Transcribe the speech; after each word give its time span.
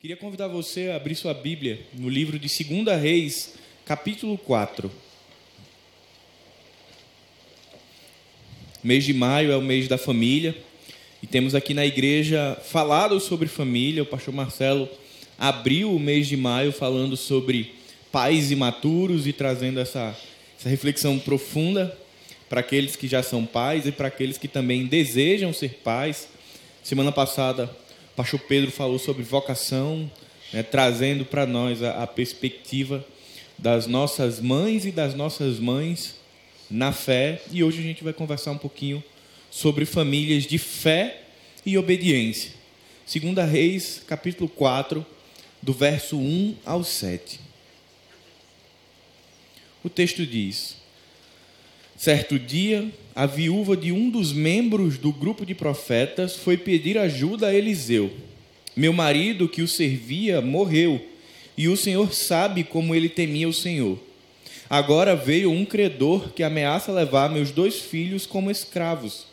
Queria 0.00 0.16
convidar 0.16 0.48
você 0.48 0.88
a 0.88 0.96
abrir 0.96 1.14
sua 1.14 1.34
Bíblia 1.34 1.78
no 1.92 2.08
livro 2.08 2.38
de 2.38 2.48
2 2.48 2.98
Reis, 2.98 3.52
capítulo 3.84 4.38
4. 4.38 4.90
Mês 8.82 9.04
de 9.04 9.12
maio 9.12 9.52
é 9.52 9.56
o 9.58 9.60
mês 9.60 9.88
da 9.88 9.98
família 9.98 10.56
e 11.22 11.26
temos 11.26 11.54
aqui 11.54 11.74
na 11.74 11.84
igreja 11.84 12.56
falado 12.64 13.20
sobre 13.20 13.46
família. 13.46 14.02
O 14.02 14.06
pastor 14.06 14.32
Marcelo 14.32 14.88
abriu 15.38 15.94
o 15.94 16.00
mês 16.00 16.26
de 16.26 16.34
maio 16.34 16.72
falando 16.72 17.14
sobre 17.14 17.74
pais 18.10 18.50
imaturos 18.50 19.26
e 19.26 19.34
trazendo 19.34 19.80
essa, 19.80 20.18
essa 20.58 20.70
reflexão 20.70 21.18
profunda 21.18 21.94
para 22.48 22.60
aqueles 22.60 22.96
que 22.96 23.06
já 23.06 23.22
são 23.22 23.44
pais 23.44 23.84
e 23.84 23.92
para 23.92 24.08
aqueles 24.08 24.38
que 24.38 24.48
também 24.48 24.86
desejam 24.86 25.52
ser 25.52 25.74
pais. 25.84 26.26
Semana 26.82 27.12
passada 27.12 27.68
o 28.12 28.16
pastor 28.16 28.40
Pedro 28.40 28.70
falou 28.70 28.98
sobre 28.98 29.22
vocação, 29.22 30.10
né, 30.52 30.62
trazendo 30.62 31.24
para 31.24 31.46
nós 31.46 31.82
a, 31.82 32.02
a 32.02 32.06
perspectiva 32.06 33.04
das 33.56 33.86
nossas 33.86 34.40
mães 34.40 34.84
e 34.84 34.90
das 34.90 35.14
nossas 35.14 35.58
mães 35.58 36.16
na 36.70 36.92
fé. 36.92 37.40
E 37.50 37.62
hoje 37.62 37.78
a 37.78 37.82
gente 37.82 38.02
vai 38.02 38.12
conversar 38.12 38.52
um 38.52 38.58
pouquinho 38.58 39.02
sobre 39.50 39.84
famílias 39.84 40.44
de 40.44 40.58
fé 40.58 41.22
e 41.64 41.76
obediência. 41.78 42.52
Segunda 43.06 43.44
Reis, 43.44 44.02
capítulo 44.06 44.48
4, 44.48 45.04
do 45.60 45.72
verso 45.72 46.16
1 46.18 46.56
ao 46.64 46.82
7. 46.82 47.40
O 49.82 49.88
texto 49.88 50.26
diz: 50.26 50.76
Certo 51.96 52.38
dia, 52.38 52.90
a 53.14 53.26
viúva 53.26 53.76
de 53.76 53.92
um 53.92 54.08
dos 54.08 54.32
membros 54.32 54.96
do 54.96 55.12
grupo 55.12 55.44
de 55.44 55.54
profetas 55.54 56.36
foi 56.36 56.56
pedir 56.56 56.96
ajuda 56.96 57.48
a 57.48 57.54
Eliseu. 57.54 58.10
Meu 58.76 58.92
marido, 58.92 59.48
que 59.48 59.62
o 59.62 59.68
servia, 59.68 60.40
morreu, 60.40 61.00
e 61.56 61.68
o 61.68 61.76
Senhor 61.76 62.12
sabe 62.14 62.64
como 62.64 62.94
ele 62.94 63.08
temia 63.08 63.48
o 63.48 63.52
Senhor. 63.52 63.98
Agora 64.68 65.16
veio 65.16 65.50
um 65.50 65.64
credor 65.64 66.32
que 66.32 66.42
ameaça 66.42 66.92
levar 66.92 67.28
meus 67.28 67.50
dois 67.50 67.80
filhos 67.80 68.24
como 68.24 68.50
escravos. 68.50 69.26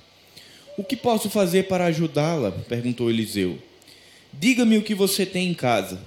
O 0.75 0.83
que 0.83 0.95
posso 0.95 1.30
fazer 1.30 1.67
para 1.67 1.85
ajudá-la? 1.85 2.52
perguntou 2.52 3.09
Eliseu. 3.09 3.57
Diga-me 4.33 4.77
o 4.77 4.83
que 4.83 4.95
você 4.95 5.25
tem 5.25 5.47
em 5.47 5.53
casa. 5.53 6.02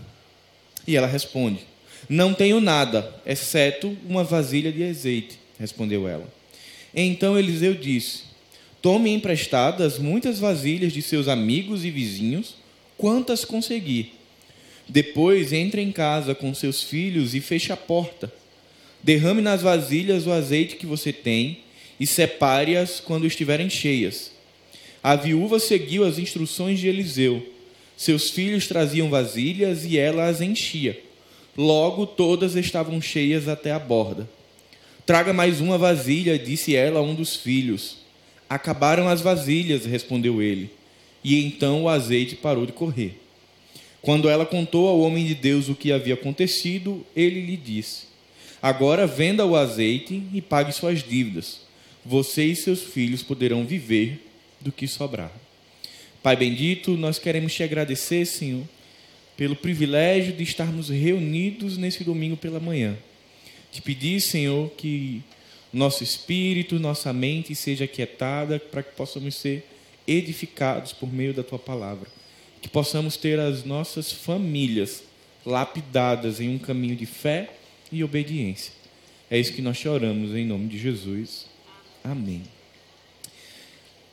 E 0.87 0.97
ela 0.97 1.07
responde: 1.07 1.61
Não 2.09 2.35
tenho 2.35 2.61
nada, 2.61 3.15
exceto 3.25 3.97
uma 4.05 4.25
vasilha 4.25 4.73
de 4.73 4.85
azeite, 4.85 5.39
respondeu 5.59 6.09
ela. 6.09 6.40
Então 6.95 7.39
Eliseu 7.39 7.75
disse: 7.75 8.25
Tome 8.83 9.11
emprestadas 9.11 9.99
muitas 9.99 10.39
vasilhas 10.39 10.93
de 10.93 11.03
seus 11.03 11.29
amigos 11.29 11.85
e 11.85 11.91
vizinhos, 11.91 12.55
quantas 12.97 13.45
conseguir. 13.45 14.15
Depois 14.89 15.53
entre 15.53 15.81
em 15.81 15.93
casa 15.93 16.35
com 16.35 16.53
seus 16.55 16.83
filhos 16.83 17.35
e 17.35 17.41
feche 17.41 17.73
a 17.73 17.77
porta. 17.77 18.33
Derrame 19.03 19.41
nas 19.41 19.63
vasilhas 19.63 20.27
o 20.27 20.33
azeite 20.33 20.77
que 20.77 20.87
você 20.87 21.13
tem 21.13 21.61
e 21.99 22.07
separe-as 22.07 23.01
quando 23.01 23.27
estiverem 23.27 23.71
cheias. 23.71 24.33
A 25.03 25.17
viúva 25.17 25.59
seguiu 25.59 26.05
as 26.05 26.19
instruções 26.19 26.79
de 26.79 26.89
Eliseu. 26.89 27.47
Seus 27.97 28.31
filhos 28.31 28.67
traziam 28.67 29.09
vasilhas 29.09 29.85
e 29.85 29.99
ela 29.99 30.27
as 30.27 30.41
enchia. 30.41 30.99
Logo 31.57 32.07
todas 32.07 32.57
estavam 32.57 33.01
cheias 33.01 33.47
até 33.47 33.71
a 33.71 33.79
borda. 33.79 34.29
Traga 35.11 35.33
mais 35.33 35.61
uma 35.61 35.77
vasilha, 35.77 36.39
disse 36.39 36.77
ela 36.77 37.01
a 37.01 37.03
um 37.03 37.17
dos 37.17 37.35
filhos. 37.35 37.97
Acabaram 38.49 39.09
as 39.09 39.21
vasilhas, 39.21 39.85
respondeu 39.85 40.41
ele. 40.41 40.71
E 41.25 41.45
então 41.45 41.83
o 41.83 41.89
azeite 41.89 42.37
parou 42.37 42.65
de 42.65 42.71
correr. 42.71 43.21
Quando 44.01 44.29
ela 44.29 44.47
contou 44.47 44.87
ao 44.87 45.01
homem 45.01 45.27
de 45.27 45.35
Deus 45.35 45.69
o 45.69 45.75
que 45.75 45.91
havia 45.91 46.15
acontecido, 46.15 47.05
ele 47.17 47.45
lhe 47.45 47.57
disse: 47.57 48.05
Agora 48.63 49.05
venda 49.05 49.45
o 49.45 49.57
azeite 49.57 50.23
e 50.33 50.41
pague 50.41 50.71
suas 50.71 51.03
dívidas. 51.03 51.63
Você 52.07 52.45
e 52.45 52.55
seus 52.55 52.81
filhos 52.81 53.21
poderão 53.21 53.67
viver 53.67 54.25
do 54.61 54.71
que 54.71 54.87
sobrar. 54.87 55.33
Pai 56.23 56.37
bendito, 56.37 56.97
nós 56.97 57.19
queremos 57.19 57.53
te 57.53 57.65
agradecer, 57.65 58.25
Senhor, 58.27 58.63
pelo 59.37 59.57
privilégio 59.57 60.33
de 60.33 60.45
estarmos 60.45 60.89
reunidos 60.89 61.77
nesse 61.77 62.05
domingo 62.05 62.37
pela 62.37 62.61
manhã. 62.61 62.97
Te 63.71 63.81
pedir, 63.81 64.21
Senhor, 64.21 64.71
que 64.71 65.23
nosso 65.73 66.03
espírito, 66.03 66.81
nossa 66.81 67.13
mente 67.13 67.55
seja 67.55 67.87
quietada 67.87 68.59
para 68.59 68.83
que 68.83 68.95
possamos 68.97 69.37
ser 69.37 69.65
edificados 70.07 70.93
por 70.93 71.13
meio 71.13 71.33
da 71.33 71.43
tua 71.43 71.59
palavra. 71.59 72.09
Que 72.61 72.69
possamos 72.69 73.17
ter 73.17 73.39
as 73.39 73.65
nossas 73.65 74.11
famílias 74.11 75.05
lapidadas 75.47 76.41
em 76.41 76.49
um 76.49 76.59
caminho 76.59 76.97
de 76.97 77.07
fé 77.07 77.51
e 77.91 78.03
obediência. 78.03 78.73
É 79.31 79.39
isso 79.39 79.53
que 79.53 79.63
nós 79.63 79.79
te 79.79 79.89
oramos 79.89 80.35
em 80.35 80.45
nome 80.45 80.67
de 80.67 80.79
Jesus. 80.79 81.47
Amém. 82.03 82.43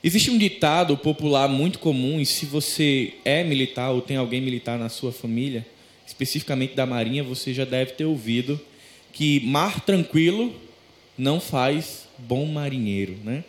Existe 0.03 0.29
um 0.29 0.37
ditado 0.37 0.95
popular 0.95 1.49
muito 1.49 1.79
comum, 1.79 2.21
e 2.21 2.25
se 2.25 2.45
você 2.45 3.15
é 3.25 3.43
militar 3.43 3.89
ou 3.89 4.01
tem 4.01 4.15
alguém 4.15 4.39
militar 4.39 4.77
na 4.77 4.89
sua 4.89 5.11
família, 5.11 5.65
especificamente 6.05 6.75
da 6.75 6.85
Marinha, 6.85 7.23
você 7.23 7.53
já 7.53 7.65
deve 7.65 7.93
ter 7.93 8.05
ouvido 8.05 8.59
que 9.17 9.39
mar 9.39 9.81
tranquilo 9.81 10.53
não 11.17 11.39
faz 11.39 12.07
bom 12.19 12.45
marinheiro, 12.45 13.17
né? 13.23 13.43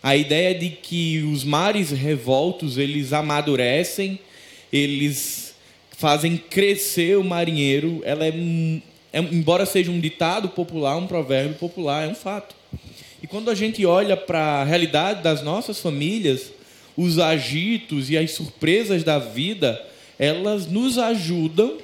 A 0.00 0.16
ideia 0.16 0.54
de 0.54 0.70
que 0.70 1.18
os 1.22 1.42
mares 1.42 1.90
revoltos, 1.90 2.78
eles 2.78 3.12
amadurecem, 3.12 4.20
eles 4.72 5.56
fazem 5.90 6.36
crescer 6.36 7.18
o 7.18 7.24
marinheiro, 7.24 8.00
ela 8.04 8.24
é, 8.24 8.32
é 9.12 9.18
embora 9.18 9.66
seja 9.66 9.90
um 9.90 9.98
ditado 9.98 10.50
popular, 10.50 10.96
um 10.96 11.08
provérbio 11.08 11.56
popular, 11.56 12.06
é 12.06 12.08
um 12.08 12.14
fato. 12.14 12.54
E 13.20 13.26
quando 13.26 13.50
a 13.50 13.56
gente 13.56 13.84
olha 13.84 14.16
para 14.16 14.60
a 14.60 14.64
realidade 14.64 15.20
das 15.24 15.42
nossas 15.42 15.80
famílias, 15.80 16.52
os 16.96 17.18
agitos 17.18 18.08
e 18.08 18.16
as 18.16 18.30
surpresas 18.30 19.02
da 19.02 19.18
vida, 19.18 19.84
elas 20.16 20.68
nos 20.68 20.96
ajudam 20.96 21.76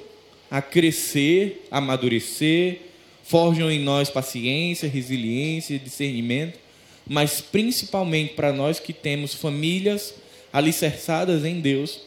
a 0.49 0.61
crescer, 0.61 1.67
a 1.69 1.79
amadurecer, 1.79 2.79
forjam 3.25 3.71
em 3.71 3.79
nós 3.79 4.09
paciência, 4.09 4.87
resiliência, 4.87 5.79
discernimento, 5.79 6.59
mas 7.07 7.41
principalmente 7.41 8.33
para 8.33 8.53
nós 8.53 8.79
que 8.79 8.93
temos 8.93 9.33
famílias 9.33 10.13
alicerçadas 10.53 11.43
em 11.43 11.59
Deus, 11.59 12.01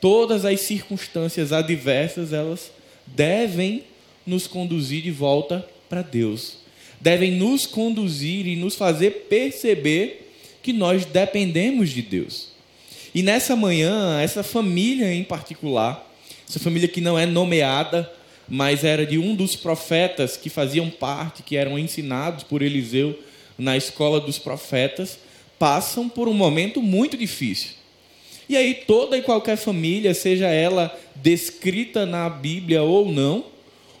todas 0.00 0.44
as 0.44 0.60
circunstâncias 0.60 1.52
adversas, 1.52 2.32
elas 2.32 2.70
devem 3.06 3.84
nos 4.26 4.46
conduzir 4.46 5.02
de 5.02 5.10
volta 5.10 5.66
para 5.88 6.02
Deus. 6.02 6.58
Devem 7.00 7.32
nos 7.32 7.66
conduzir 7.66 8.46
e 8.46 8.54
nos 8.54 8.74
fazer 8.74 9.26
perceber 9.28 10.32
que 10.62 10.72
nós 10.72 11.04
dependemos 11.04 11.90
de 11.90 12.02
Deus. 12.02 12.48
E 13.14 13.22
nessa 13.22 13.56
manhã, 13.56 14.20
essa 14.20 14.42
família 14.42 15.12
em 15.12 15.24
particular, 15.24 16.08
essa 16.48 16.60
família 16.60 16.88
que 16.88 17.00
não 17.00 17.18
é 17.18 17.26
nomeada, 17.26 18.10
mas 18.48 18.84
era 18.84 19.06
de 19.06 19.18
um 19.18 19.34
dos 19.34 19.56
profetas 19.56 20.36
que 20.36 20.50
faziam 20.50 20.90
parte, 20.90 21.42
que 21.42 21.56
eram 21.56 21.78
ensinados 21.78 22.44
por 22.44 22.62
Eliseu 22.62 23.18
na 23.58 23.76
escola 23.76 24.20
dos 24.20 24.38
profetas, 24.38 25.18
passam 25.58 26.08
por 26.08 26.28
um 26.28 26.34
momento 26.34 26.82
muito 26.82 27.16
difícil. 27.16 27.70
E 28.48 28.56
aí 28.56 28.74
toda 28.74 29.16
e 29.16 29.22
qualquer 29.22 29.56
família, 29.56 30.12
seja 30.12 30.48
ela 30.48 30.98
descrita 31.14 32.04
na 32.04 32.28
Bíblia 32.28 32.82
ou 32.82 33.10
não, 33.10 33.44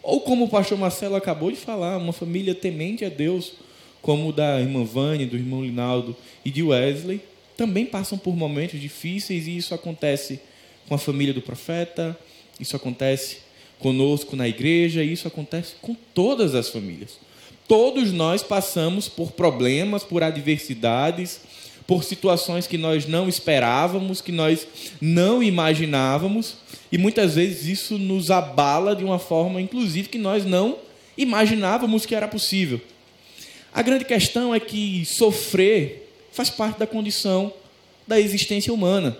ou 0.02 0.20
como 0.20 0.46
o 0.46 0.48
pastor 0.48 0.76
Marcelo 0.76 1.14
acabou 1.14 1.50
de 1.50 1.56
falar, 1.56 1.96
uma 1.96 2.12
família 2.12 2.54
temente 2.54 3.04
a 3.04 3.08
Deus, 3.08 3.52
como 4.00 4.32
da 4.32 4.60
irmã 4.60 4.82
Vânia, 4.82 5.26
do 5.26 5.36
irmão 5.36 5.62
Linaldo 5.62 6.16
e 6.44 6.50
de 6.50 6.62
Wesley, 6.62 7.20
também 7.56 7.86
passam 7.86 8.18
por 8.18 8.34
momentos 8.34 8.80
difíceis 8.80 9.46
e 9.46 9.56
isso 9.56 9.72
acontece 9.72 10.40
com 10.88 10.94
a 10.94 10.98
família 10.98 11.32
do 11.32 11.40
profeta, 11.40 12.18
isso 12.58 12.74
acontece 12.74 13.38
conosco 13.82 14.36
na 14.36 14.48
igreja, 14.48 15.02
e 15.02 15.12
isso 15.12 15.28
acontece 15.28 15.74
com 15.82 15.94
todas 16.14 16.54
as 16.54 16.68
famílias. 16.68 17.18
Todos 17.66 18.12
nós 18.12 18.42
passamos 18.42 19.08
por 19.08 19.32
problemas, 19.32 20.04
por 20.04 20.22
adversidades, 20.22 21.40
por 21.86 22.04
situações 22.04 22.66
que 22.66 22.78
nós 22.78 23.06
não 23.06 23.28
esperávamos, 23.28 24.20
que 24.20 24.32
nós 24.32 24.66
não 25.00 25.42
imaginávamos, 25.42 26.56
e 26.90 26.96
muitas 26.96 27.34
vezes 27.34 27.66
isso 27.66 27.98
nos 27.98 28.30
abala 28.30 28.94
de 28.94 29.04
uma 29.04 29.18
forma, 29.18 29.60
inclusive, 29.60 30.08
que 30.08 30.18
nós 30.18 30.44
não 30.44 30.78
imaginávamos 31.16 32.06
que 32.06 32.14
era 32.14 32.28
possível. 32.28 32.80
A 33.74 33.82
grande 33.82 34.04
questão 34.04 34.54
é 34.54 34.60
que 34.60 35.04
sofrer 35.04 36.10
faz 36.30 36.50
parte 36.50 36.78
da 36.78 36.86
condição 36.86 37.52
da 38.06 38.20
existência 38.20 38.72
humana. 38.72 39.16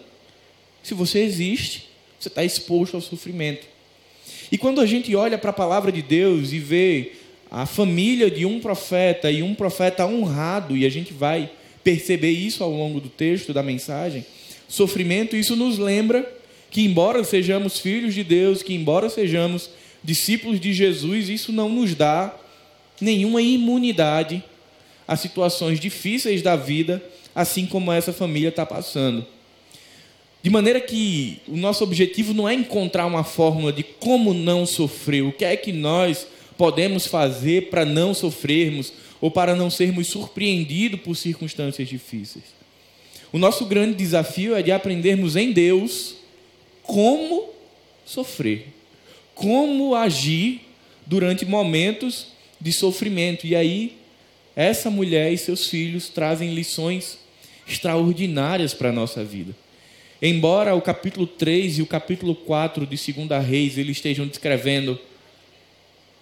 Se 0.83 0.95
você 0.95 1.21
existe, 1.21 1.89
você 2.19 2.29
está 2.29 2.45
exposto 2.45 2.95
ao 2.95 3.01
sofrimento. 3.01 3.72
E 4.53 4.59
quando 4.59 4.83
a 4.83 4.87
gente 4.87 5.17
olha 5.17 5.39
para 5.39 5.49
a 5.49 5.55
palavra 5.55 5.91
de 5.91 6.03
Deus 6.03 6.53
e 6.53 6.59
vê 6.59 7.13
a 7.51 7.65
família 7.65 8.31
de 8.31 8.45
um 8.45 8.61
profeta 8.61 9.31
e 9.31 9.43
um 9.43 9.55
profeta 9.55 10.07
honrado, 10.07 10.77
e 10.77 10.85
a 10.85 10.91
gente 10.91 11.15
vai 11.15 11.51
perceber 11.83 12.33
isso 12.33 12.63
ao 12.63 12.71
longo 12.71 13.01
do 13.01 13.09
texto, 13.09 13.55
da 13.55 13.63
mensagem, 13.63 14.27
sofrimento, 14.69 15.35
isso 15.35 15.57
nos 15.57 15.79
lembra 15.79 16.31
que, 16.71 16.83
embora 16.83 17.25
sejamos 17.25 17.79
filhos 17.79 18.15
de 18.15 18.23
Deus, 18.23 18.63
que, 18.63 18.75
embora 18.75 19.09
sejamos 19.09 19.71
discípulos 20.05 20.61
de 20.61 20.75
Jesus, 20.75 21.31
isso 21.31 21.51
não 21.51 21.71
nos 21.71 21.95
dá 21.95 22.35
nenhuma 23.01 23.41
imunidade 23.41 24.45
a 25.09 25.17
situações 25.17 25.81
difíceis 25.81 26.43
da 26.43 26.57
vida, 26.57 27.03
assim 27.35 27.65
como 27.65 27.91
essa 27.91 28.13
família 28.13 28.51
está 28.51 28.67
passando. 28.67 29.27
De 30.43 30.51
maneira 30.51 30.81
que 30.81 31.41
o 31.47 31.57
nosso 31.57 31.85
objetivo 31.85 32.35
não 32.35 32.49
é 32.49 32.55
encontrar 32.55 33.07
uma 33.07 33.23
fórmula 33.23 33.73
de 33.73 33.85
como 33.85 34.35
não 34.35 34.67
sofrer, 34.67 35.23
o 35.23 35.33
que 35.33 35.45
é 35.45 35.57
que 35.57 35.73
nós 35.73 36.27
podemos 36.59 37.07
fazer 37.07 37.71
para 37.71 37.85
não 37.85 38.13
sofrermos 38.13 38.93
ou 39.21 39.31
para 39.31 39.55
não 39.55 39.71
sermos 39.71 40.09
surpreendidos 40.09 41.01
por 41.01 41.17
circunstâncias 41.17 41.89
difíceis. 41.89 42.45
O 43.33 43.39
nosso 43.39 43.65
grande 43.67 43.95
desafio 43.95 44.55
é 44.57 44.63
de 44.63 44.73
aprendermos 44.73 45.37
em 45.37 45.53
Deus 45.53 46.17
como 46.83 47.49
sofrer, 48.05 48.67
como 49.35 49.95
agir 49.95 50.61
durante 51.07 51.47
momentos 51.47 52.27
de 52.61 52.73
sofrimento. 52.73 53.47
E 53.47 53.55
aí, 53.55 53.97
essa 54.57 54.91
mulher 54.91 55.33
e 55.33 55.39
seus 55.39 55.69
filhos 55.69 56.09
trazem 56.09 56.53
lições 56.53 57.17
extraordinárias 57.67 58.75
para 58.75 58.91
a 58.91 58.93
nossa 58.93 59.25
vida. 59.25 59.55
Embora 60.25 60.73
o 60.77 60.81
capítulo 60.81 61.27
3 61.27 61.79
e 61.79 61.83
o 61.83 61.87
capítulo 61.87 62.37
4 62.37 62.87
de 62.87 63.13
2 63.13 63.45
Reis 63.45 63.77
eles 63.77 63.97
estejam 63.97 64.25
descrevendo 64.25 64.97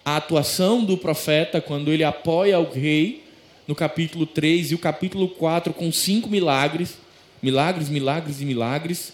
a 0.03 0.17
atuação 0.17 0.83
do 0.83 0.97
profeta 0.97 1.61
quando 1.61 1.91
ele 1.91 2.03
apoia 2.03 2.59
o 2.59 2.67
rei, 2.67 3.21
no 3.67 3.75
capítulo 3.75 4.25
3 4.25 4.71
e 4.71 4.75
o 4.75 4.79
capítulo 4.79 5.27
4 5.27 5.71
com 5.71 5.91
cinco 5.91 6.27
milagres, 6.31 6.97
milagres, 7.43 7.89
milagres 7.89 8.41
e 8.41 8.45
milagres. 8.45 9.13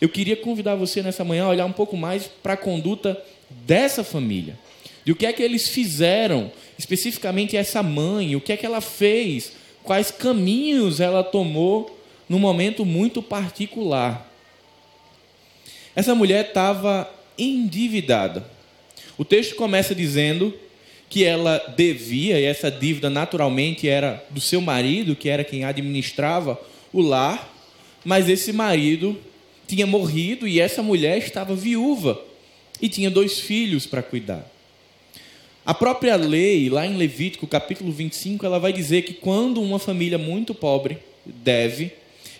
Eu 0.00 0.08
queria 0.08 0.36
convidar 0.36 0.76
você 0.76 1.02
nessa 1.02 1.24
manhã 1.24 1.46
a 1.46 1.48
olhar 1.48 1.66
um 1.66 1.72
pouco 1.72 1.96
mais 1.96 2.28
para 2.28 2.52
a 2.52 2.56
conduta 2.56 3.20
dessa 3.50 4.04
família. 4.04 4.56
De 5.04 5.10
o 5.10 5.16
que 5.16 5.26
é 5.26 5.32
que 5.32 5.42
eles 5.42 5.66
fizeram, 5.66 6.52
especificamente 6.78 7.56
essa 7.56 7.82
mãe, 7.82 8.36
o 8.36 8.40
que 8.40 8.52
é 8.52 8.56
que 8.56 8.64
ela 8.64 8.80
fez, 8.80 9.50
quais 9.82 10.12
caminhos 10.12 11.00
ela 11.00 11.24
tomou 11.24 11.98
num 12.32 12.38
momento 12.38 12.82
muito 12.86 13.22
particular. 13.22 14.26
Essa 15.94 16.14
mulher 16.14 16.46
estava 16.46 17.06
endividada. 17.36 18.42
O 19.18 19.24
texto 19.24 19.54
começa 19.54 19.94
dizendo 19.94 20.54
que 21.10 21.24
ela 21.24 21.58
devia, 21.76 22.40
e 22.40 22.44
essa 22.44 22.70
dívida 22.70 23.10
naturalmente 23.10 23.86
era 23.86 24.24
do 24.30 24.40
seu 24.40 24.62
marido, 24.62 25.14
que 25.14 25.28
era 25.28 25.44
quem 25.44 25.62
administrava 25.62 26.58
o 26.90 27.02
lar, 27.02 27.54
mas 28.02 28.30
esse 28.30 28.50
marido 28.50 29.14
tinha 29.68 29.86
morrido 29.86 30.48
e 30.48 30.58
essa 30.58 30.82
mulher 30.82 31.18
estava 31.18 31.54
viúva 31.54 32.18
e 32.80 32.88
tinha 32.88 33.10
dois 33.10 33.40
filhos 33.40 33.84
para 33.84 34.02
cuidar. 34.02 34.50
A 35.66 35.74
própria 35.74 36.16
lei, 36.16 36.70
lá 36.70 36.86
em 36.86 36.96
Levítico, 36.96 37.46
capítulo 37.46 37.92
25, 37.92 38.46
ela 38.46 38.58
vai 38.58 38.72
dizer 38.72 39.02
que 39.02 39.12
quando 39.12 39.60
uma 39.60 39.78
família 39.78 40.16
muito 40.16 40.54
pobre 40.54 40.96
deve 41.26 41.92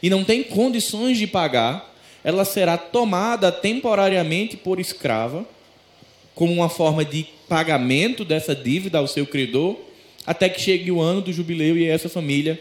e 0.03 0.11
não 0.11 0.25
tem 0.25 0.43
condições 0.43 1.17
de 1.17 1.27
pagar, 1.27 1.95
ela 2.25 2.45
será 2.45 2.77
tomada 2.77 3.53
temporariamente 3.53 4.57
por 4.57 4.81
escrava 4.81 5.47
como 6.35 6.53
uma 6.53 6.69
forma 6.69 7.05
de 7.05 7.27
pagamento 7.49 8.25
dessa 8.25 8.55
dívida 8.55 8.99
ao 8.99 9.07
seu 9.07 9.27
credor, 9.27 9.77
até 10.27 10.49
que 10.49 10.61
chegue 10.61 10.91
o 10.91 11.01
ano 11.01 11.21
do 11.21 11.33
jubileu 11.33 11.77
e 11.77 11.87
essa 11.87 12.09
família 12.09 12.61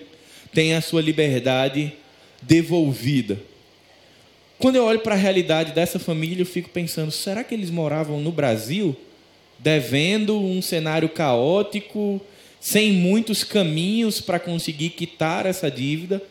tenha 0.54 0.78
a 0.78 0.82
sua 0.82 1.02
liberdade 1.02 1.94
devolvida. 2.42 3.40
Quando 4.60 4.76
eu 4.76 4.84
olho 4.84 5.00
para 5.00 5.16
a 5.16 5.18
realidade 5.18 5.72
dessa 5.72 5.98
família, 5.98 6.42
eu 6.42 6.46
fico 6.46 6.70
pensando: 6.70 7.12
será 7.12 7.44
que 7.44 7.56
eles 7.56 7.70
moravam 7.70 8.20
no 8.20 8.32
Brasil, 8.32 8.96
devendo 9.58 10.40
um 10.40 10.62
cenário 10.62 11.10
caótico, 11.10 12.22
sem 12.60 12.92
muitos 12.92 13.44
caminhos 13.44 14.20
para 14.22 14.40
conseguir 14.40 14.90
quitar 14.92 15.46
essa 15.46 15.72
dívida? 15.72 16.22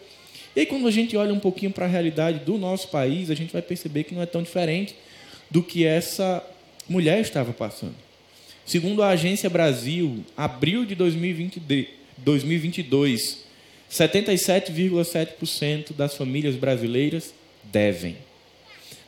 E 0.55 0.61
aí, 0.61 0.67
quando 0.67 0.87
a 0.89 0.91
gente 0.91 1.17
olha 1.17 1.33
um 1.33 1.39
pouquinho 1.39 1.71
para 1.71 1.87
a 1.87 1.89
realidade 1.89 2.41
do 2.41 2.59
nosso 2.59 2.89
país, 2.89 3.31
a 3.31 3.35
gente 3.35 3.53
vai 3.53 3.63
perceber 3.63 4.05
que 4.05 4.15
não 4.15 4.23
é 4.23 4.27
tão 4.27 4.43
diferente 4.43 4.95
do 5.51 5.63
que 5.63 5.85
essa 5.85 6.45
mulher 6.89 7.21
estava 7.21 7.53
passando. 7.53 7.95
Segundo 8.67 9.03
a 9.03 9.09
Agência 9.09 9.51
Brasil, 9.51 10.25
abril 10.37 10.85
de 10.85 10.95
2022, 10.95 13.45
77,7% 13.91 15.93
das 15.93 16.15
famílias 16.15 16.55
brasileiras 16.55 17.35
devem. 17.65 18.17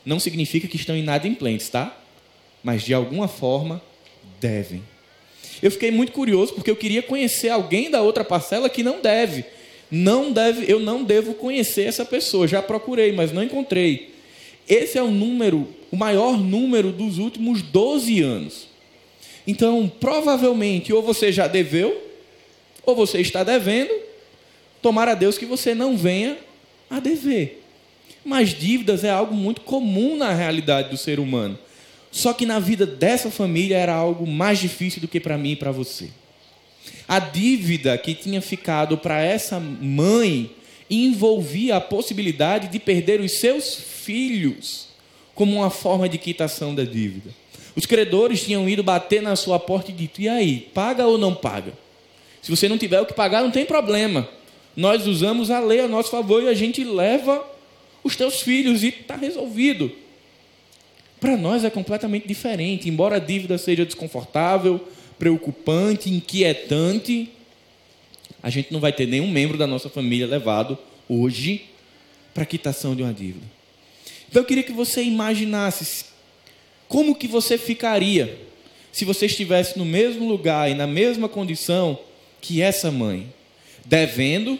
Não 0.05 0.19
significa 0.19 0.67
que 0.67 0.75
estão 0.75 0.97
inadimplentes, 0.97 1.69
tá? 1.69 1.97
Mas 2.61 2.83
de 2.83 2.93
alguma 2.93 3.29
forma 3.29 3.81
devem. 4.39 4.83
Eu 5.61 5.69
fiquei 5.71 5.91
muito 5.91 6.11
curioso 6.11 6.53
porque 6.53 6.69
eu 6.69 6.75
queria 6.75 7.01
conhecer 7.01 7.47
alguém 7.49 7.89
da 7.89 8.01
outra 8.01 8.25
parcela 8.25 8.69
que 8.69 8.83
não 8.83 9.01
deve. 9.01 9.45
Não 9.95 10.31
deve, 10.31 10.65
eu 10.67 10.79
não 10.79 11.03
devo 11.03 11.35
conhecer 11.35 11.83
essa 11.83 12.03
pessoa. 12.03 12.47
Já 12.47 12.63
procurei, 12.63 13.11
mas 13.11 13.31
não 13.31 13.43
encontrei. 13.43 14.11
Esse 14.67 14.97
é 14.97 15.03
o 15.03 15.11
número, 15.11 15.67
o 15.91 15.95
maior 15.95 16.35
número 16.35 16.91
dos 16.91 17.19
últimos 17.19 17.61
12 17.61 18.19
anos. 18.19 18.67
Então, 19.45 19.91
provavelmente, 19.99 20.91
ou 20.91 21.03
você 21.03 21.31
já 21.31 21.47
deveu, 21.47 22.09
ou 22.83 22.95
você 22.95 23.21
está 23.21 23.43
devendo. 23.43 23.93
Tomara 24.81 25.11
a 25.11 25.15
Deus 25.15 25.37
que 25.37 25.45
você 25.45 25.75
não 25.75 25.95
venha 25.95 26.39
a 26.89 26.99
dever. 26.99 27.61
Mas 28.25 28.49
dívidas 28.49 29.03
é 29.03 29.11
algo 29.11 29.35
muito 29.35 29.61
comum 29.61 30.17
na 30.17 30.33
realidade 30.33 30.89
do 30.89 30.97
ser 30.97 31.19
humano. 31.19 31.59
Só 32.11 32.33
que 32.33 32.47
na 32.47 32.57
vida 32.57 32.87
dessa 32.87 33.29
família 33.29 33.77
era 33.77 33.93
algo 33.93 34.25
mais 34.25 34.57
difícil 34.57 35.01
do 35.01 35.07
que 35.07 35.19
para 35.19 35.37
mim 35.37 35.51
e 35.51 35.55
para 35.55 35.71
você. 35.71 36.09
A 37.07 37.19
dívida 37.19 37.97
que 37.97 38.13
tinha 38.13 38.41
ficado 38.41 38.97
para 38.97 39.21
essa 39.21 39.59
mãe 39.59 40.51
envolvia 40.89 41.77
a 41.77 41.81
possibilidade 41.81 42.67
de 42.67 42.79
perder 42.79 43.19
os 43.19 43.33
seus 43.33 43.75
filhos 43.75 44.87
como 45.35 45.55
uma 45.55 45.69
forma 45.69 46.07
de 46.07 46.17
quitação 46.17 46.73
da 46.75 46.83
dívida. 46.83 47.31
Os 47.75 47.85
credores 47.85 48.43
tinham 48.43 48.67
ido 48.69 48.83
bater 48.83 49.21
na 49.21 49.35
sua 49.35 49.59
porta 49.59 49.91
e 49.91 49.93
dito: 49.93 50.21
e 50.21 50.29
aí, 50.29 50.69
paga 50.73 51.07
ou 51.07 51.17
não 51.17 51.33
paga? 51.33 51.73
Se 52.41 52.51
você 52.51 52.67
não 52.67 52.77
tiver 52.77 53.01
o 53.01 53.05
que 53.05 53.13
pagar, 53.13 53.41
não 53.41 53.51
tem 53.51 53.65
problema. 53.65 54.27
Nós 54.75 55.07
usamos 55.07 55.49
a 55.49 55.59
lei 55.59 55.79
a 55.79 55.87
nosso 55.87 56.09
favor 56.09 56.43
e 56.43 56.49
a 56.49 56.53
gente 56.53 56.83
leva 56.83 57.43
os 58.03 58.15
teus 58.15 58.41
filhos 58.41 58.83
e 58.83 58.89
está 58.89 59.15
resolvido. 59.15 59.91
Para 61.19 61.37
nós 61.37 61.63
é 61.63 61.69
completamente 61.69 62.27
diferente. 62.27 62.89
Embora 62.89 63.15
a 63.15 63.19
dívida 63.19 63.57
seja 63.57 63.85
desconfortável, 63.85 64.85
preocupante, 65.23 66.09
inquietante, 66.09 67.29
a 68.41 68.49
gente 68.49 68.73
não 68.73 68.81
vai 68.81 68.91
ter 68.91 69.07
nenhum 69.07 69.31
membro 69.31 69.57
da 69.57 69.65
nossa 69.65 69.87
família 69.87 70.27
levado 70.27 70.77
hoje 71.07 71.63
para 72.33 72.45
quitação 72.45 72.93
de 72.93 73.03
uma 73.03 73.13
dívida. 73.13 73.45
Então 74.27 74.41
eu 74.41 74.45
queria 74.45 74.63
que 74.63 74.73
você 74.73 75.01
imaginasse 75.01 76.07
como 76.89 77.15
que 77.15 77.25
você 77.25 77.57
ficaria 77.57 78.37
se 78.91 79.05
você 79.05 79.27
estivesse 79.27 79.79
no 79.79 79.85
mesmo 79.85 80.27
lugar 80.27 80.69
e 80.69 80.73
na 80.73 80.85
mesma 80.85 81.29
condição 81.29 81.97
que 82.41 82.61
essa 82.61 82.91
mãe, 82.91 83.33
devendo, 83.85 84.59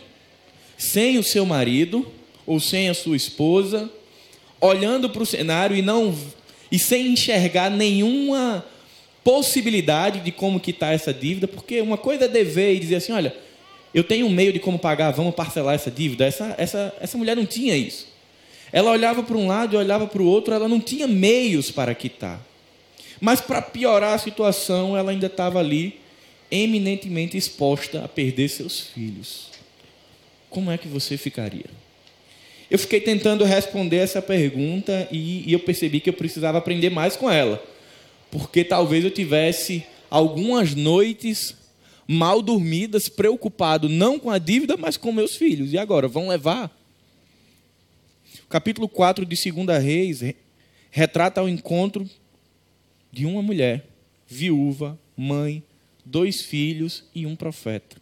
sem 0.77 1.17
o 1.17 1.23
seu 1.23 1.45
marido 1.45 2.09
ou 2.45 2.61
sem 2.61 2.87
a 2.87 2.93
sua 2.93 3.17
esposa, 3.17 3.91
olhando 4.61 5.09
para 5.09 5.23
o 5.23 5.25
cenário 5.25 5.75
e 5.75 5.81
não 5.81 6.17
e 6.71 6.79
sem 6.79 7.07
enxergar 7.07 7.69
nenhuma 7.69 8.65
possibilidade 9.23 10.19
de 10.19 10.31
como 10.31 10.59
quitar 10.59 10.93
essa 10.93 11.13
dívida, 11.13 11.47
porque 11.47 11.79
uma 11.81 11.97
coisa 11.97 12.25
é 12.25 12.27
dever 12.27 12.75
e 12.75 12.79
dizer 12.79 12.95
assim, 12.95 13.13
olha, 13.13 13.33
eu 13.93 14.03
tenho 14.03 14.25
um 14.25 14.29
meio 14.29 14.51
de 14.51 14.59
como 14.59 14.79
pagar, 14.79 15.11
vamos 15.11 15.35
parcelar 15.35 15.75
essa 15.75 15.91
dívida. 15.91 16.25
Essa, 16.25 16.55
essa, 16.57 16.93
essa 16.99 17.17
mulher 17.17 17.35
não 17.35 17.45
tinha 17.45 17.77
isso. 17.77 18.07
Ela 18.71 18.91
olhava 18.91 19.21
para 19.21 19.37
um 19.37 19.47
lado 19.47 19.75
e 19.75 19.77
olhava 19.77 20.07
para 20.07 20.21
o 20.21 20.25
outro, 20.25 20.53
ela 20.53 20.67
não 20.67 20.79
tinha 20.79 21.07
meios 21.07 21.69
para 21.69 21.93
quitar. 21.93 22.41
Mas 23.21 23.39
para 23.39 23.61
piorar 23.61 24.15
a 24.15 24.17
situação, 24.17 24.97
ela 24.97 25.11
ainda 25.11 25.27
estava 25.27 25.59
ali, 25.59 25.99
eminentemente 26.49 27.37
exposta 27.37 28.03
a 28.03 28.07
perder 28.07 28.49
seus 28.49 28.79
filhos. 28.79 29.51
Como 30.49 30.71
é 30.71 30.77
que 30.77 30.87
você 30.87 31.15
ficaria? 31.15 31.65
Eu 32.69 32.79
fiquei 32.79 32.99
tentando 32.99 33.43
responder 33.43 33.97
essa 33.97 34.21
pergunta 34.21 35.07
e, 35.11 35.47
e 35.47 35.53
eu 35.53 35.59
percebi 35.59 35.99
que 35.99 36.09
eu 36.09 36.13
precisava 36.13 36.57
aprender 36.57 36.89
mais 36.89 37.15
com 37.15 37.29
ela. 37.29 37.63
Porque 38.33 38.63
talvez 38.63 39.03
eu 39.03 39.11
tivesse 39.11 39.85
algumas 40.09 40.73
noites 40.73 41.55
mal 42.07 42.41
dormidas, 42.41 43.07
preocupado 43.07 43.87
não 43.87 44.17
com 44.17 44.31
a 44.31 44.39
dívida, 44.39 44.75
mas 44.75 44.97
com 44.97 45.11
meus 45.11 45.35
filhos. 45.35 45.71
E 45.71 45.77
agora, 45.77 46.07
vão 46.07 46.27
levar? 46.27 46.75
O 48.43 48.47
capítulo 48.47 48.89
4 48.89 49.23
de 49.23 49.51
2 49.51 49.83
Reis 49.83 50.33
retrata 50.89 51.43
o 51.43 51.47
encontro 51.47 52.09
de 53.11 53.27
uma 53.27 53.43
mulher, 53.43 53.85
viúva, 54.27 54.97
mãe, 55.15 55.61
dois 56.03 56.41
filhos 56.41 57.03
e 57.13 57.27
um 57.27 57.35
profeta. 57.35 57.97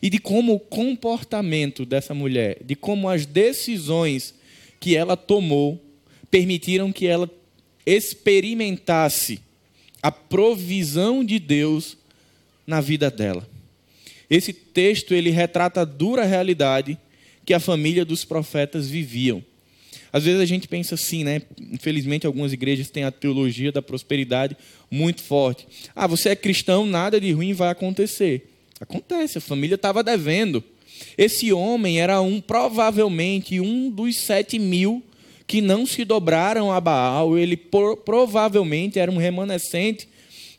E 0.00 0.08
de 0.08 0.18
como 0.18 0.54
o 0.54 0.60
comportamento 0.60 1.84
dessa 1.84 2.14
mulher, 2.14 2.56
de 2.64 2.74
como 2.74 3.06
as 3.06 3.26
decisões 3.26 4.34
que 4.80 4.96
ela 4.96 5.14
tomou, 5.14 5.78
permitiram 6.30 6.90
que 6.90 7.06
ela 7.06 7.30
experimentasse 7.84 9.46
a 10.02 10.10
provisão 10.10 11.24
de 11.24 11.38
Deus 11.38 11.96
na 12.66 12.80
vida 12.80 13.10
dela. 13.10 13.48
Esse 14.30 14.52
texto 14.52 15.14
ele 15.14 15.30
retrata 15.30 15.80
a 15.80 15.84
dura 15.84 16.24
realidade 16.24 16.98
que 17.44 17.54
a 17.54 17.60
família 17.60 18.04
dos 18.04 18.24
profetas 18.24 18.88
viviam. 18.88 19.42
Às 20.12 20.24
vezes 20.24 20.40
a 20.40 20.44
gente 20.46 20.68
pensa 20.68 20.94
assim, 20.94 21.24
né? 21.24 21.42
Infelizmente 21.58 22.26
algumas 22.26 22.52
igrejas 22.52 22.90
têm 22.90 23.04
a 23.04 23.10
teologia 23.10 23.72
da 23.72 23.82
prosperidade 23.82 24.56
muito 24.90 25.22
forte. 25.22 25.66
Ah, 25.94 26.06
você 26.06 26.30
é 26.30 26.36
cristão, 26.36 26.86
nada 26.86 27.20
de 27.20 27.32
ruim 27.32 27.52
vai 27.52 27.70
acontecer. 27.70 28.50
Acontece, 28.80 29.38
a 29.38 29.40
família 29.40 29.74
estava 29.74 30.02
devendo. 30.02 30.62
Esse 31.16 31.52
homem 31.52 32.00
era 32.00 32.20
um, 32.20 32.40
provavelmente, 32.40 33.60
um 33.60 33.90
dos 33.90 34.20
sete 34.20 34.58
mil 34.58 35.02
que 35.48 35.62
não 35.62 35.86
se 35.86 36.04
dobraram 36.04 36.70
a 36.70 36.78
Baal. 36.78 37.38
Ele 37.38 37.56
provavelmente 37.56 38.98
era 38.98 39.10
um 39.10 39.16
remanescente 39.16 40.06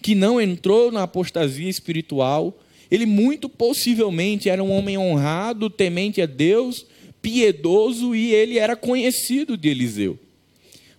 que 0.01 0.15
não 0.15 0.41
entrou 0.41 0.91
na 0.91 1.03
apostasia 1.03 1.69
espiritual. 1.69 2.60
Ele 2.89 3.05
muito 3.05 3.48
possivelmente 3.48 4.50
era 4.50 4.63
um 4.63 4.72
homem 4.72 4.98
honrado, 4.98 5.69
temente 5.69 6.24
a 6.24 6.25
Deus, 6.25 6.88
piedoso 7.22 8.15
e 8.15 8.34
ele 8.34 8.58
era 8.58 8.75
conhecido 8.75 9.55
de 9.55 9.69
Eliseu. 9.69 10.17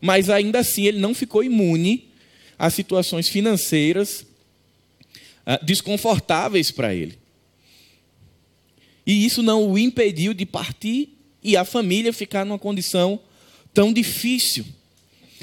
Mas 0.00 0.30
ainda 0.30 0.60
assim 0.60 0.86
ele 0.86 1.00
não 1.00 1.12
ficou 1.12 1.42
imune 1.42 2.08
a 2.56 2.70
situações 2.70 3.28
financeiras 3.28 4.24
ah, 5.44 5.58
desconfortáveis 5.62 6.70
para 6.70 6.94
ele. 6.94 7.18
E 9.04 9.26
isso 9.26 9.42
não 9.42 9.68
o 9.68 9.76
impediu 9.76 10.32
de 10.32 10.46
partir 10.46 11.08
e 11.42 11.56
a 11.56 11.64
família 11.64 12.12
ficar 12.12 12.46
numa 12.46 12.58
condição 12.58 13.18
tão 13.72 13.92
difícil, 13.92 14.64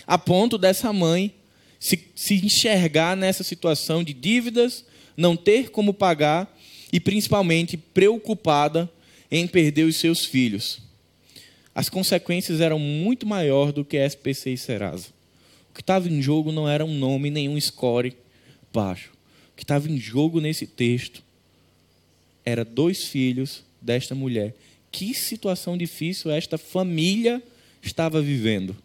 a 0.05 0.17
ponto 0.17 0.57
dessa 0.57 0.91
mãe 0.91 1.34
se, 1.79 2.00
se 2.15 2.36
enxergar 2.36 3.15
nessa 3.15 3.43
situação 3.43 4.03
de 4.03 4.13
dívidas, 4.13 4.86
não 5.15 5.36
ter 5.36 5.69
como 5.69 5.93
pagar 5.93 6.55
e 6.91 7.00
principalmente 7.00 7.77
preocupada 7.77 8.89
em 9.29 9.48
perder 9.48 9.84
os 9.84 9.98
seus 9.98 10.25
filhos. 10.25 10.79
As 11.75 11.89
consequências 11.89 12.62
eram 12.62 12.79
muito 12.79 13.25
maior 13.25 13.72
do 13.72 13.86
que 13.86 13.98
SPC 13.98 14.51
e 14.51 14.57
Serasa. 14.57 15.10
O 15.69 15.74
que 15.74 15.81
estava 15.81 16.10
em 16.10 16.22
jogo 16.22 16.51
não 16.51 16.67
era 16.67 16.84
um 16.84 16.93
nome, 16.93 17.29
nenhum 17.29 17.60
score 17.60 18.15
baixo. 18.74 19.12
O 19.53 19.55
que 19.55 19.63
estava 19.63 19.89
em 19.89 20.00
jogo 20.00 20.39
nesse 20.39 20.65
texto 20.65 21.22
era 22.43 22.65
dois 22.65 23.03
filhos 23.03 23.63
desta 23.81 24.15
mulher. 24.15 24.55
Que 24.91 25.13
situação 25.13 25.77
difícil 25.77 26.31
esta 26.31 26.57
família 26.57 27.43
estava 27.81 28.22
vivendo. 28.22 28.75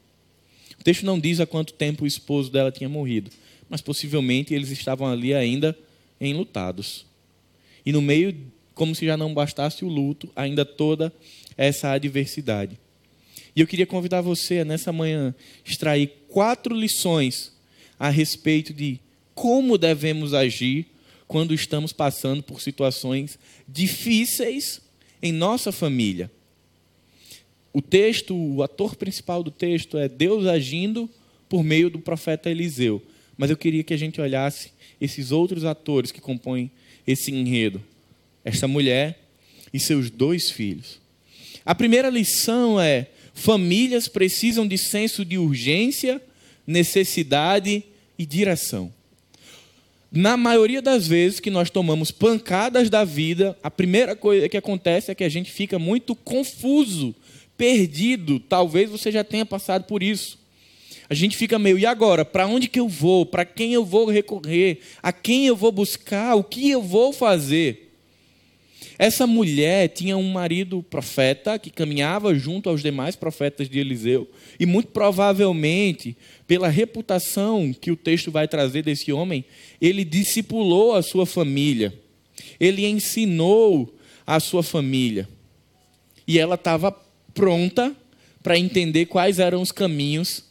O 0.78 0.84
texto 0.84 1.04
não 1.04 1.18
diz 1.18 1.40
há 1.40 1.46
quanto 1.46 1.72
tempo 1.72 2.04
o 2.04 2.06
esposo 2.06 2.50
dela 2.50 2.72
tinha 2.72 2.88
morrido, 2.88 3.30
mas 3.68 3.80
possivelmente 3.80 4.52
eles 4.52 4.70
estavam 4.70 5.06
ali 5.06 5.32
ainda 5.32 5.78
enlutados. 6.20 7.06
E 7.84 7.92
no 7.92 8.02
meio, 8.02 8.36
como 8.74 8.94
se 8.94 9.06
já 9.06 9.16
não 9.16 9.34
bastasse 9.34 9.84
o 9.84 9.88
luto, 9.88 10.28
ainda 10.34 10.64
toda 10.64 11.12
essa 11.56 11.90
adversidade. 11.92 12.78
E 13.54 13.60
eu 13.60 13.66
queria 13.66 13.86
convidar 13.86 14.20
você 14.20 14.64
nessa 14.64 14.92
manhã 14.92 15.34
extrair 15.64 16.10
quatro 16.28 16.74
lições 16.74 17.52
a 17.98 18.08
respeito 18.08 18.72
de 18.72 18.98
como 19.34 19.78
devemos 19.78 20.34
agir 20.34 20.86
quando 21.28 21.54
estamos 21.54 21.92
passando 21.92 22.42
por 22.42 22.60
situações 22.60 23.38
difíceis 23.68 24.80
em 25.22 25.32
nossa 25.32 25.70
família. 25.70 26.30
O 27.72 27.80
texto, 27.80 28.36
o 28.36 28.62
ator 28.62 28.96
principal 28.96 29.42
do 29.42 29.50
texto 29.50 29.96
é 29.96 30.08
Deus 30.08 30.46
agindo 30.46 31.08
por 31.48 31.64
meio 31.64 31.88
do 31.88 31.98
profeta 31.98 32.50
Eliseu. 32.50 33.02
Mas 33.36 33.50
eu 33.50 33.56
queria 33.56 33.82
que 33.82 33.94
a 33.94 33.96
gente 33.96 34.20
olhasse 34.20 34.72
esses 35.00 35.32
outros 35.32 35.64
atores 35.64 36.12
que 36.12 36.20
compõem 36.20 36.70
esse 37.06 37.32
enredo. 37.32 37.82
Esta 38.44 38.68
mulher 38.68 39.18
e 39.72 39.80
seus 39.80 40.10
dois 40.10 40.50
filhos. 40.50 41.00
A 41.64 41.74
primeira 41.74 42.10
lição 42.10 42.80
é: 42.80 43.08
famílias 43.32 44.08
precisam 44.08 44.66
de 44.66 44.76
senso 44.76 45.24
de 45.24 45.38
urgência, 45.38 46.20
necessidade 46.66 47.82
e 48.18 48.26
direção. 48.26 48.92
Na 50.10 50.36
maioria 50.36 50.82
das 50.82 51.06
vezes 51.06 51.40
que 51.40 51.50
nós 51.50 51.70
tomamos 51.70 52.10
pancadas 52.10 52.90
da 52.90 53.02
vida, 53.02 53.56
a 53.62 53.70
primeira 53.70 54.14
coisa 54.14 54.46
que 54.46 54.58
acontece 54.58 55.10
é 55.10 55.14
que 55.14 55.24
a 55.24 55.28
gente 55.28 55.50
fica 55.50 55.78
muito 55.78 56.14
confuso, 56.14 57.14
perdido. 57.56 58.40
Talvez 58.40 58.90
você 58.90 59.10
já 59.10 59.24
tenha 59.24 59.46
passado 59.46 59.84
por 59.84 60.02
isso. 60.02 60.38
A 61.08 61.14
gente 61.14 61.36
fica 61.36 61.58
meio, 61.58 61.78
e 61.78 61.84
agora? 61.84 62.24
Para 62.24 62.46
onde 62.46 62.68
que 62.68 62.80
eu 62.80 62.88
vou? 62.88 63.26
Para 63.26 63.44
quem 63.44 63.74
eu 63.74 63.84
vou 63.84 64.06
recorrer? 64.06 64.80
A 65.02 65.12
quem 65.12 65.46
eu 65.46 65.54
vou 65.54 65.70
buscar? 65.70 66.34
O 66.34 66.44
que 66.44 66.70
eu 66.70 66.82
vou 66.82 67.12
fazer? 67.12 67.92
Essa 68.98 69.26
mulher 69.26 69.88
tinha 69.88 70.16
um 70.16 70.30
marido 70.30 70.82
profeta 70.82 71.58
que 71.58 71.70
caminhava 71.70 72.34
junto 72.34 72.68
aos 72.68 72.82
demais 72.82 73.16
profetas 73.16 73.68
de 73.68 73.78
Eliseu, 73.78 74.30
e 74.60 74.66
muito 74.66 74.88
provavelmente, 74.88 76.16
pela 76.46 76.68
reputação 76.68 77.74
que 77.78 77.90
o 77.90 77.96
texto 77.96 78.30
vai 78.30 78.46
trazer 78.46 78.82
desse 78.82 79.12
homem, 79.12 79.44
ele 79.80 80.04
discipulou 80.04 80.94
a 80.94 81.02
sua 81.02 81.26
família, 81.26 81.92
ele 82.60 82.86
ensinou 82.86 83.92
a 84.26 84.38
sua 84.38 84.62
família, 84.62 85.28
e 86.26 86.38
ela 86.38 86.54
estava 86.54 86.92
pronta 87.34 87.94
para 88.42 88.58
entender 88.58 89.06
quais 89.06 89.38
eram 89.38 89.62
os 89.62 89.72
caminhos, 89.72 90.44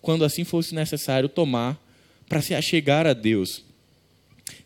quando 0.00 0.24
assim 0.24 0.44
fosse 0.44 0.74
necessário 0.74 1.28
tomar, 1.28 1.80
para 2.28 2.40
se 2.40 2.54
achegar 2.54 3.06
a 3.06 3.12
Deus. 3.12 3.64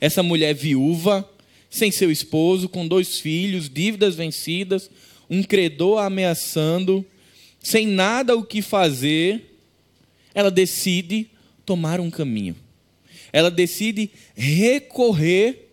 Essa 0.01 0.23
mulher 0.23 0.55
viúva, 0.55 1.29
sem 1.71 1.91
seu 1.91 2.11
esposo, 2.11 2.69
com 2.69 2.87
dois 2.87 3.19
filhos, 3.21 3.69
dívidas 3.69 4.15
vencidas, 4.15 4.91
um 5.29 5.43
credor 5.43 6.03
ameaçando, 6.03 7.05
sem 7.61 7.87
nada 7.87 8.37
o 8.37 8.45
que 8.45 8.63
fazer, 8.63 9.61
ela 10.35 10.51
decide 10.51 11.29
tomar 11.67 12.01
um 12.01 12.11
caminho. 12.11 12.57
Ela 13.33 13.51
decide 13.51 14.11
recorrer 14.35 15.69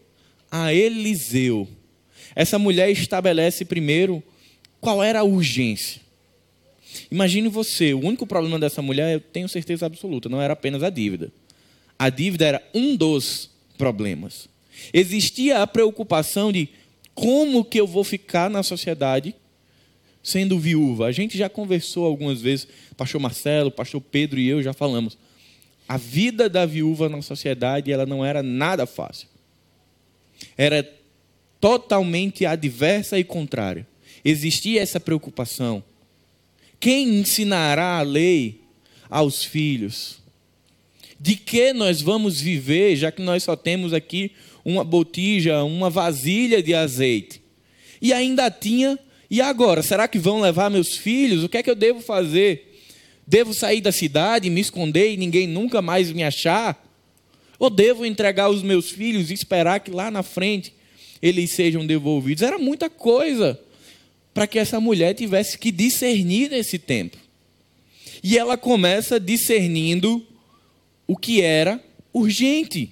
a 0.51 0.73
Eliseu. 0.73 1.67
Essa 2.35 2.59
mulher 2.59 2.89
estabelece 2.89 3.63
primeiro 3.63 4.21
qual 4.85 5.03
era 5.03 5.21
a 5.21 5.23
urgência. 5.23 5.99
Imagine 7.09 7.49
você, 7.49 7.95
o 7.95 8.05
único 8.05 8.27
problema 8.27 8.59
dessa 8.59 8.83
mulher, 8.83 9.15
eu 9.15 9.19
tenho 9.19 9.49
certeza 9.49 9.83
absoluta, 9.87 10.29
não 10.29 10.39
era 10.39 10.53
apenas 10.53 10.83
a 10.83 10.91
dívida. 10.91 11.33
A 11.97 12.07
dívida 12.07 12.45
era 12.45 12.69
um 12.71 12.95
dos 12.95 13.49
problemas. 13.79 14.47
Existia 14.93 15.63
a 15.63 15.65
preocupação 15.65 16.51
de 16.51 16.69
como 17.15 17.65
que 17.65 17.79
eu 17.79 17.87
vou 17.87 18.03
ficar 18.03 18.47
na 18.47 18.61
sociedade 18.61 19.33
sendo 20.21 20.59
viúva. 20.59 21.07
A 21.07 21.11
gente 21.11 21.35
já 21.35 21.49
conversou 21.49 22.05
algumas 22.05 22.39
vezes, 22.39 22.67
pastor 22.95 23.19
Marcelo, 23.19 23.71
pastor 23.71 23.99
Pedro 23.99 24.39
e 24.39 24.47
eu 24.47 24.61
já 24.61 24.71
falamos. 24.71 25.17
A 25.87 25.97
vida 25.97 26.47
da 26.47 26.63
viúva 26.63 27.09
na 27.09 27.23
sociedade, 27.23 27.91
ela 27.91 28.05
não 28.05 28.23
era 28.23 28.43
nada 28.43 28.85
fácil. 28.85 29.27
Era 30.55 30.87
totalmente 31.59 32.45
adversa 32.45 33.17
e 33.17 33.23
contrária. 33.23 33.87
Existia 34.25 34.81
essa 34.81 34.99
preocupação. 34.99 35.83
Quem 36.79 37.19
ensinará 37.19 37.99
a 37.99 38.01
lei 38.01 38.61
aos 39.07 39.43
filhos? 39.43 40.17
De 41.19 41.35
que 41.35 41.71
nós 41.73 42.01
vamos 42.01 42.41
viver, 42.41 42.95
já 42.95 43.11
que 43.11 43.21
nós 43.21 43.43
só 43.43 43.55
temos 43.55 43.93
aqui 43.93 44.31
uma 44.65 44.83
botija, 44.83 45.63
uma 45.63 45.91
vasilha 45.91 46.61
de 46.63 46.73
azeite. 46.73 47.39
E 48.01 48.11
ainda 48.11 48.49
tinha, 48.49 48.97
e 49.29 49.39
agora? 49.39 49.83
Será 49.83 50.07
que 50.07 50.17
vão 50.17 50.41
levar 50.41 50.71
meus 50.71 50.97
filhos? 50.97 51.43
O 51.43 51.49
que 51.49 51.57
é 51.57 51.63
que 51.63 51.69
eu 51.69 51.75
devo 51.75 52.01
fazer? 52.01 52.81
Devo 53.27 53.53
sair 53.53 53.79
da 53.79 53.91
cidade, 53.91 54.49
me 54.49 54.59
esconder 54.59 55.13
e 55.13 55.17
ninguém 55.17 55.45
nunca 55.45 55.83
mais 55.83 56.11
me 56.11 56.23
achar? 56.23 56.83
Ou 57.59 57.69
devo 57.69 58.03
entregar 58.03 58.49
os 58.49 58.63
meus 58.63 58.89
filhos 58.89 59.29
e 59.29 59.35
esperar 59.35 59.79
que 59.81 59.91
lá 59.91 60.09
na 60.09 60.23
frente 60.23 60.73
eles 61.21 61.51
sejam 61.51 61.85
devolvidos? 61.85 62.41
Era 62.41 62.57
muita 62.57 62.89
coisa 62.89 63.59
para 64.35 64.45
que 64.45 64.59
essa 64.59 64.81
mulher 64.81 65.13
tivesse 65.13 65.57
que 65.57 65.71
discernir 65.71 66.49
nesse 66.49 66.77
tempo. 66.77 67.17
E 68.21 68.37
ela 68.37 68.57
começa 68.57 69.17
discernindo 69.17 70.27
o 71.07 71.15
que 71.15 71.41
era 71.41 71.81
urgente. 72.11 72.91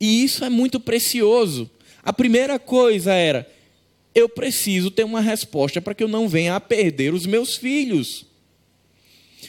E 0.00 0.22
isso 0.22 0.44
é 0.44 0.48
muito 0.48 0.78
precioso. 0.78 1.68
A 2.04 2.12
primeira 2.12 2.56
coisa 2.56 3.12
era: 3.12 3.50
eu 4.14 4.28
preciso 4.28 4.92
ter 4.92 5.02
uma 5.02 5.20
resposta 5.20 5.82
para 5.82 5.92
que 5.92 6.04
eu 6.04 6.08
não 6.08 6.28
venha 6.28 6.54
a 6.54 6.60
perder 6.60 7.12
os 7.12 7.26
meus 7.26 7.56
filhos. 7.56 8.26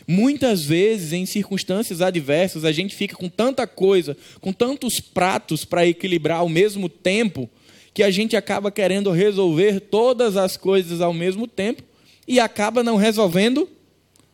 Muitas 0.07 0.65
vezes, 0.65 1.13
em 1.13 1.27
circunstâncias 1.27 2.01
adversas, 2.01 2.65
a 2.65 2.71
gente 2.71 2.95
fica 2.95 3.15
com 3.15 3.29
tanta 3.29 3.67
coisa, 3.67 4.17
com 4.39 4.51
tantos 4.51 4.99
pratos 4.99 5.63
para 5.63 5.85
equilibrar 5.85 6.39
ao 6.39 6.49
mesmo 6.49 6.89
tempo, 6.89 7.47
que 7.93 8.03
a 8.03 8.11
gente 8.11 8.35
acaba 8.35 8.71
querendo 8.71 9.11
resolver 9.11 9.79
todas 9.79 10.37
as 10.37 10.55
coisas 10.55 11.01
ao 11.01 11.13
mesmo 11.13 11.47
tempo 11.47 11.83
e 12.27 12.39
acaba 12.39 12.83
não 12.83 12.95
resolvendo 12.95 13.69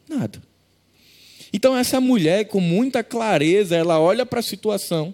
nada. 0.07 0.41
Então, 1.51 1.75
essa 1.75 1.99
mulher, 1.99 2.45
com 2.45 2.59
muita 2.59 3.03
clareza, 3.03 3.75
ela 3.75 3.99
olha 3.99 4.25
para 4.25 4.39
a 4.39 4.43
situação, 4.43 5.13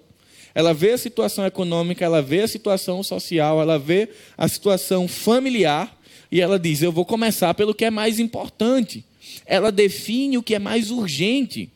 ela 0.54 0.74
vê 0.74 0.92
a 0.92 0.98
situação 0.98 1.46
econômica, 1.46 2.04
ela 2.04 2.22
vê 2.22 2.42
a 2.42 2.48
situação 2.48 3.02
social, 3.02 3.62
ela 3.62 3.80
vê 3.80 4.10
a 4.38 4.48
situação 4.48 5.08
familiar, 5.08 6.00
e 6.32 6.42
ela 6.42 6.60
diz: 6.60 6.82
Eu 6.82 6.92
vou 6.92 7.06
começar 7.06 7.54
pelo 7.54 7.74
que 7.74 7.86
é 7.86 7.92
mais 7.92 8.20
importante. 8.20 9.06
Ela 9.46 9.72
define 9.72 10.38
o 10.38 10.44
que 10.44 10.56
é 10.56 10.60
mais 10.60 10.92
urgente. 10.92 11.70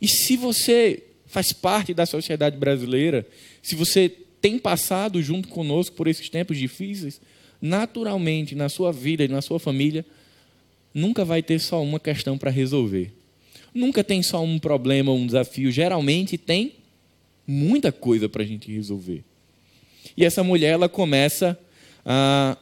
E 0.00 0.08
se 0.08 0.36
você 0.36 1.02
faz 1.26 1.52
parte 1.52 1.92
da 1.92 2.06
sociedade 2.06 2.56
brasileira, 2.56 3.26
se 3.62 3.74
você 3.74 4.10
tem 4.44 4.58
passado 4.58 5.22
junto 5.22 5.48
conosco 5.48 5.96
por 5.96 6.06
esses 6.06 6.28
tempos 6.28 6.58
difíceis, 6.58 7.18
naturalmente, 7.62 8.54
na 8.54 8.68
sua 8.68 8.92
vida 8.92 9.24
e 9.24 9.28
na 9.28 9.40
sua 9.40 9.58
família, 9.58 10.04
nunca 10.92 11.24
vai 11.24 11.42
ter 11.42 11.58
só 11.58 11.82
uma 11.82 11.98
questão 11.98 12.36
para 12.36 12.50
resolver. 12.50 13.10
Nunca 13.72 14.04
tem 14.04 14.22
só 14.22 14.44
um 14.44 14.58
problema, 14.58 15.10
um 15.12 15.24
desafio. 15.24 15.72
Geralmente 15.72 16.36
tem 16.36 16.74
muita 17.46 17.90
coisa 17.90 18.28
para 18.28 18.42
a 18.42 18.46
gente 18.46 18.70
resolver. 18.70 19.24
E 20.14 20.26
essa 20.26 20.44
mulher, 20.44 20.72
ela 20.72 20.90
começa 20.90 21.58
ah, 22.04 22.58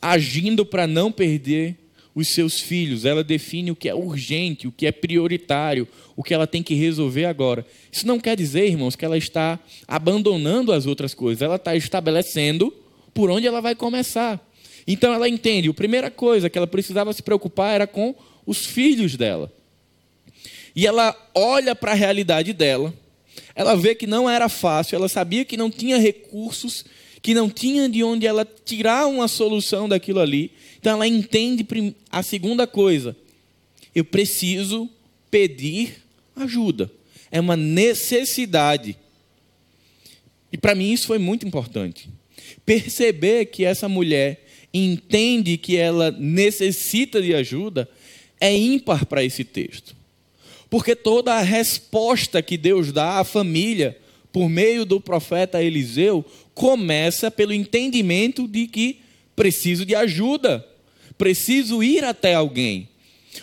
agindo 0.00 0.64
para 0.64 0.86
não 0.86 1.12
perder 1.12 1.76
os 2.14 2.28
seus 2.28 2.60
filhos. 2.60 3.04
Ela 3.04 3.22
define 3.22 3.70
o 3.70 3.76
que 3.76 3.88
é 3.88 3.94
urgente, 3.94 4.66
o 4.66 4.72
que 4.72 4.86
é 4.86 4.92
prioritário, 4.92 5.86
o 6.16 6.22
que 6.22 6.34
ela 6.34 6.46
tem 6.46 6.62
que 6.62 6.74
resolver 6.74 7.24
agora. 7.24 7.64
Isso 7.90 8.06
não 8.06 8.18
quer 8.18 8.36
dizer, 8.36 8.66
irmãos, 8.66 8.96
que 8.96 9.04
ela 9.04 9.16
está 9.16 9.58
abandonando 9.86 10.72
as 10.72 10.86
outras 10.86 11.14
coisas. 11.14 11.42
Ela 11.42 11.56
está 11.56 11.76
estabelecendo 11.76 12.72
por 13.14 13.30
onde 13.30 13.46
ela 13.46 13.60
vai 13.60 13.74
começar. 13.74 14.44
Então 14.86 15.12
ela 15.12 15.28
entende, 15.28 15.68
a 15.68 15.74
primeira 15.74 16.10
coisa 16.10 16.48
que 16.48 16.56
ela 16.56 16.66
precisava 16.66 17.12
se 17.12 17.22
preocupar 17.22 17.74
era 17.74 17.86
com 17.86 18.14
os 18.46 18.64
filhos 18.64 19.16
dela. 19.16 19.52
E 20.74 20.86
ela 20.86 21.14
olha 21.34 21.74
para 21.74 21.92
a 21.92 21.94
realidade 21.94 22.52
dela, 22.52 22.94
ela 23.54 23.74
vê 23.74 23.94
que 23.94 24.06
não 24.06 24.30
era 24.30 24.48
fácil, 24.48 24.96
ela 24.96 25.08
sabia 25.08 25.44
que 25.44 25.56
não 25.56 25.70
tinha 25.70 25.98
recursos, 25.98 26.84
que 27.22 27.34
não 27.34 27.50
tinha 27.50 27.88
de 27.88 28.02
onde 28.02 28.26
ela 28.26 28.46
tirar 28.64 29.06
uma 29.06 29.28
solução 29.28 29.88
daquilo 29.88 30.20
ali. 30.20 30.52
Então 30.78 30.92
ela 30.92 31.06
entende 31.06 31.66
a 32.10 32.22
segunda 32.22 32.66
coisa: 32.66 33.16
eu 33.94 34.04
preciso 34.04 34.88
pedir 35.30 36.02
ajuda. 36.36 36.90
É 37.30 37.40
uma 37.40 37.56
necessidade. 37.56 38.96
E 40.52 40.56
para 40.56 40.74
mim 40.74 40.92
isso 40.92 41.06
foi 41.06 41.18
muito 41.18 41.46
importante 41.46 42.08
perceber 42.64 43.46
que 43.46 43.64
essa 43.64 43.88
mulher 43.88 44.44
entende 44.72 45.56
que 45.56 45.76
ela 45.76 46.10
necessita 46.10 47.20
de 47.20 47.34
ajuda 47.34 47.88
é 48.40 48.54
ímpar 48.54 49.06
para 49.06 49.24
esse 49.24 49.44
texto. 49.44 49.96
Porque 50.70 50.94
toda 50.94 51.34
a 51.34 51.40
resposta 51.40 52.42
que 52.42 52.58
Deus 52.58 52.92
dá 52.92 53.18
à 53.18 53.24
família 53.24 53.96
por 54.30 54.48
meio 54.48 54.84
do 54.84 55.00
profeta 55.00 55.62
Eliseu 55.62 56.24
começa 56.58 57.30
pelo 57.30 57.52
entendimento 57.52 58.48
de 58.48 58.66
que 58.66 58.98
preciso 59.36 59.86
de 59.86 59.94
ajuda, 59.94 60.66
preciso 61.16 61.84
ir 61.84 62.02
até 62.04 62.34
alguém. 62.34 62.88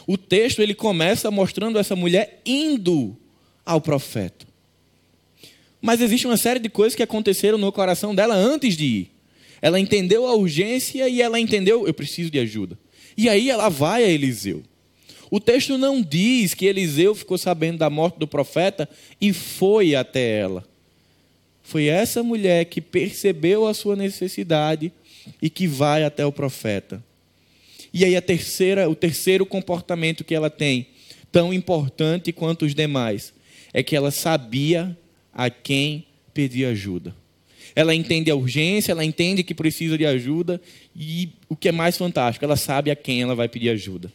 O 0.05 0.17
texto 0.17 0.61
ele 0.61 0.75
começa 0.75 1.31
mostrando 1.31 1.79
essa 1.79 1.95
mulher 1.95 2.41
indo 2.45 3.15
ao 3.65 3.79
profeta. 3.79 4.45
Mas 5.81 6.01
existe 6.01 6.27
uma 6.27 6.35
série 6.35 6.59
de 6.59 6.67
coisas 6.67 6.93
que 6.93 7.03
aconteceram 7.03 7.57
no 7.57 7.71
coração 7.71 8.13
dela 8.13 8.35
antes 8.35 8.75
de 8.75 8.83
ir. 8.83 9.11
Ela 9.61 9.79
entendeu 9.79 10.27
a 10.27 10.35
urgência 10.35 11.07
e 11.07 11.21
ela 11.21 11.39
entendeu, 11.39 11.87
eu 11.87 11.93
preciso 11.93 12.29
de 12.29 12.39
ajuda. 12.39 12.77
E 13.15 13.29
aí 13.29 13.49
ela 13.49 13.69
vai 13.69 14.03
a 14.03 14.09
Eliseu. 14.09 14.61
O 15.31 15.39
texto 15.39 15.77
não 15.77 16.01
diz 16.01 16.53
que 16.53 16.65
Eliseu 16.65 17.15
ficou 17.15 17.37
sabendo 17.37 17.77
da 17.77 17.89
morte 17.89 18.19
do 18.19 18.27
profeta 18.27 18.89
e 19.21 19.31
foi 19.31 19.95
até 19.95 20.39
ela. 20.39 20.74
Foi 21.65 21.87
essa 21.87 22.23
mulher 22.23 22.65
que 22.65 22.79
percebeu 22.79 23.67
a 23.67 23.73
sua 23.73 23.95
necessidade 23.95 24.91
e 25.41 25.49
que 25.49 25.67
vai 25.67 26.03
até 26.03 26.25
o 26.25 26.31
profeta. 26.31 27.03
E 27.93 28.05
aí 28.05 28.15
a 28.15 28.21
terceira, 28.21 28.89
o 28.89 28.95
terceiro 28.95 29.45
comportamento 29.45 30.23
que 30.23 30.35
ela 30.35 30.49
tem, 30.49 30.87
tão 31.31 31.53
importante 31.53 32.31
quanto 32.31 32.65
os 32.65 32.73
demais, 32.73 33.33
é 33.73 33.83
que 33.83 33.95
ela 33.95 34.11
sabia 34.11 34.97
a 35.33 35.49
quem 35.49 36.05
pedir 36.33 36.65
ajuda 36.65 37.13
ela 37.75 37.93
entende 37.93 38.31
a 38.31 38.35
urgência, 38.35 38.93
ela 38.93 39.03
entende 39.03 39.43
que 39.43 39.53
precisa 39.53 39.97
de 39.97 40.05
ajuda 40.05 40.61
e 40.95 41.29
o 41.49 41.55
que 41.55 41.67
é 41.67 41.71
mais 41.73 41.97
fantástico, 41.97 42.45
ela 42.45 42.55
sabe 42.55 42.89
a 42.89 42.95
quem 42.95 43.21
ela 43.21 43.35
vai 43.35 43.49
pedir 43.49 43.69
ajuda. 43.69 44.11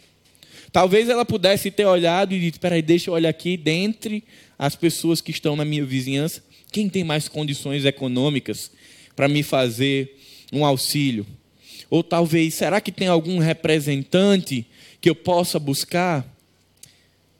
Talvez 0.72 1.08
ela 1.08 1.26
pudesse 1.26 1.70
ter 1.70 1.84
olhado 1.84 2.34
e 2.34 2.40
dito: 2.40 2.54
espera 2.54 2.76
aí, 2.76 2.82
deixa 2.82 3.10
eu 3.10 3.14
olhar 3.14 3.28
aqui 3.28 3.56
dentre 3.56 4.24
as 4.58 4.74
pessoas 4.74 5.20
que 5.20 5.30
estão 5.30 5.56
na 5.56 5.64
minha 5.64 5.84
vizinhança, 5.84 6.42
quem 6.70 6.88
tem 6.88 7.04
mais 7.04 7.28
condições 7.28 7.84
econômicas 7.84 8.70
para 9.16 9.28
me 9.28 9.42
fazer 9.42 10.16
um 10.52 10.64
auxílio? 10.64 11.26
Ou 11.90 12.04
talvez, 12.04 12.54
será 12.54 12.80
que 12.80 12.92
tem 12.92 13.08
algum 13.08 13.38
representante 13.38 14.64
que 15.00 15.10
eu 15.10 15.14
possa 15.14 15.58
buscar? 15.58 16.24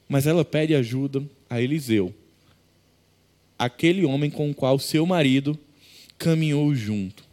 Mas 0.09 0.27
ela 0.27 0.43
pede 0.43 0.75
ajuda 0.75 1.23
a 1.49 1.61
Eliseu, 1.61 2.13
aquele 3.57 4.03
homem 4.03 4.29
com 4.29 4.49
o 4.49 4.53
qual 4.53 4.77
seu 4.77 5.05
marido 5.05 5.57
caminhou 6.17 6.75
junto. 6.75 7.23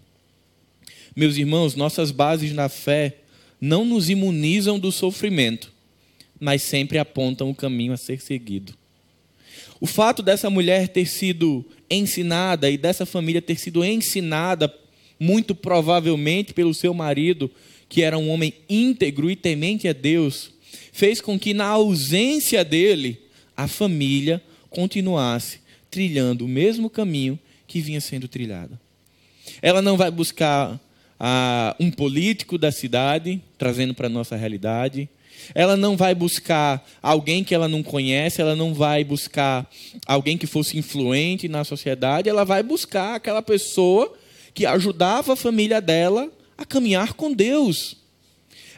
Meus 1.15 1.37
irmãos, 1.37 1.75
nossas 1.75 2.13
bases 2.13 2.53
na 2.53 2.69
fé 2.69 3.17
não 3.61 3.85
nos 3.85 4.09
imunizam 4.09 4.79
do 4.79 4.93
sofrimento, 4.93 5.73
mas 6.39 6.63
sempre 6.63 6.99
apontam 6.99 7.51
o 7.51 7.55
caminho 7.55 7.93
a 7.93 7.97
ser 7.97 8.21
seguido. 8.21 8.78
O 9.81 9.87
fato 9.87 10.23
dessa 10.23 10.51
mulher 10.51 10.89
ter 10.89 11.07
sido 11.07 11.65
ensinada 11.91 12.71
e 12.71 12.77
dessa 12.77 13.07
família 13.07 13.41
ter 13.41 13.59
sido 13.59 13.85
ensinada, 13.85 14.73
muito 15.19 15.55
provavelmente 15.55 16.53
pelo 16.53 16.75
seu 16.75 16.93
marido, 16.93 17.51
que 17.89 18.03
era 18.03 18.19
um 18.19 18.31
homem 18.31 18.53
íntegro 18.69 19.31
e 19.31 19.37
temente 19.37 19.89
a 19.89 19.93
Deus, 19.93 20.51
fez 20.93 21.21
com 21.21 21.39
que, 21.39 21.55
na 21.55 21.67
ausência 21.67 22.65
dele, 22.65 23.19
a 23.57 23.67
família 23.67 24.43
continuasse 24.69 25.61
trilhando 25.91 26.45
o 26.45 26.49
mesmo 26.49 26.91
caminho 26.91 27.39
que 27.67 27.81
vinha 27.81 28.01
sendo 28.01 28.29
trilhada. 28.29 28.79
Ela 29.63 29.81
não 29.81 29.97
vai 29.97 30.11
buscar 30.11 30.79
ah, 31.19 31.75
um 31.81 31.91
político 31.91 32.59
da 32.59 32.71
cidade, 32.71 33.41
trazendo 33.57 33.95
para 33.95 34.07
a 34.07 34.11
nossa 34.11 34.37
realidade. 34.37 35.09
Ela 35.55 35.77
não 35.77 35.97
vai 35.97 36.15
buscar 36.15 36.87
alguém 37.03 37.43
que 37.43 37.55
ela 37.55 37.69
não 37.69 37.83
conhece, 37.83 38.41
ela 38.41 38.57
não 38.57 38.75
vai 38.75 39.05
buscar 39.05 39.69
alguém 40.07 40.37
que 40.37 40.47
fosse 40.47 40.79
influente 40.79 41.49
na 41.49 41.65
sociedade, 41.65 42.29
ela 42.29 42.45
vai 42.45 42.63
buscar 42.63 43.17
aquela 43.17 43.43
pessoa 43.43 44.15
que 44.55 44.67
ajudava 44.67 45.33
a 45.33 45.37
família 45.37 45.81
dela 45.81 46.31
a 46.57 46.65
caminhar 46.65 47.15
com 47.15 47.33
Deus. 47.33 47.97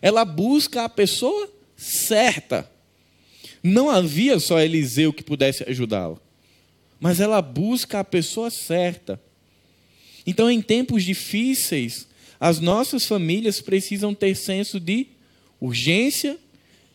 Ela 0.03 0.25
busca 0.25 0.85
a 0.85 0.89
pessoa 0.89 1.51
certa. 1.77 2.71
Não 3.63 3.91
havia 3.91 4.39
só 4.39 4.61
Eliseu 4.61 5.13
que 5.13 5.23
pudesse 5.23 5.65
ajudá-la 5.69 6.17
mas 7.01 7.19
ela 7.19 7.41
busca 7.41 8.01
a 8.01 8.05
pessoa 8.05 8.51
certa. 8.51 9.19
Então, 10.27 10.51
em 10.51 10.61
tempos 10.61 11.03
difíceis, 11.03 12.07
as 12.39 12.61
nossas 12.61 13.07
famílias 13.07 13.61
precisam 13.61 14.15
ter 14.15 14.37
senso 14.37 14.79
de 14.79 15.07
urgência, 15.59 16.39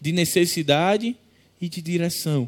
de 0.05 0.11
necessidade 0.11 1.17
e 1.59 1.67
de 1.67 1.81
direção. 1.81 2.47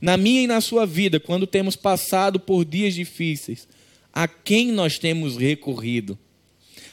Na 0.00 0.16
minha 0.16 0.40
e 0.40 0.46
na 0.46 0.58
sua 0.62 0.86
vida, 0.86 1.20
quando 1.20 1.46
temos 1.46 1.76
passado 1.76 2.40
por 2.40 2.64
dias 2.64 2.94
difíceis, 2.94 3.68
a 4.10 4.26
quem 4.26 4.72
nós 4.72 4.98
temos 4.98 5.36
recorrido? 5.36 6.18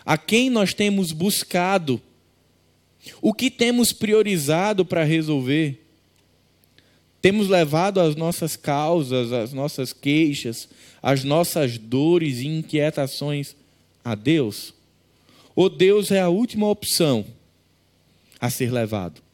A 0.05 0.17
quem 0.17 0.49
nós 0.49 0.73
temos 0.73 1.13
buscado? 1.13 2.01
O 3.21 3.33
que 3.33 3.49
temos 3.49 3.93
priorizado 3.93 4.83
para 4.83 5.05
resolver? 5.05 5.81
Temos 7.21 7.47
levado 7.47 8.01
as 8.01 8.17
nossas 8.17 8.57
causas, 8.57 9.31
as 9.31 9.53
nossas 9.53 9.93
queixas, 9.93 10.67
as 11.01 11.23
nossas 11.23 11.77
dores 11.77 12.39
e 12.39 12.47
inquietações 12.47 13.55
a 14.03 14.13
Deus? 14.13 14.73
Ou 15.55 15.69
Deus 15.69 16.11
é 16.11 16.19
a 16.19 16.27
última 16.27 16.67
opção 16.67 17.25
a 18.41 18.49
ser 18.49 18.73
levado? 18.73 19.28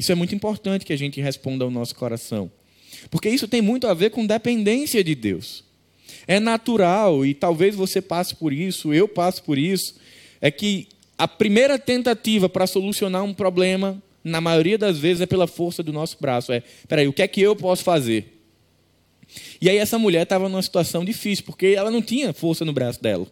Isso 0.00 0.10
é 0.10 0.14
muito 0.14 0.34
importante 0.34 0.86
que 0.86 0.94
a 0.94 0.96
gente 0.96 1.20
responda 1.20 1.62
ao 1.62 1.70
nosso 1.70 1.94
coração. 1.94 2.50
Porque 3.10 3.28
isso 3.28 3.46
tem 3.46 3.60
muito 3.60 3.86
a 3.86 3.92
ver 3.92 4.08
com 4.08 4.24
dependência 4.24 5.04
de 5.04 5.14
Deus. 5.14 5.62
É 6.26 6.40
natural, 6.40 7.26
e 7.26 7.34
talvez 7.34 7.74
você 7.74 8.00
passe 8.00 8.34
por 8.34 8.50
isso, 8.50 8.94
eu 8.94 9.06
passo 9.06 9.42
por 9.42 9.58
isso, 9.58 9.96
é 10.40 10.50
que 10.50 10.88
a 11.18 11.28
primeira 11.28 11.78
tentativa 11.78 12.48
para 12.48 12.66
solucionar 12.66 13.22
um 13.22 13.34
problema 13.34 14.02
na 14.24 14.40
maioria 14.40 14.78
das 14.78 14.96
vezes, 14.96 15.20
é 15.20 15.26
pela 15.26 15.46
força 15.46 15.82
do 15.82 15.92
nosso 15.92 16.16
braço. 16.18 16.50
É, 16.50 16.62
peraí, 16.88 17.06
o 17.06 17.12
que 17.12 17.20
é 17.20 17.28
que 17.28 17.42
eu 17.42 17.54
posso 17.54 17.84
fazer? 17.84 18.42
E 19.60 19.68
aí 19.68 19.76
essa 19.76 19.98
mulher 19.98 20.22
estava 20.22 20.48
numa 20.48 20.62
situação 20.62 21.04
difícil, 21.04 21.44
porque 21.44 21.66
ela 21.76 21.90
não 21.90 22.00
tinha 22.00 22.32
força 22.32 22.64
no 22.64 22.72
braço 22.72 23.02
dela. 23.02 23.26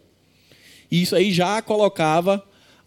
E 0.90 1.00
isso 1.00 1.16
aí 1.16 1.32
já 1.32 1.56
a 1.56 1.62
colocava 1.62 2.46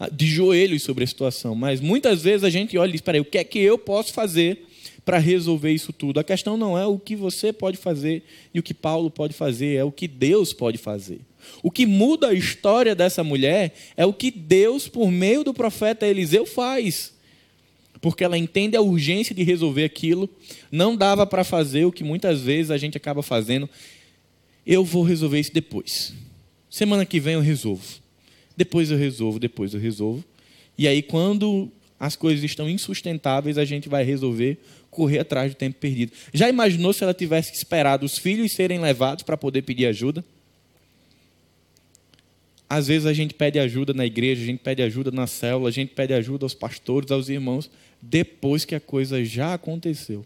de 0.10 0.26
joelhos 0.26 0.84
sobre 0.84 1.04
a 1.04 1.08
situação. 1.08 1.54
Mas 1.54 1.82
muitas 1.82 2.22
vezes 2.22 2.44
a 2.44 2.50
gente 2.50 2.78
olha 2.78 2.90
e 2.90 2.94
diz, 2.94 3.02
peraí, 3.02 3.20
o 3.20 3.26
que 3.26 3.38
é 3.38 3.44
que 3.44 3.60
eu 3.60 3.78
posso 3.78 4.14
fazer 4.14 4.68
para 5.04 5.18
resolver 5.18 5.72
isso 5.72 5.92
tudo. 5.92 6.20
A 6.20 6.24
questão 6.24 6.56
não 6.58 6.78
é 6.78 6.86
o 6.86 6.98
que 6.98 7.16
você 7.16 7.52
pode 7.52 7.78
fazer 7.78 8.24
e 8.54 8.60
o 8.60 8.64
que 8.64 8.74
Paulo 8.74 9.10
pode 9.10 9.34
fazer, 9.34 9.76
é 9.76 9.84
o 9.84 9.92
que 9.92 10.08
Deus 10.08 10.54
pode 10.54 10.78
fazer. 10.78 11.22
O 11.64 11.72
que 11.72 11.86
muda 11.86 12.30
a 12.30 12.34
história 12.34 12.94
dessa 12.94 13.24
mulher 13.24 13.74
é 13.98 14.06
o 14.06 14.14
que 14.14 14.30
Deus, 14.30 14.88
por 14.88 15.12
meio 15.12 15.44
do 15.44 15.54
profeta 15.54 16.06
Eliseu, 16.06 16.46
faz. 16.46 17.14
Porque 18.00 18.24
ela 18.24 18.38
entende 18.38 18.76
a 18.76 18.82
urgência 18.82 19.34
de 19.34 19.44
resolver 19.44 19.84
aquilo, 19.84 20.30
não 20.72 20.96
dava 20.96 21.26
para 21.26 21.44
fazer 21.44 21.86
o 21.86 21.92
que 21.92 22.04
muitas 22.04 22.42
vezes 22.42 22.72
a 22.72 22.78
gente 22.78 22.98
acaba 22.98 23.22
fazendo. 23.22 23.70
Eu 24.66 24.84
vou 24.84 25.04
resolver 25.04 25.40
isso 25.40 25.54
depois. 25.54 26.14
Semana 26.70 27.06
que 27.06 27.20
vem 27.20 27.34
eu 27.34 27.42
resolvo. 27.42 28.01
Depois 28.62 28.92
eu 28.92 28.98
resolvo, 28.98 29.40
depois 29.40 29.74
eu 29.74 29.80
resolvo. 29.80 30.24
E 30.78 30.88
aí, 30.88 31.02
quando 31.02 31.72
as 32.00 32.16
coisas 32.16 32.44
estão 32.44 32.70
insustentáveis, 32.70 33.58
a 33.58 33.66
gente 33.66 33.90
vai 33.90 34.04
resolver 34.04 34.60
correr 34.92 35.18
atrás 35.18 35.52
do 35.52 35.56
tempo 35.56 35.80
perdido. 35.80 36.12
Já 36.32 36.48
imaginou 36.48 36.94
se 36.94 37.04
ela 37.04 37.12
tivesse 37.12 37.56
esperado 37.56 38.06
os 38.06 38.20
filhos 38.20 38.52
serem 38.52 38.80
levados 38.80 39.24
para 39.24 39.36
poder 39.36 39.64
pedir 39.64 39.88
ajuda? 39.88 40.24
Às 42.70 42.86
vezes 42.86 43.08
a 43.08 43.14
gente 43.14 43.34
pede 43.34 43.58
ajuda 43.58 43.96
na 43.96 44.06
igreja, 44.06 44.44
a 44.44 44.46
gente 44.46 44.60
pede 44.60 44.84
ajuda 44.84 45.10
na 45.10 45.26
célula, 45.26 45.70
a 45.70 45.72
gente 45.72 45.96
pede 45.96 46.14
ajuda 46.14 46.46
aos 46.46 46.54
pastores, 46.54 47.10
aos 47.10 47.30
irmãos, 47.30 47.68
depois 48.00 48.64
que 48.64 48.76
a 48.76 48.80
coisa 48.80 49.26
já 49.26 49.56
aconteceu. 49.56 50.24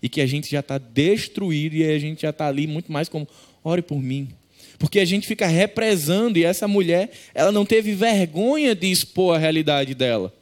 E 0.00 0.08
que 0.08 0.22
a 0.22 0.26
gente 0.26 0.50
já 0.50 0.60
está 0.60 0.78
destruído 0.78 1.76
e 1.76 1.84
a 1.84 1.98
gente 1.98 2.22
já 2.22 2.30
está 2.30 2.46
ali 2.46 2.66
muito 2.66 2.90
mais 2.90 3.10
como, 3.10 3.28
ore 3.62 3.82
por 3.82 4.00
mim, 4.00 4.30
porque 4.78 5.00
a 5.00 5.04
gente 5.04 5.26
fica 5.26 5.46
represando 5.46 6.38
e 6.38 6.44
essa 6.44 6.68
mulher, 6.68 7.10
ela 7.34 7.50
não 7.50 7.66
teve 7.66 7.92
vergonha 7.92 8.74
de 8.74 8.90
expor 8.90 9.34
a 9.34 9.38
realidade 9.38 9.94
dela. 9.94 10.32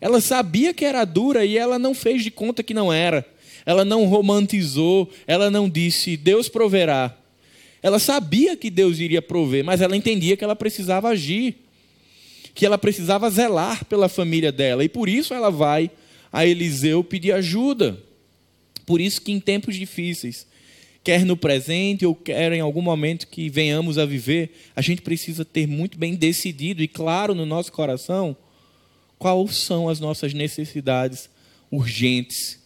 Ela 0.00 0.20
sabia 0.20 0.74
que 0.74 0.84
era 0.84 1.04
dura 1.04 1.44
e 1.44 1.56
ela 1.56 1.78
não 1.78 1.94
fez 1.94 2.22
de 2.22 2.30
conta 2.30 2.62
que 2.62 2.74
não 2.74 2.92
era. 2.92 3.24
Ela 3.64 3.84
não 3.84 4.04
romantizou, 4.06 5.08
ela 5.26 5.50
não 5.50 5.70
disse 5.70 6.16
Deus 6.16 6.48
proverá. 6.48 7.16
Ela 7.82 7.98
sabia 7.98 8.56
que 8.56 8.70
Deus 8.70 8.98
iria 8.98 9.22
prover, 9.22 9.64
mas 9.64 9.80
ela 9.80 9.96
entendia 9.96 10.36
que 10.36 10.44
ela 10.44 10.54
precisava 10.54 11.08
agir, 11.08 11.56
que 12.54 12.66
ela 12.66 12.78
precisava 12.78 13.30
zelar 13.30 13.84
pela 13.86 14.08
família 14.08 14.52
dela, 14.52 14.84
e 14.84 14.88
por 14.88 15.08
isso 15.08 15.34
ela 15.34 15.50
vai 15.50 15.90
a 16.32 16.46
Eliseu 16.46 17.02
pedir 17.02 17.32
ajuda. 17.32 17.98
Por 18.86 19.00
isso 19.00 19.20
que 19.20 19.32
em 19.32 19.40
tempos 19.40 19.76
difíceis, 19.76 20.46
quer 21.04 21.24
no 21.24 21.36
presente 21.36 22.06
ou 22.06 22.14
quer 22.14 22.52
em 22.52 22.60
algum 22.60 22.82
momento 22.82 23.26
que 23.26 23.48
venhamos 23.48 23.98
a 23.98 24.06
viver, 24.06 24.54
a 24.74 24.80
gente 24.80 25.02
precisa 25.02 25.44
ter 25.44 25.66
muito 25.66 25.98
bem 25.98 26.14
decidido 26.14 26.82
e 26.82 26.88
claro 26.88 27.34
no 27.34 27.44
nosso 27.44 27.72
coração 27.72 28.36
quais 29.18 29.56
são 29.56 29.88
as 29.88 30.00
nossas 30.00 30.32
necessidades 30.32 31.28
urgentes, 31.70 32.60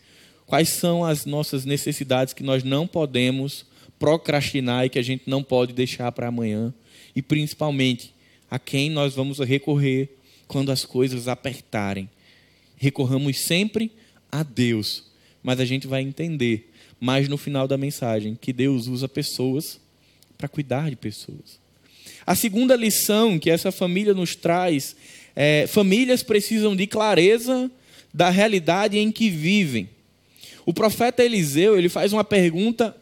quais 0.46 0.68
são 0.68 1.04
as 1.04 1.24
nossas 1.24 1.64
necessidades 1.64 2.32
que 2.32 2.42
nós 2.42 2.62
não 2.62 2.86
podemos 2.86 3.66
procrastinar 3.98 4.84
e 4.84 4.88
que 4.88 4.98
a 4.98 5.02
gente 5.02 5.24
não 5.26 5.42
pode 5.42 5.72
deixar 5.72 6.10
para 6.12 6.28
amanhã, 6.28 6.72
e 7.14 7.22
principalmente 7.22 8.14
a 8.50 8.58
quem 8.58 8.90
nós 8.90 9.14
vamos 9.14 9.38
recorrer 9.38 10.16
quando 10.46 10.70
as 10.70 10.84
coisas 10.84 11.28
apertarem. 11.28 12.08
Recorramos 12.76 13.38
sempre 13.38 13.90
a 14.30 14.42
Deus, 14.42 15.04
mas 15.42 15.60
a 15.60 15.64
gente 15.64 15.86
vai 15.86 16.02
entender 16.02 16.70
mas 17.00 17.28
no 17.28 17.36
final 17.36 17.68
da 17.68 17.76
mensagem, 17.76 18.38
que 18.40 18.52
Deus 18.52 18.86
usa 18.86 19.08
pessoas 19.08 19.80
para 20.36 20.48
cuidar 20.48 20.90
de 20.90 20.96
pessoas. 20.96 21.58
A 22.26 22.34
segunda 22.34 22.74
lição 22.74 23.38
que 23.38 23.50
essa 23.50 23.70
família 23.70 24.12
nos 24.12 24.34
traz 24.34 24.96
é: 25.34 25.66
famílias 25.66 26.22
precisam 26.22 26.74
de 26.74 26.86
clareza 26.86 27.70
da 28.12 28.30
realidade 28.30 28.98
em 28.98 29.12
que 29.12 29.30
vivem. 29.30 29.88
O 30.64 30.72
profeta 30.72 31.24
Eliseu 31.24 31.78
ele 31.78 31.88
faz 31.88 32.12
uma 32.12 32.24
pergunta 32.24 32.96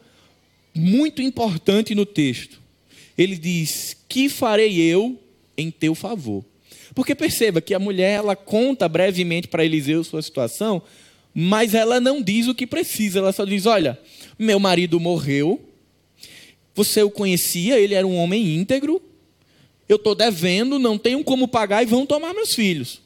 muito 0.73 1.21
importante 1.21 1.95
no 1.95 2.05
texto. 2.05 2.61
Ele 3.17 3.37
diz: 3.37 3.97
Que 4.07 4.29
farei 4.29 4.79
eu 4.79 5.19
em 5.57 5.71
teu 5.71 5.95
favor? 5.95 6.45
Porque 6.93 7.15
perceba 7.15 7.61
que 7.61 7.73
a 7.73 7.79
mulher 7.79 8.11
ela 8.19 8.35
conta 8.35 8.87
brevemente 8.87 9.47
para 9.47 9.65
Eliseu 9.65 10.03
sua 10.03 10.21
situação, 10.21 10.81
mas 11.37 11.73
ela 11.73 11.99
não 11.99 12.21
diz 12.21 12.47
o 12.47 12.55
que 12.55 12.65
precisa, 12.65 13.19
ela 13.19 13.33
só 13.33 13.43
diz: 13.43 13.65
Olha, 13.65 13.99
meu 14.39 14.57
marido 14.57 15.01
morreu, 15.01 15.61
você 16.73 17.03
o 17.03 17.11
conhecia, 17.11 17.77
ele 17.77 17.93
era 17.93 18.07
um 18.07 18.15
homem 18.15 18.55
íntegro, 18.55 19.01
eu 19.89 19.97
estou 19.97 20.15
devendo, 20.15 20.79
não 20.79 20.97
tenho 20.97 21.21
como 21.25 21.45
pagar 21.45 21.83
e 21.83 21.85
vão 21.85 22.05
tomar 22.05 22.33
meus 22.33 22.55
filhos. 22.55 23.01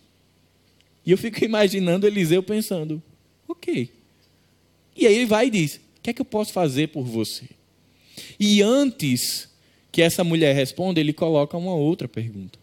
E 1.04 1.10
eu 1.10 1.18
fico 1.18 1.42
imaginando 1.44 2.06
Eliseu 2.06 2.44
pensando: 2.44 3.02
Ok. 3.48 3.92
E 4.96 5.08
aí 5.08 5.15
ele 5.15 5.26
vai 5.26 5.48
e 5.48 5.50
diz: 5.50 5.78
O 5.78 6.02
que 6.04 6.12
é 6.12 6.13
que 6.13 6.22
eu 6.22 6.26
posso 6.26 6.54
fazer 6.54 6.89
por 6.89 7.04
você? 7.04 7.46
E 8.39 8.62
antes 8.62 9.50
que 9.92 10.04
essa 10.04 10.24
mulher 10.24 10.54
responda, 10.54 11.00
ele 11.00 11.13
coloca 11.13 11.58
uma 11.58 11.74
outra 11.74 12.08
pergunta: 12.08 12.60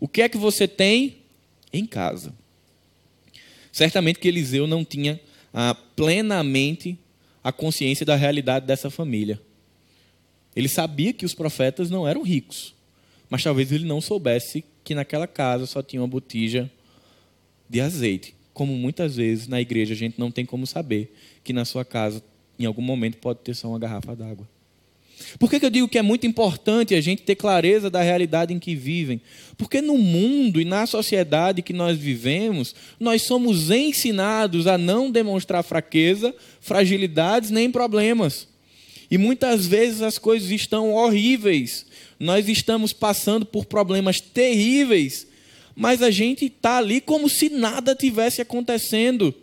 O 0.00 0.08
que 0.08 0.22
é 0.22 0.28
que 0.28 0.36
você 0.36 0.66
tem 0.66 1.18
em 1.72 1.86
casa? 1.86 2.34
Certamente 3.74 4.20
que 4.20 4.28
Eliseu 4.28 4.68
não 4.68 4.84
tinha 4.84 5.20
ah, 5.52 5.76
plenamente 5.96 6.96
a 7.42 7.50
consciência 7.50 8.06
da 8.06 8.14
realidade 8.14 8.64
dessa 8.64 8.88
família. 8.88 9.40
Ele 10.54 10.68
sabia 10.68 11.12
que 11.12 11.26
os 11.26 11.34
profetas 11.34 11.90
não 11.90 12.06
eram 12.06 12.22
ricos, 12.22 12.72
mas 13.28 13.42
talvez 13.42 13.72
ele 13.72 13.84
não 13.84 14.00
soubesse 14.00 14.64
que 14.84 14.94
naquela 14.94 15.26
casa 15.26 15.66
só 15.66 15.82
tinha 15.82 16.00
uma 16.00 16.06
botija 16.06 16.70
de 17.68 17.80
azeite. 17.80 18.36
Como 18.52 18.72
muitas 18.76 19.16
vezes 19.16 19.48
na 19.48 19.60
igreja 19.60 19.92
a 19.92 19.96
gente 19.96 20.20
não 20.20 20.30
tem 20.30 20.46
como 20.46 20.68
saber 20.68 21.12
que 21.42 21.52
na 21.52 21.64
sua 21.64 21.84
casa, 21.84 22.22
em 22.56 22.66
algum 22.66 22.80
momento, 22.80 23.16
pode 23.16 23.40
ter 23.40 23.54
só 23.54 23.66
uma 23.66 23.78
garrafa 23.80 24.14
d'água. 24.14 24.48
Por 25.38 25.50
que, 25.50 25.58
que 25.58 25.66
eu 25.66 25.70
digo 25.70 25.88
que 25.88 25.98
é 25.98 26.02
muito 26.02 26.26
importante 26.26 26.94
a 26.94 27.00
gente 27.00 27.22
ter 27.22 27.34
clareza 27.34 27.90
da 27.90 28.02
realidade 28.02 28.52
em 28.52 28.58
que 28.58 28.74
vivem? 28.74 29.20
Porque 29.56 29.80
no 29.80 29.98
mundo 29.98 30.60
e 30.60 30.64
na 30.64 30.86
sociedade 30.86 31.62
que 31.62 31.72
nós 31.72 31.98
vivemos, 31.98 32.74
nós 32.98 33.22
somos 33.22 33.70
ensinados 33.70 34.66
a 34.66 34.78
não 34.78 35.10
demonstrar 35.10 35.62
fraqueza, 35.62 36.34
fragilidades 36.60 37.50
nem 37.50 37.70
problemas. 37.70 38.48
E 39.10 39.18
muitas 39.18 39.66
vezes 39.66 40.02
as 40.02 40.18
coisas 40.18 40.50
estão 40.50 40.92
horríveis, 40.92 41.86
nós 42.18 42.48
estamos 42.48 42.92
passando 42.92 43.44
por 43.44 43.66
problemas 43.66 44.20
terríveis, 44.20 45.26
mas 45.76 46.02
a 46.02 46.10
gente 46.10 46.46
está 46.46 46.78
ali 46.78 47.00
como 47.00 47.28
se 47.28 47.48
nada 47.48 47.94
tivesse 47.94 48.40
acontecendo. 48.40 49.34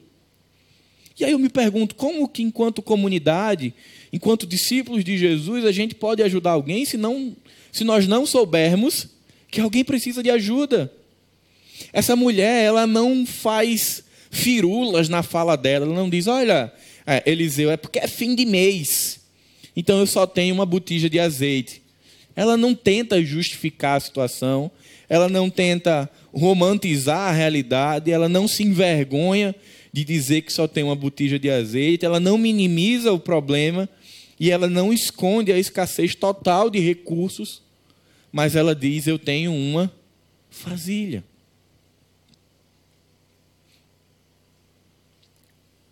E 1.20 1.26
aí 1.26 1.32
eu 1.32 1.40
me 1.40 1.50
pergunto, 1.50 1.94
como 1.96 2.28
que 2.28 2.42
enquanto 2.42 2.82
comunidade 2.82 3.74
enquanto 4.12 4.46
discípulos 4.46 5.04
de 5.04 5.18
Jesus, 5.18 5.66
a 5.66 5.72
gente 5.72 5.96
pode 5.96 6.22
ajudar 6.24 6.52
alguém 6.52 6.86
se, 6.86 6.98
não, 6.98 7.36
se 7.72 7.84
nós 7.84 8.08
não 8.08 8.26
soubermos 8.26 9.08
que 9.50 9.62
alguém 9.62 9.84
precisa 9.84 10.22
de 10.24 10.30
ajuda. 10.30 10.92
Essa 11.92 12.16
mulher, 12.16 12.64
ela 12.64 12.86
não 12.86 13.26
faz 13.26 14.04
firulas 14.30 15.10
na 15.10 15.24
fala 15.24 15.56
dela, 15.56 15.86
ela 15.86 15.96
não 15.96 16.10
diz, 16.10 16.28
olha, 16.28 16.72
é, 17.06 17.22
Eliseu, 17.26 17.70
é 17.70 17.78
porque 17.78 18.00
é 18.00 18.08
fim 18.08 18.34
de 18.36 18.46
mês, 18.46 19.20
então 19.76 20.00
eu 20.00 20.08
só 20.08 20.26
tenho 20.26 20.54
uma 20.54 20.66
botija 20.66 21.10
de 21.10 21.20
azeite. 21.20 21.82
Ela 22.36 22.56
não 22.56 22.74
tenta 22.74 23.24
justificar 23.24 23.98
a 23.98 24.00
situação, 24.00 24.72
ela 25.10 25.28
não 25.28 25.50
tenta 25.50 26.10
romantizar 26.34 27.30
a 27.30 27.32
realidade, 27.32 28.12
ela 28.12 28.30
não 28.30 28.48
se 28.48 28.64
envergonha 28.64 29.54
de 29.92 30.06
dizer 30.06 30.42
que 30.44 30.54
só 30.54 30.68
tem 30.68 30.84
uma 30.84 30.96
botija 30.96 31.38
de 31.38 31.50
azeite, 31.50 32.06
ela 32.06 32.20
não 32.20 32.38
minimiza 32.38 33.12
o 33.12 33.20
problema, 33.20 33.90
e 34.42 34.50
ela 34.50 34.68
não 34.68 34.92
esconde 34.92 35.52
a 35.52 35.60
escassez 35.60 36.16
total 36.16 36.68
de 36.68 36.80
recursos, 36.80 37.62
mas 38.32 38.56
ela 38.56 38.74
diz: 38.74 39.06
Eu 39.06 39.20
tenho 39.20 39.54
uma 39.54 39.94
vasilha. 40.50 41.24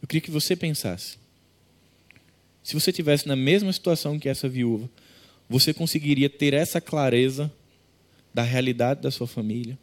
Eu 0.01 0.07
queria 0.07 0.21
que 0.21 0.31
você 0.31 0.55
pensasse. 0.55 1.19
Se 2.63 2.73
você 2.73 2.91
tivesse 2.91 3.27
na 3.27 3.35
mesma 3.35 3.71
situação 3.71 4.17
que 4.17 4.27
essa 4.27 4.49
viúva, 4.49 4.89
você 5.47 5.71
conseguiria 5.71 6.27
ter 6.27 6.55
essa 6.55 6.81
clareza 6.81 7.53
da 8.33 8.41
realidade 8.41 9.01
da 9.03 9.11
sua 9.11 9.27
família 9.27 9.77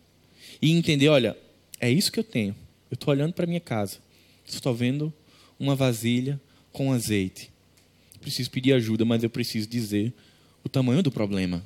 e 0.61 0.72
entender: 0.72 1.07
olha, 1.07 1.38
é 1.79 1.88
isso 1.88 2.11
que 2.11 2.18
eu 2.18 2.24
tenho. 2.24 2.57
Eu 2.90 2.96
estou 2.96 3.14
olhando 3.14 3.33
para 3.33 3.46
minha 3.46 3.61
casa, 3.61 3.98
estou 4.44 4.74
vendo 4.74 5.14
uma 5.57 5.76
vasilha 5.76 6.40
com 6.72 6.92
azeite 6.92 7.55
preciso 8.27 8.51
pedir 8.51 8.73
ajuda, 8.73 9.05
mas 9.05 9.23
eu 9.23 9.31
preciso 9.31 9.69
dizer 9.69 10.12
o 10.65 10.69
tamanho 10.69 11.01
do 11.01 11.12
problema. 11.12 11.65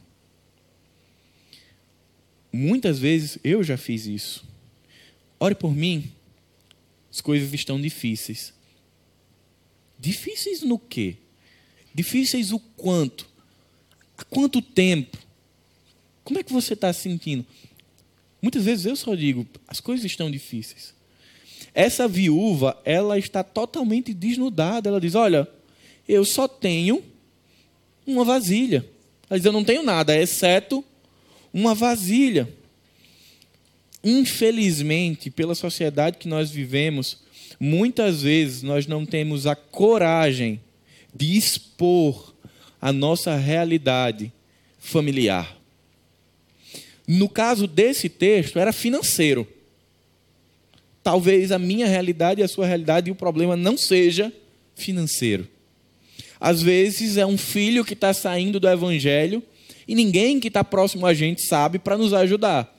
Muitas 2.53 2.99
vezes 2.99 3.39
eu 3.43 3.65
já 3.65 3.79
fiz 3.79 4.05
isso. 4.05 4.45
Ore 5.39 5.55
por 5.55 5.75
mim. 5.75 6.13
As 7.11 7.23
coisas 7.23 7.51
estão 7.55 7.81
difíceis. 7.81 8.53
Difíceis 9.99 10.61
no 10.61 10.79
quê? 10.79 11.17
Difíceis 11.95 12.53
o 12.53 12.59
quanto? 12.59 13.27
Há 14.19 14.25
quanto 14.25 14.61
tempo? 14.61 15.17
Como 16.23 16.39
é 16.39 16.43
que 16.43 16.53
você 16.53 16.75
está 16.75 16.93
se 16.93 17.01
sentindo? 17.01 17.47
Muitas 18.43 18.67
vezes 18.67 18.85
eu 18.85 18.97
só 18.97 19.15
digo, 19.15 19.47
as 19.67 19.81
coisas 19.81 20.05
estão 20.05 20.31
difíceis. 20.31 20.95
Essa 21.73 22.07
viúva, 22.07 22.79
ela 22.85 23.19
está 23.19 23.43
totalmente 23.43 24.13
desnudada. 24.13 24.91
Ela 24.91 25.01
diz: 25.01 25.15
Olha, 25.15 25.49
eu 26.13 26.25
só 26.25 26.49
tenho 26.49 27.03
uma 28.07 28.25
vasilha. 28.25 28.85
Diz: 29.31 29.45
Eu 29.45 29.53
não 29.53 29.65
tenho 29.65 29.83
nada, 29.83 30.17
exceto 30.17 30.85
uma 31.53 31.75
vasilha. 31.75 32.49
Infelizmente, 34.03 35.31
pela 35.31 35.55
sociedade 35.55 36.19
que 36.19 36.29
nós 36.29 36.51
vivemos, 36.51 37.19
muitas 37.59 38.23
vezes 38.23 38.63
nós 38.63 38.87
não 38.87 39.05
temos 39.05 39.47
a 39.47 39.55
coragem 39.55 40.61
de 41.15 41.37
expor 41.37 42.35
a 42.81 42.93
nossa 42.93 43.37
realidade 43.37 44.33
familiar. 44.79 45.59
No 47.07 47.29
caso 47.29 47.67
desse 47.67 48.09
texto, 48.09 48.59
era 48.59 48.73
financeiro. 48.73 49.47
Talvez 51.03 51.53
a 51.53 51.59
minha 51.59 51.87
realidade 51.87 52.41
e 52.41 52.45
a 52.45 52.49
sua 52.49 52.67
realidade 52.67 53.09
e 53.09 53.13
o 53.13 53.17
problema 53.17 53.57
não 53.57 53.77
seja 53.77 54.33
financeiro. 54.75 55.47
Às 56.41 56.63
vezes 56.63 57.19
é 57.19 57.27
um 57.27 57.37
filho 57.37 57.85
que 57.85 57.93
está 57.93 58.15
saindo 58.15 58.59
do 58.59 58.69
evangelho 58.69 59.43
e 59.87 59.95
ninguém 59.95 60.41
que 60.41 60.49
está 60.49 60.65
próximo 60.65 61.05
a 61.05 61.13
gente 61.13 61.43
sabe 61.43 61.79
para 61.79 61.99
nos 61.99 62.15
ajudar. 62.15 62.75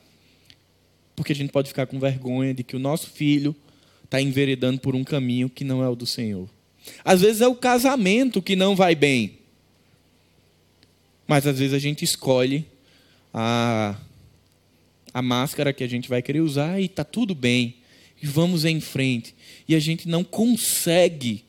Porque 1.14 1.32
a 1.32 1.36
gente 1.36 1.52
pode 1.52 1.68
ficar 1.68 1.86
com 1.86 2.00
vergonha 2.00 2.52
de 2.52 2.64
que 2.64 2.74
o 2.74 2.80
nosso 2.80 3.10
filho 3.10 3.54
está 4.02 4.20
enveredando 4.20 4.80
por 4.80 4.96
um 4.96 5.04
caminho 5.04 5.48
que 5.48 5.62
não 5.62 5.82
é 5.82 5.88
o 5.88 5.94
do 5.94 6.06
Senhor. 6.06 6.48
Às 7.04 7.20
vezes 7.20 7.40
é 7.40 7.46
o 7.46 7.54
casamento 7.54 8.42
que 8.42 8.56
não 8.56 8.74
vai 8.74 8.94
bem. 8.94 9.38
Mas 11.26 11.46
às 11.46 11.58
vezes 11.58 11.74
a 11.74 11.78
gente 11.78 12.04
escolhe 12.04 12.66
a, 13.32 13.94
a 15.14 15.22
máscara 15.22 15.72
que 15.72 15.84
a 15.84 15.88
gente 15.88 16.08
vai 16.08 16.20
querer 16.20 16.40
usar 16.40 16.80
e 16.80 16.86
está 16.86 17.04
tudo 17.04 17.34
bem. 17.34 17.76
E 18.20 18.26
vamos 18.26 18.64
em 18.64 18.80
frente. 18.80 19.34
E 19.68 19.74
a 19.74 19.78
gente 19.78 20.08
não 20.08 20.24
consegue 20.24 21.44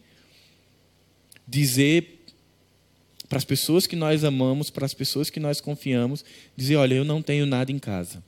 dizer 1.53 2.25
para 3.29 3.37
as 3.37 3.45
pessoas 3.45 3.85
que 3.85 3.95
nós 3.95 4.23
amamos, 4.23 4.69
para 4.69 4.85
as 4.85 4.93
pessoas 4.93 5.29
que 5.29 5.39
nós 5.39 5.61
confiamos, 5.61 6.25
dizer: 6.57 6.75
olha, 6.75 6.95
eu 6.95 7.05
não 7.05 7.21
tenho 7.21 7.45
nada 7.45 7.71
em 7.71 7.79
casa. 7.79 8.23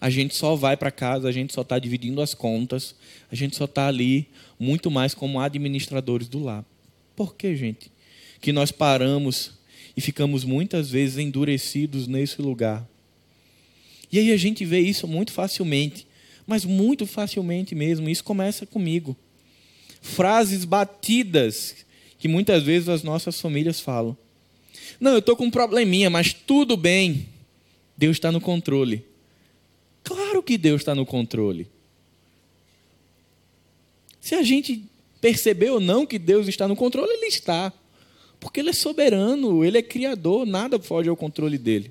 A 0.00 0.08
gente 0.10 0.34
só 0.34 0.54
vai 0.54 0.76
para 0.76 0.90
casa, 0.90 1.28
a 1.28 1.32
gente 1.32 1.52
só 1.52 1.62
está 1.62 1.78
dividindo 1.78 2.20
as 2.20 2.34
contas, 2.34 2.94
a 3.30 3.34
gente 3.34 3.56
só 3.56 3.64
está 3.64 3.86
ali 3.88 4.28
muito 4.58 4.90
mais 4.90 5.14
como 5.14 5.40
administradores 5.40 6.28
do 6.28 6.42
lar. 6.42 6.64
Por 7.16 7.34
que, 7.34 7.56
gente? 7.56 7.90
Que 8.40 8.52
nós 8.52 8.70
paramos 8.70 9.52
e 9.96 10.00
ficamos 10.00 10.44
muitas 10.44 10.90
vezes 10.90 11.18
endurecidos 11.18 12.06
nesse 12.06 12.42
lugar. 12.42 12.86
E 14.12 14.18
aí 14.18 14.32
a 14.32 14.36
gente 14.36 14.64
vê 14.64 14.80
isso 14.80 15.08
muito 15.08 15.32
facilmente, 15.32 16.06
mas 16.46 16.64
muito 16.64 17.06
facilmente 17.06 17.74
mesmo. 17.74 18.08
Isso 18.08 18.22
começa 18.22 18.66
comigo 18.66 19.16
frases 20.04 20.66
batidas 20.66 21.74
que 22.18 22.28
muitas 22.28 22.62
vezes 22.62 22.90
as 22.90 23.02
nossas 23.02 23.40
famílias 23.40 23.80
falam. 23.80 24.16
Não, 25.00 25.12
eu 25.12 25.18
estou 25.18 25.34
com 25.34 25.46
um 25.46 25.50
probleminha, 25.50 26.10
mas 26.10 26.32
tudo 26.32 26.76
bem. 26.76 27.26
Deus 27.96 28.16
está 28.16 28.30
no 28.30 28.40
controle. 28.40 29.02
Claro 30.04 30.42
que 30.42 30.58
Deus 30.58 30.82
está 30.82 30.94
no 30.94 31.06
controle. 31.06 31.66
Se 34.20 34.34
a 34.34 34.42
gente 34.42 34.84
perceber 35.22 35.70
ou 35.70 35.80
não 35.80 36.04
que 36.04 36.18
Deus 36.18 36.48
está 36.48 36.68
no 36.68 36.76
controle, 36.76 37.10
Ele 37.10 37.26
está. 37.26 37.72
Porque 38.38 38.60
Ele 38.60 38.70
é 38.70 38.74
soberano, 38.74 39.64
Ele 39.64 39.78
é 39.78 39.82
criador, 39.82 40.44
nada 40.46 40.78
foge 40.78 41.08
ao 41.08 41.16
controle 41.16 41.56
dele. 41.56 41.90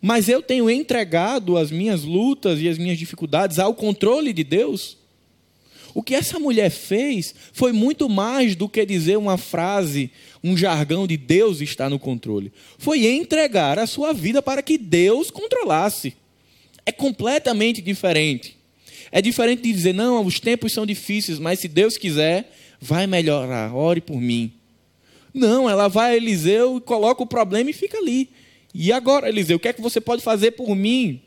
Mas 0.00 0.28
eu 0.28 0.40
tenho 0.40 0.70
entregado 0.70 1.56
as 1.56 1.72
minhas 1.72 2.04
lutas 2.04 2.60
e 2.60 2.68
as 2.68 2.78
minhas 2.78 2.98
dificuldades 2.98 3.58
ao 3.58 3.74
controle 3.74 4.32
de 4.32 4.44
Deus? 4.44 5.01
O 5.94 6.02
que 6.02 6.14
essa 6.14 6.38
mulher 6.38 6.70
fez 6.70 7.34
foi 7.52 7.72
muito 7.72 8.08
mais 8.08 8.56
do 8.56 8.68
que 8.68 8.84
dizer 8.86 9.18
uma 9.18 9.36
frase, 9.36 10.10
um 10.42 10.56
jargão 10.56 11.06
de 11.06 11.16
Deus 11.16 11.60
está 11.60 11.88
no 11.90 11.98
controle. 11.98 12.52
Foi 12.78 13.06
entregar 13.06 13.78
a 13.78 13.86
sua 13.86 14.12
vida 14.12 14.40
para 14.40 14.62
que 14.62 14.78
Deus 14.78 15.30
controlasse. 15.30 16.14
É 16.86 16.92
completamente 16.92 17.82
diferente. 17.82 18.56
É 19.10 19.20
diferente 19.20 19.62
de 19.62 19.72
dizer, 19.72 19.92
não, 19.92 20.24
os 20.24 20.40
tempos 20.40 20.72
são 20.72 20.86
difíceis, 20.86 21.38
mas 21.38 21.60
se 21.60 21.68
Deus 21.68 21.98
quiser, 21.98 22.50
vai 22.80 23.06
melhorar, 23.06 23.74
ore 23.74 24.00
por 24.00 24.18
mim. 24.20 24.52
Não, 25.34 25.68
ela 25.68 25.88
vai 25.88 26.12
a 26.12 26.16
Eliseu 26.16 26.78
e 26.78 26.80
coloca 26.80 27.22
o 27.22 27.26
problema 27.26 27.70
e 27.70 27.74
fica 27.74 27.98
ali. 27.98 28.30
E 28.74 28.90
agora, 28.90 29.28
Eliseu, 29.28 29.58
o 29.58 29.60
que 29.60 29.68
é 29.68 29.72
que 29.72 29.82
você 29.82 30.00
pode 30.00 30.22
fazer 30.22 30.52
por 30.52 30.74
mim? 30.74 31.20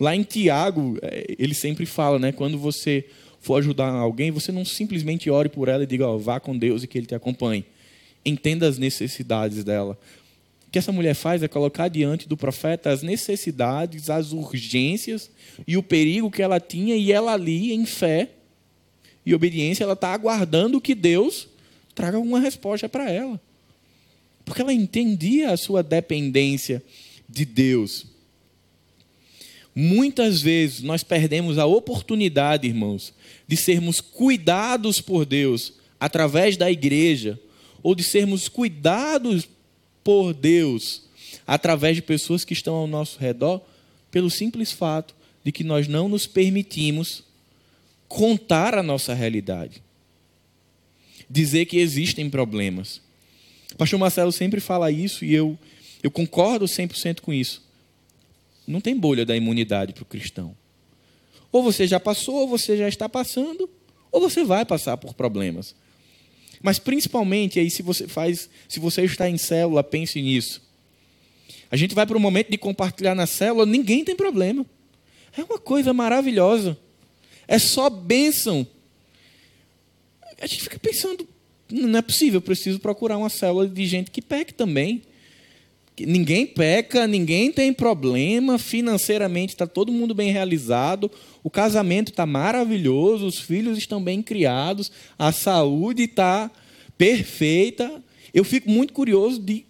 Lá 0.00 0.16
em 0.16 0.22
Tiago, 0.22 0.98
é, 1.02 1.34
ele 1.38 1.54
sempre 1.54 1.86
fala, 1.86 2.18
né? 2.18 2.32
Quando 2.32 2.58
você 2.58 3.04
for 3.42 3.58
ajudar 3.58 3.88
alguém, 3.88 4.30
você 4.30 4.52
não 4.52 4.64
simplesmente 4.64 5.28
ore 5.28 5.48
por 5.48 5.68
ela 5.68 5.82
e 5.82 5.86
diga, 5.86 6.06
ó, 6.06 6.16
vá 6.16 6.38
com 6.38 6.56
Deus 6.56 6.84
e 6.84 6.86
que 6.86 6.96
Ele 6.96 7.06
te 7.06 7.14
acompanhe. 7.14 7.64
Entenda 8.24 8.68
as 8.68 8.78
necessidades 8.78 9.64
dela. 9.64 9.98
O 10.68 10.70
que 10.70 10.78
essa 10.78 10.92
mulher 10.92 11.14
faz 11.14 11.42
é 11.42 11.48
colocar 11.48 11.88
diante 11.88 12.28
do 12.28 12.36
profeta 12.36 12.90
as 12.90 13.02
necessidades, 13.02 14.08
as 14.08 14.32
urgências 14.32 15.28
e 15.66 15.76
o 15.76 15.82
perigo 15.82 16.30
que 16.30 16.40
ela 16.40 16.60
tinha, 16.60 16.96
e 16.96 17.10
ela 17.10 17.32
ali, 17.32 17.72
em 17.72 17.84
fé 17.84 18.30
e 19.26 19.34
obediência, 19.34 19.82
ela 19.82 19.92
está 19.94 20.14
aguardando 20.14 20.80
que 20.80 20.94
Deus 20.94 21.48
traga 21.94 22.16
alguma 22.16 22.38
resposta 22.38 22.88
para 22.88 23.10
ela. 23.10 23.40
Porque 24.44 24.62
ela 24.62 24.72
entendia 24.72 25.50
a 25.50 25.56
sua 25.56 25.82
dependência 25.82 26.82
de 27.28 27.44
Deus. 27.44 28.06
Muitas 29.74 30.42
vezes 30.42 30.82
nós 30.82 31.02
perdemos 31.02 31.58
a 31.58 31.64
oportunidade, 31.64 32.68
irmãos, 32.68 33.14
de 33.46 33.56
sermos 33.56 34.00
cuidados 34.00 35.00
por 35.00 35.24
Deus 35.24 35.72
através 35.98 36.56
da 36.56 36.70
igreja, 36.70 37.38
ou 37.82 37.94
de 37.94 38.02
sermos 38.02 38.48
cuidados 38.48 39.48
por 40.04 40.34
Deus 40.34 41.02
através 41.46 41.96
de 41.96 42.02
pessoas 42.02 42.44
que 42.44 42.52
estão 42.52 42.74
ao 42.74 42.86
nosso 42.86 43.18
redor, 43.18 43.60
pelo 44.10 44.30
simples 44.30 44.70
fato 44.70 45.14
de 45.42 45.50
que 45.50 45.64
nós 45.64 45.88
não 45.88 46.08
nos 46.08 46.26
permitimos 46.26 47.24
contar 48.06 48.74
a 48.74 48.82
nossa 48.82 49.14
realidade. 49.14 49.82
Dizer 51.28 51.64
que 51.64 51.78
existem 51.78 52.28
problemas. 52.28 53.00
O 53.72 53.76
pastor 53.76 53.98
Marcelo 53.98 54.30
sempre 54.30 54.60
fala 54.60 54.90
isso 54.90 55.24
e 55.24 55.34
eu, 55.34 55.58
eu 56.02 56.10
concordo 56.10 56.66
100% 56.66 57.20
com 57.20 57.32
isso. 57.32 57.62
Não 58.66 58.80
tem 58.80 58.96
bolha 58.96 59.24
da 59.26 59.36
imunidade 59.36 59.92
para 59.92 60.02
o 60.02 60.06
cristão. 60.06 60.56
Ou 61.50 61.62
você 61.62 61.86
já 61.86 62.00
passou, 62.00 62.36
ou 62.36 62.48
você 62.48 62.76
já 62.76 62.88
está 62.88 63.08
passando, 63.08 63.68
ou 64.10 64.20
você 64.20 64.44
vai 64.44 64.64
passar 64.64 64.96
por 64.96 65.14
problemas. 65.14 65.74
Mas 66.62 66.78
principalmente 66.78 67.58
aí 67.58 67.70
se 67.70 67.82
você 67.82 68.06
faz, 68.06 68.48
se 68.68 68.78
você 68.78 69.02
está 69.02 69.28
em 69.28 69.36
célula, 69.36 69.82
pense 69.82 70.20
nisso. 70.22 70.62
A 71.70 71.76
gente 71.76 71.94
vai 71.94 72.06
para 72.06 72.16
o 72.16 72.20
momento 72.20 72.50
de 72.50 72.58
compartilhar 72.58 73.14
na 73.14 73.26
célula, 73.26 73.66
ninguém 73.66 74.04
tem 74.04 74.14
problema. 74.14 74.64
É 75.36 75.42
uma 75.42 75.58
coisa 75.58 75.92
maravilhosa. 75.92 76.78
É 77.48 77.58
só 77.58 77.90
bênção. 77.90 78.66
A 80.40 80.46
gente 80.46 80.62
fica 80.62 80.78
pensando, 80.78 81.26
não 81.70 81.98
é 81.98 82.02
possível, 82.02 82.40
preciso 82.40 82.78
procurar 82.78 83.16
uma 83.16 83.28
célula 83.28 83.66
de 83.66 83.86
gente 83.86 84.10
que 84.10 84.22
peque 84.22 84.52
também. 84.52 85.02
Ninguém 86.06 86.46
peca, 86.46 87.06
ninguém 87.06 87.52
tem 87.52 87.72
problema, 87.72 88.58
financeiramente 88.58 89.54
está 89.54 89.66
todo 89.66 89.92
mundo 89.92 90.14
bem 90.14 90.30
realizado, 90.30 91.10
o 91.42 91.50
casamento 91.50 92.10
está 92.10 92.26
maravilhoso, 92.26 93.26
os 93.26 93.38
filhos 93.38 93.78
estão 93.78 94.02
bem 94.02 94.22
criados, 94.22 94.90
a 95.18 95.32
saúde 95.32 96.04
está 96.04 96.50
perfeita. 96.96 98.02
Eu 98.32 98.44
fico 98.44 98.70
muito 98.70 98.92
curioso 98.92 99.40
de 99.40 99.66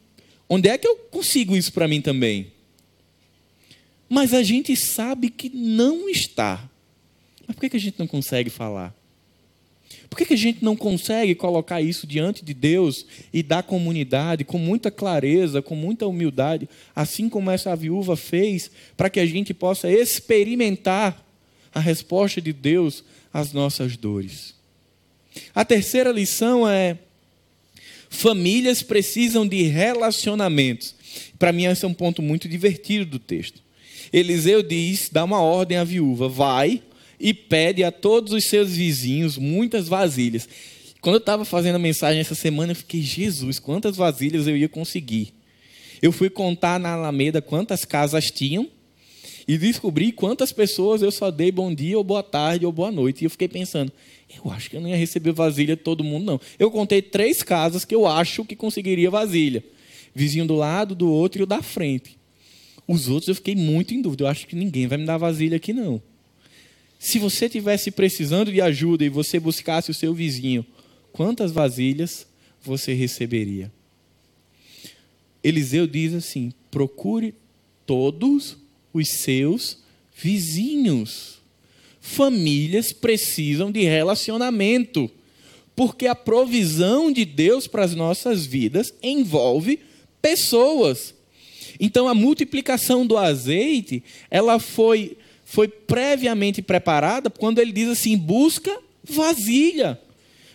onde 0.48 0.68
é 0.68 0.76
que 0.76 0.86
eu 0.86 0.96
consigo 0.96 1.56
isso 1.56 1.72
para 1.72 1.88
mim 1.88 2.00
também. 2.00 2.52
Mas 4.08 4.34
a 4.34 4.42
gente 4.42 4.76
sabe 4.76 5.30
que 5.30 5.48
não 5.48 6.08
está. 6.08 6.68
Mas 7.46 7.56
por 7.56 7.68
que 7.68 7.76
a 7.76 7.80
gente 7.80 7.98
não 7.98 8.06
consegue 8.06 8.50
falar? 8.50 8.94
Por 10.12 10.18
que, 10.18 10.26
que 10.26 10.34
a 10.34 10.36
gente 10.36 10.62
não 10.62 10.76
consegue 10.76 11.34
colocar 11.34 11.80
isso 11.80 12.06
diante 12.06 12.44
de 12.44 12.52
Deus 12.52 13.06
e 13.32 13.42
da 13.42 13.62
comunidade 13.62 14.44
com 14.44 14.58
muita 14.58 14.90
clareza, 14.90 15.62
com 15.62 15.74
muita 15.74 16.06
humildade, 16.06 16.68
assim 16.94 17.30
como 17.30 17.50
essa 17.50 17.74
viúva 17.74 18.14
fez, 18.14 18.70
para 18.94 19.08
que 19.08 19.18
a 19.18 19.24
gente 19.24 19.54
possa 19.54 19.90
experimentar 19.90 21.26
a 21.74 21.80
resposta 21.80 22.42
de 22.42 22.52
Deus 22.52 23.02
às 23.32 23.54
nossas 23.54 23.96
dores? 23.96 24.54
A 25.54 25.64
terceira 25.64 26.12
lição 26.12 26.68
é: 26.68 26.98
famílias 28.10 28.82
precisam 28.82 29.48
de 29.48 29.62
relacionamentos. 29.62 30.94
Para 31.38 31.52
mim, 31.52 31.64
esse 31.64 31.86
é 31.86 31.88
um 31.88 31.94
ponto 31.94 32.20
muito 32.20 32.46
divertido 32.46 33.06
do 33.06 33.18
texto. 33.18 33.62
Eliseu 34.12 34.62
diz, 34.62 35.08
dá 35.10 35.24
uma 35.24 35.40
ordem 35.40 35.78
à 35.78 35.84
viúva: 35.84 36.28
vai, 36.28 36.82
e 37.22 37.32
pede 37.32 37.84
a 37.84 37.92
todos 37.92 38.32
os 38.32 38.44
seus 38.44 38.72
vizinhos 38.72 39.38
muitas 39.38 39.86
vasilhas. 39.86 40.48
Quando 41.00 41.14
eu 41.14 41.20
estava 41.20 41.44
fazendo 41.44 41.76
a 41.76 41.78
mensagem 41.78 42.20
essa 42.20 42.34
semana, 42.34 42.72
eu 42.72 42.76
fiquei, 42.76 43.00
Jesus, 43.00 43.60
quantas 43.60 43.96
vasilhas 43.96 44.48
eu 44.48 44.56
ia 44.56 44.68
conseguir? 44.68 45.32
Eu 46.02 46.10
fui 46.10 46.28
contar 46.28 46.80
na 46.80 46.94
Alameda 46.94 47.40
quantas 47.40 47.84
casas 47.84 48.28
tinham, 48.28 48.68
e 49.46 49.56
descobri 49.58 50.12
quantas 50.12 50.52
pessoas 50.52 51.02
eu 51.02 51.10
só 51.10 51.30
dei 51.30 51.50
bom 51.50 51.72
dia, 51.72 51.96
ou 51.96 52.04
boa 52.04 52.22
tarde, 52.22 52.66
ou 52.66 52.72
boa 52.72 52.90
noite. 52.90 53.22
E 53.22 53.26
eu 53.26 53.30
fiquei 53.30 53.48
pensando, 53.48 53.92
eu 54.36 54.50
acho 54.50 54.68
que 54.68 54.76
eu 54.76 54.80
não 54.80 54.88
ia 54.88 54.96
receber 54.96 55.32
vasilha 55.32 55.76
de 55.76 55.82
todo 55.82 56.04
mundo, 56.04 56.24
não. 56.24 56.40
Eu 56.58 56.70
contei 56.70 57.02
três 57.02 57.42
casas 57.42 57.84
que 57.84 57.94
eu 57.94 58.06
acho 58.06 58.44
que 58.44 58.56
conseguiria 58.56 59.10
vasilha: 59.10 59.64
vizinho 60.14 60.46
do 60.46 60.54
lado, 60.54 60.94
do 60.94 61.08
outro 61.08 61.42
e 61.42 61.44
o 61.44 61.46
da 61.46 61.62
frente. 61.62 62.16
Os 62.86 63.08
outros 63.08 63.28
eu 63.28 63.34
fiquei 63.34 63.54
muito 63.54 63.94
em 63.94 64.02
dúvida. 64.02 64.24
Eu 64.24 64.28
acho 64.28 64.46
que 64.46 64.56
ninguém 64.56 64.86
vai 64.86 64.98
me 64.98 65.04
dar 65.04 65.18
vasilha 65.18 65.56
aqui, 65.56 65.72
não. 65.72 66.00
Se 67.02 67.18
você 67.18 67.48
tivesse 67.48 67.90
precisando 67.90 68.52
de 68.52 68.60
ajuda 68.60 69.04
e 69.04 69.08
você 69.08 69.40
buscasse 69.40 69.90
o 69.90 69.94
seu 69.94 70.14
vizinho, 70.14 70.64
quantas 71.12 71.50
vasilhas 71.50 72.28
você 72.62 72.94
receberia? 72.94 73.72
Eliseu 75.42 75.84
diz 75.88 76.14
assim: 76.14 76.52
procure 76.70 77.34
todos 77.84 78.56
os 78.94 79.08
seus 79.08 79.78
vizinhos. 80.14 81.40
Famílias 82.00 82.92
precisam 82.92 83.72
de 83.72 83.82
relacionamento, 83.82 85.10
porque 85.74 86.06
a 86.06 86.14
provisão 86.14 87.10
de 87.10 87.24
Deus 87.24 87.66
para 87.66 87.82
as 87.82 87.96
nossas 87.96 88.46
vidas 88.46 88.94
envolve 89.02 89.80
pessoas. 90.22 91.16
Então 91.80 92.06
a 92.06 92.14
multiplicação 92.14 93.04
do 93.04 93.18
azeite, 93.18 94.04
ela 94.30 94.60
foi 94.60 95.16
foi 95.52 95.68
previamente 95.68 96.62
preparada 96.62 97.28
quando 97.28 97.58
ele 97.58 97.72
diz 97.72 97.86
assim: 97.90 98.16
busca 98.16 98.74
vasilha. 99.04 100.00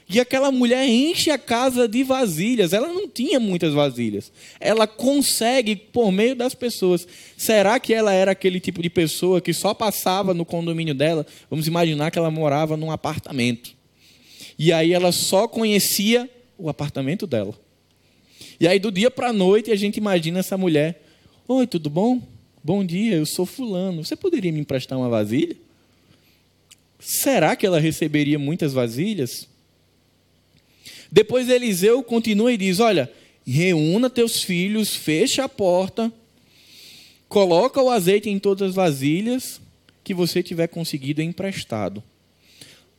E 0.09 0.19
aquela 0.19 0.51
mulher 0.51 0.87
enche 0.87 1.29
a 1.29 1.37
casa 1.37 1.87
de 1.87 2.03
vasilhas. 2.03 2.73
Ela 2.73 2.87
não 2.87 3.07
tinha 3.07 3.39
muitas 3.39 3.75
vasilhas. 3.75 4.31
Ela 4.59 4.87
consegue 4.87 5.75
por 5.75 6.11
meio 6.11 6.35
das 6.35 6.55
pessoas. 6.55 7.07
Será 7.37 7.79
que 7.79 7.93
ela 7.93 8.11
era 8.11 8.31
aquele 8.31 8.59
tipo 8.59 8.81
de 8.81 8.89
pessoa 8.89 9.39
que 9.39 9.53
só 9.53 9.71
passava 9.71 10.33
no 10.33 10.43
condomínio 10.43 10.95
dela? 10.95 11.27
Vamos 11.47 11.67
imaginar 11.67 12.09
que 12.09 12.17
ela 12.17 12.31
morava 12.31 12.75
num 12.75 12.89
apartamento. 12.89 13.75
E 14.57 14.73
aí 14.73 14.93
ela 14.93 15.11
só 15.11 15.47
conhecia 15.47 16.27
o 16.57 16.69
apartamento 16.69 17.27
dela. 17.27 17.53
E 18.59 18.67
aí 18.67 18.79
do 18.79 18.91
dia 18.91 19.11
para 19.11 19.27
a 19.27 19.33
noite 19.33 19.69
a 19.69 19.75
gente 19.75 19.97
imagina 19.97 20.39
essa 20.39 20.57
mulher: 20.57 21.03
Oi, 21.47 21.67
tudo 21.67 21.87
bom? 21.87 22.36
Bom 22.63 22.83
dia, 22.83 23.15
eu 23.15 23.25
sou 23.25 23.45
fulano. 23.45 24.03
Você 24.03 24.15
poderia 24.15 24.51
me 24.51 24.59
emprestar 24.59 24.97
uma 24.97 25.09
vasilha? 25.09 25.55
Será 26.99 27.55
que 27.55 27.65
ela 27.65 27.79
receberia 27.79 28.39
muitas 28.39 28.73
vasilhas? 28.73 29.47
Depois 31.11 31.49
Eliseu 31.49 32.01
continua 32.03 32.51
e 32.51 32.57
diz: 32.57 32.79
Olha, 32.79 33.11
reúna 33.45 34.09
teus 34.09 34.41
filhos, 34.41 34.95
fecha 34.95 35.43
a 35.43 35.49
porta, 35.49 36.11
coloca 37.29 37.81
o 37.81 37.89
azeite 37.89 38.29
em 38.29 38.39
todas 38.39 38.69
as 38.69 38.75
vasilhas 38.75 39.61
que 40.03 40.13
você 40.13 40.41
tiver 40.41 40.67
conseguido 40.67 41.21
emprestado. 41.21 42.03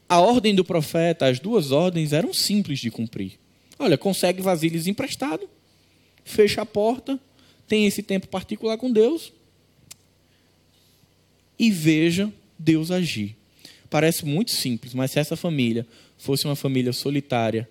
A 0.09 0.21
ordem 0.21 0.55
do 0.55 0.65
profeta, 0.65 1.27
as 1.27 1.39
duas 1.39 1.73
ordens 1.73 2.13
eram 2.13 2.33
simples 2.33 2.79
de 2.79 2.91
cumprir. 2.91 3.33
Olha, 3.79 3.99
consegue 3.99 4.41
vasilhas 4.41 4.87
emprestado, 4.87 5.49
fecha 6.25 6.63
a 6.63 6.67
porta, 6.67 7.19
tem 7.67 7.87
esse 7.87 8.03
tempo 8.03 8.29
particular 8.29 8.79
com 8.79 8.91
Deus 8.91 9.33
e 11.59 11.71
veja 11.71 12.33
Deus 12.59 12.91
agir. 12.91 13.37
Parece 13.91 14.25
muito 14.25 14.51
simples, 14.51 14.95
mas 14.95 15.11
se 15.11 15.19
essa 15.19 15.37
família 15.37 15.87
fosse 16.17 16.45
uma 16.45 16.57
família 16.57 16.93
solitária, 16.93 17.69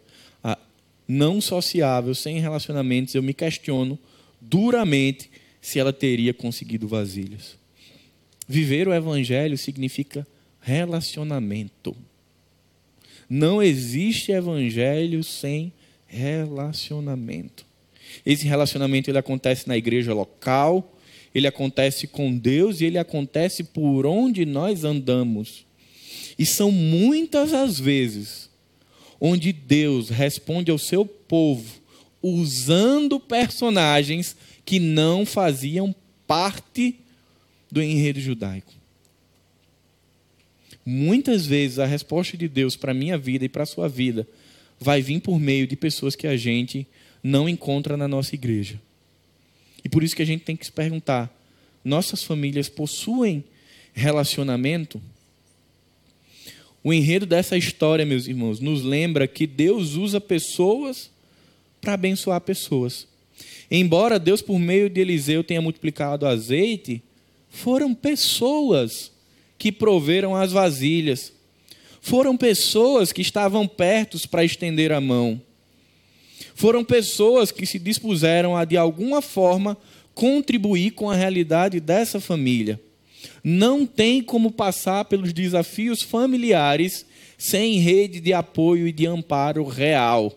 não 1.07 1.39
sociável, 1.39 2.13
sem 2.13 2.39
relacionamentos, 2.39 3.15
eu 3.15 3.23
me 3.23 3.33
questiono 3.33 3.97
duramente 4.41 5.31
se 5.61 5.79
ela 5.79 5.93
teria 5.93 6.33
conseguido 6.33 6.87
vasilhas. 6.87 7.55
Viver 8.47 8.87
o 8.87 8.93
evangelho 8.93 9.57
significa 9.57 10.27
relacionamento. 10.59 11.95
Não 13.29 13.63
existe 13.63 14.31
evangelho 14.31 15.23
sem 15.23 15.71
relacionamento. 16.05 17.65
Esse 18.25 18.45
relacionamento 18.45 19.09
ele 19.09 19.17
acontece 19.17 19.67
na 19.67 19.77
igreja 19.77 20.13
local, 20.13 20.96
ele 21.33 21.47
acontece 21.47 22.07
com 22.07 22.35
Deus 22.37 22.81
e 22.81 22.85
ele 22.85 22.97
acontece 22.97 23.63
por 23.63 24.05
onde 24.05 24.45
nós 24.45 24.83
andamos. 24.83 25.65
E 26.37 26.45
são 26.45 26.71
muitas 26.71 27.53
as 27.53 27.79
vezes 27.79 28.49
onde 29.19 29.51
Deus 29.51 30.09
responde 30.09 30.71
ao 30.71 30.77
seu 30.77 31.05
povo 31.05 31.81
usando 32.21 33.19
personagens 33.19 34.35
que 34.65 34.79
não 34.79 35.25
faziam 35.25 35.95
parte 36.25 36.95
do 37.71 37.81
enredo 37.81 38.19
judaico. 38.19 38.73
Muitas 40.85 41.45
vezes 41.45 41.79
a 41.79 41.85
resposta 41.85 42.37
de 42.37 42.47
Deus 42.47 42.75
para 42.75 42.91
a 42.91 42.95
minha 42.95 43.17
vida 43.17 43.45
e 43.45 43.49
para 43.49 43.63
a 43.63 43.67
sua 43.67 43.89
vida 43.89 44.27
vai 44.79 45.01
vir 45.01 45.19
por 45.21 45.39
meio 45.39 45.67
de 45.67 45.75
pessoas 45.75 46.15
que 46.15 46.27
a 46.27 46.37
gente 46.37 46.87
não 47.21 47.49
encontra 47.49 47.97
na 47.97 48.07
nossa 48.07 48.35
igreja. 48.35 48.79
E 49.87 49.89
por 49.89 50.03
isso 50.03 50.17
que 50.17 50.21
a 50.21 50.25
gente 50.25 50.43
tem 50.43 50.57
que 50.57 50.65
se 50.65 50.71
perguntar: 50.71 51.33
nossas 51.81 52.21
famílias 52.21 52.67
possuem 52.67 53.41
relacionamento? 53.93 55.01
O 56.83 56.93
enredo 56.93 57.25
dessa 57.25 57.55
história, 57.55 58.05
meus 58.05 58.27
irmãos, 58.27 58.59
nos 58.59 58.83
lembra 58.83 59.29
que 59.29 59.47
Deus 59.47 59.93
usa 59.93 60.19
pessoas 60.19 61.09
para 61.79 61.93
abençoar 61.93 62.41
pessoas. 62.41 63.07
Embora 63.71 64.19
Deus, 64.19 64.41
por 64.41 64.59
meio 64.59 64.89
de 64.89 64.99
Eliseu, 64.99 65.41
tenha 65.41 65.61
multiplicado 65.61 66.27
azeite, 66.27 67.01
foram 67.49 67.95
pessoas 67.95 69.09
que 69.57 69.71
proveram 69.71 70.35
as 70.35 70.51
vasilhas. 70.51 71.31
Foram 72.01 72.35
pessoas 72.35 73.13
que 73.13 73.21
estavam 73.21 73.65
perto 73.65 74.19
para 74.27 74.43
estender 74.43 74.91
a 74.91 74.99
mão. 74.99 75.41
Foram 76.57 76.83
pessoas 76.83 77.51
que 77.51 77.65
se 77.65 77.79
dispuseram 77.79 78.57
a, 78.57 78.65
de 78.65 78.75
alguma 78.75 79.21
forma, 79.21 79.77
contribuir 80.13 80.91
com 80.91 81.09
a 81.09 81.15
realidade 81.15 81.79
dessa 81.79 82.19
família 82.19 82.77
não 83.43 83.85
tem 83.85 84.21
como 84.21 84.51
passar 84.51 85.05
pelos 85.05 85.33
desafios 85.33 86.01
familiares 86.01 87.05
sem 87.37 87.77
rede 87.79 88.19
de 88.19 88.33
apoio 88.33 88.87
e 88.87 88.91
de 88.91 89.05
amparo 89.05 89.63
real. 89.63 90.33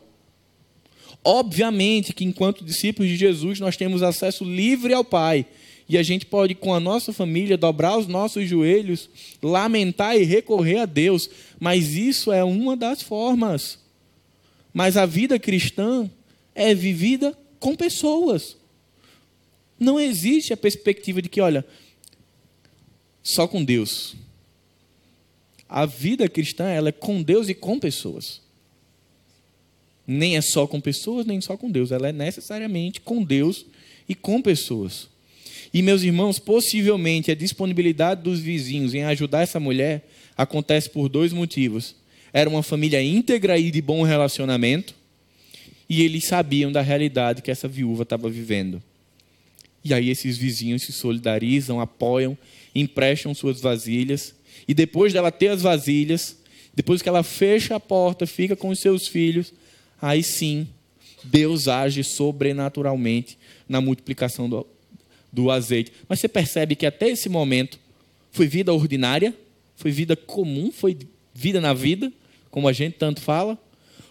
Obviamente 1.24 2.12
que, 2.12 2.24
enquanto 2.24 2.64
discípulos 2.64 3.11
de 3.11 3.16
Jesus, 3.16 3.61
nós 3.61 3.76
temos 3.76 4.02
acesso 4.02 4.44
livre 4.44 4.94
ao 4.94 5.04
Pai. 5.04 5.44
E 5.88 5.98
a 5.98 6.02
gente 6.02 6.24
pode, 6.24 6.54
com 6.54 6.72
a 6.72 6.78
nossa 6.78 7.12
família, 7.12 7.59
dobrar 7.59 7.98
os 7.98 8.06
nossos 8.06 8.48
joelhos, 8.48 9.11
lamentar 9.42 10.16
e 10.16 10.22
recorrer 10.22 10.78
a 10.78 10.87
Deus. 10.87 11.28
Mas 11.59 11.94
isso 11.94 12.30
é 12.30 12.44
uma 12.44 12.76
das 12.76 13.02
formas. 13.02 13.78
Mas 14.72 14.96
a 14.96 15.06
vida 15.06 15.38
cristã 15.38 16.11
é 16.54 16.74
vivida 16.74 17.37
com 17.59 17.74
pessoas. 17.74 18.56
Não 19.78 19.98
existe 19.98 20.52
a 20.52 20.56
perspectiva 20.56 21.22
de 21.22 21.28
que, 21.28 21.40
olha, 21.40 21.64
só 23.22 23.46
com 23.46 23.64
Deus. 23.64 24.14
A 25.68 25.87
vida 25.87 26.28
cristã 26.28 26.68
ela 26.68 26.88
é 26.88 26.92
com 26.92 27.22
Deus 27.22 27.48
e 27.48 27.54
com 27.54 27.78
pessoas. 27.78 28.40
Nem 30.06 30.37
é 30.37 30.40
só 30.40 30.66
com 30.66 30.80
pessoas, 30.80 31.24
nem 31.24 31.40
só 31.40 31.56
com 31.56 31.70
Deus. 31.70 31.92
Ela 31.92 32.09
é 32.09 32.12
necessariamente 32.12 33.00
com 33.00 33.22
Deus 33.22 33.64
e 34.09 34.14
com 34.14 34.42
pessoas. 34.42 35.09
E, 35.72 35.83
meus 35.83 36.02
irmãos, 36.02 36.38
possivelmente 36.38 37.30
a 37.30 37.35
disponibilidade 37.35 38.22
dos 38.22 38.40
vizinhos 38.40 38.92
em 38.92 39.04
ajudar 39.04 39.42
essa 39.42 39.61
mulher 39.61 40.09
acontece 40.37 40.90
por 40.90 41.09
dois 41.09 41.33
motivos. 41.33 41.94
Era 42.32 42.48
uma 42.48 42.62
família 42.62 43.02
íntegra 43.02 43.58
e 43.58 43.70
de 43.70 43.82
bom 43.82 44.02
relacionamento, 44.02 44.94
e 45.88 46.02
eles 46.02 46.24
sabiam 46.24 46.70
da 46.70 46.80
realidade 46.80 47.42
que 47.42 47.50
essa 47.50 47.66
viúva 47.66 48.04
estava 48.04 48.30
vivendo. 48.30 48.82
E 49.84 49.92
aí 49.92 50.10
esses 50.10 50.36
vizinhos 50.36 50.82
se 50.82 50.92
solidarizam, 50.92 51.80
apoiam 51.80 52.36
emprestam 52.74 53.35
suas 53.35 53.60
vasilhas, 53.60 54.35
e 54.66 54.74
depois 54.74 55.12
dela 55.12 55.33
ter 55.33 55.48
as 55.48 55.62
vasilhas, 55.62 56.37
depois 56.74 57.02
que 57.02 57.08
ela 57.08 57.22
fecha 57.22 57.74
a 57.74 57.81
porta, 57.81 58.26
fica 58.26 58.54
com 58.54 58.68
os 58.68 58.78
seus 58.78 59.08
filhos, 59.08 59.52
aí 60.00 60.22
sim, 60.22 60.68
Deus 61.24 61.68
age 61.68 62.04
sobrenaturalmente 62.04 63.37
na 63.68 63.81
multiplicação 63.81 64.48
do, 64.48 64.66
do 65.33 65.50
azeite. 65.50 65.92
Mas 66.08 66.20
você 66.20 66.28
percebe 66.28 66.76
que 66.76 66.87
até 66.87 67.08
esse 67.08 67.28
momento 67.28 67.78
foi 68.31 68.46
vida 68.46 68.72
ordinária, 68.72 69.37
foi 69.76 69.90
vida 69.90 70.14
comum, 70.14 70.70
foi 70.70 70.96
vida 71.35 71.60
na 71.60 71.74
vida, 71.74 72.12
como 72.51 72.69
a 72.69 72.73
gente 72.73 72.94
tanto 72.94 73.21
fala. 73.21 73.59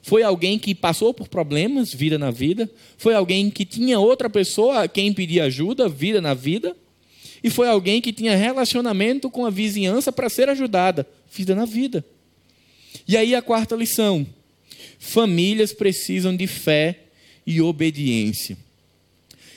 Foi 0.02 0.24
alguém 0.24 0.58
que 0.58 0.74
passou 0.74 1.14
por 1.14 1.28
problemas, 1.28 1.94
vida 1.94 2.18
na 2.18 2.32
vida. 2.32 2.70
Foi 2.98 3.14
alguém 3.14 3.50
que 3.50 3.66
tinha 3.66 4.00
outra 4.00 4.30
pessoa 4.30 4.84
a 4.84 4.88
quem 4.88 5.14
pedir 5.14 5.42
ajuda, 5.42 5.90
vida 5.90 6.22
na 6.22 6.34
vida 6.34 6.76
e 7.44 7.50
foi 7.50 7.68
alguém 7.68 8.02
que 8.02 8.12
tinha 8.12 8.36
relacionamento 8.36 9.30
com 9.30 9.46
a 9.46 9.50
vizinhança 9.50 10.12
para 10.12 10.30
ser 10.30 10.50
ajudada. 10.50 11.08
Vida 11.32 11.56
na 11.56 11.66
vida. 11.66 12.04
E 13.08 13.16
aí 13.16 13.34
a 13.34 13.42
quarta 13.42 13.76
lição: 13.76 14.26
famílias 15.00 15.74
precisam 15.74 16.36
de 16.36 16.48
fé 16.48 17.00
e 17.46 17.62
obediência. 17.62 18.58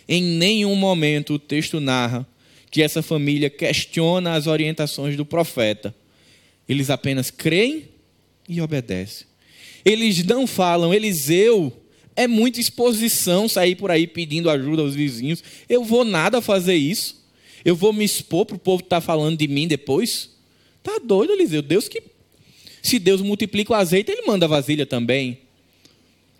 Em 0.09 0.23
nenhum 0.23 0.75
momento 0.75 1.35
o 1.35 1.39
texto 1.39 1.81
narra 1.81 2.27
que 2.71 2.83
essa 2.83 3.03
família 3.03 3.51
questiona 3.51 4.35
as 4.35 4.47
orientações 4.47 5.17
do 5.17 5.27
profeta. 5.27 5.95
Eles 6.69 6.91
apenas 6.91 7.31
creem 7.31 7.89
e 8.49 8.61
obedecem. 8.61 9.27
Eles 9.85 10.25
não 10.25 10.47
falam, 10.47 10.93
Eliseu, 10.95 11.73
é 12.15 12.27
muita 12.27 12.61
exposição 12.61 13.49
sair 13.49 13.75
por 13.75 13.91
aí 13.91 14.07
pedindo 14.07 14.51
ajuda 14.51 14.83
aos 14.83 14.95
vizinhos. 14.95 15.43
Eu 15.69 15.85
vou 15.85 16.05
nada 16.05 16.41
fazer 16.41 16.75
isso. 16.75 17.23
Eu 17.65 17.75
vou 17.77 17.93
me 17.93 18.05
expor 18.05 18.45
para 18.45 18.57
o 18.57 18.59
povo 18.59 18.83
estar 18.83 19.01
tá 19.01 19.01
falando 19.01 19.39
de 19.39 19.49
mim 19.49 19.67
depois. 19.67 20.31
Tá 20.83 21.01
doido, 21.03 21.33
Eliseu? 21.33 21.63
Deus 21.63 21.89
que. 21.89 22.03
Se 22.83 22.99
Deus 22.99 23.21
multiplica 23.21 23.73
o 23.73 23.77
azeite, 23.77 24.11
ele 24.11 24.27
manda 24.27 24.49
vasilha 24.49 24.85
também. 24.85 25.39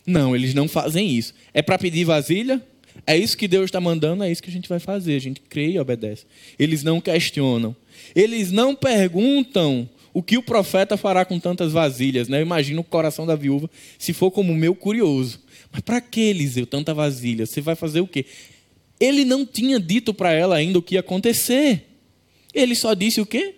Não, 0.05 0.35
eles 0.35 0.53
não 0.53 0.67
fazem 0.67 1.09
isso. 1.09 1.33
É 1.55 1.63
para 1.63 1.79
pedir 1.79 2.05
vasilha? 2.05 2.61
É 3.07 3.17
isso 3.17 3.37
que 3.37 3.49
Deus 3.49 3.67
está 3.67 3.81
mandando, 3.81 4.25
é 4.25 4.31
isso 4.31 4.43
que 4.43 4.51
a 4.51 4.53
gente 4.53 4.69
vai 4.69 4.81
fazer. 4.81 5.15
A 5.15 5.21
gente 5.21 5.41
crê 5.41 5.71
e 5.71 5.79
obedece. 5.79 6.27
Eles 6.59 6.83
não 6.83 7.01
questionam. 7.01 7.75
Eles 8.15 8.51
não 8.51 8.75
perguntam 8.75 9.89
o 10.15 10.23
que 10.23 10.37
o 10.37 10.43
profeta 10.43 10.97
fará 10.97 11.25
com 11.25 11.39
tantas 11.39 11.73
vasilhas. 11.73 12.29
Né? 12.29 12.39
Eu 12.39 12.43
imagino 12.43 12.81
o 12.81 12.85
coração 12.85 13.27
da 13.27 13.35
viúva, 13.35 13.71
se 13.99 14.13
for 14.13 14.31
como 14.31 14.53
o 14.53 14.57
meu, 14.57 14.75
curioso. 14.75 15.41
Mas 15.71 15.81
para 15.81 16.01
que, 16.01 16.21
Eliseu, 16.21 16.67
tanta 16.67 16.93
vasilha? 16.93 17.47
Você 17.47 17.61
vai 17.61 17.75
fazer 17.75 18.01
o 18.01 18.07
quê? 18.07 18.27
Ele 19.01 19.25
não 19.25 19.45
tinha 19.45 19.81
dito 19.81 20.13
para 20.13 20.33
ela 20.33 20.57
ainda 20.57 20.79
o 20.79 20.83
que 20.83 20.95
ia 20.95 21.01
acontecer. 21.01 21.89
Ele 22.55 22.75
só 22.75 22.95
disse 22.95 23.21
o 23.21 23.27
quê? 23.27 23.57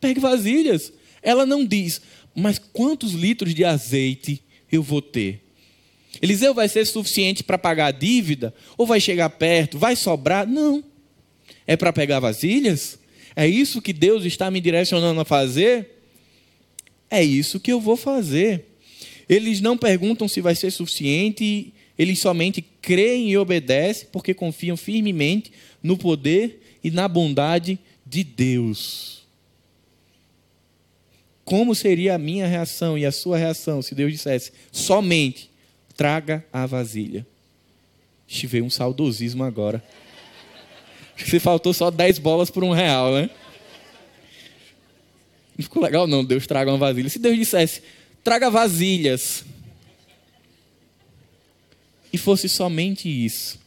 Pegue 0.00 0.18
vasilhas. 0.18 0.92
Ela 1.22 1.44
não 1.44 1.64
diz, 1.64 2.00
mas 2.34 2.58
quantos 2.58 3.12
litros 3.12 3.54
de 3.54 3.64
azeite 3.64 4.42
eu 4.72 4.82
vou 4.82 5.02
ter? 5.02 5.44
Eliseu 6.20 6.54
vai 6.54 6.68
ser 6.68 6.86
suficiente 6.86 7.44
para 7.44 7.58
pagar 7.58 7.86
a 7.86 7.90
dívida? 7.92 8.54
Ou 8.76 8.86
vai 8.86 9.00
chegar 9.00 9.28
perto? 9.30 9.78
Vai 9.78 9.94
sobrar? 9.94 10.46
Não. 10.46 10.82
É 11.66 11.76
para 11.76 11.92
pegar 11.92 12.20
vasilhas? 12.20 12.98
É 13.34 13.46
isso 13.46 13.80
que 13.82 13.92
Deus 13.92 14.24
está 14.24 14.50
me 14.50 14.60
direcionando 14.60 15.20
a 15.20 15.24
fazer? 15.24 16.02
É 17.10 17.22
isso 17.22 17.60
que 17.60 17.72
eu 17.72 17.80
vou 17.80 17.96
fazer. 17.96 18.66
Eles 19.28 19.60
não 19.60 19.76
perguntam 19.76 20.26
se 20.26 20.40
vai 20.40 20.54
ser 20.54 20.70
suficiente, 20.70 21.72
eles 21.98 22.18
somente 22.18 22.64
creem 22.82 23.30
e 23.30 23.36
obedecem 23.36 24.08
porque 24.10 24.34
confiam 24.34 24.76
firmemente 24.76 25.52
no 25.82 25.96
poder 25.96 26.78
e 26.82 26.90
na 26.90 27.06
bondade 27.06 27.78
de 28.06 28.24
Deus. 28.24 29.20
Como 31.44 31.74
seria 31.74 32.14
a 32.14 32.18
minha 32.18 32.46
reação 32.46 32.96
e 32.96 33.04
a 33.04 33.12
sua 33.12 33.36
reação 33.36 33.82
se 33.82 33.94
Deus 33.94 34.12
dissesse 34.12 34.52
somente 34.70 35.50
traga 35.96 36.44
a 36.52 36.64
vasilha? 36.64 37.26
Veio 38.28 38.64
um 38.64 38.70
saudosismo 38.70 39.42
agora. 39.42 39.82
Se 41.26 41.38
faltou 41.38 41.72
só 41.72 41.90
10 41.90 42.18
bolas 42.18 42.50
por 42.50 42.64
um 42.64 42.72
real, 42.72 43.12
né? 43.12 43.30
Não 45.56 45.62
ficou 45.62 45.82
legal, 45.82 46.06
não. 46.06 46.24
Deus 46.24 46.46
traga 46.46 46.70
uma 46.70 46.78
vasilha. 46.78 47.08
Se 47.08 47.18
Deus 47.18 47.36
dissesse, 47.36 47.82
traga 48.24 48.50
vasilhas. 48.50 49.44
E 52.12 52.18
fosse 52.18 52.48
somente 52.48 53.08
isso. 53.08 53.58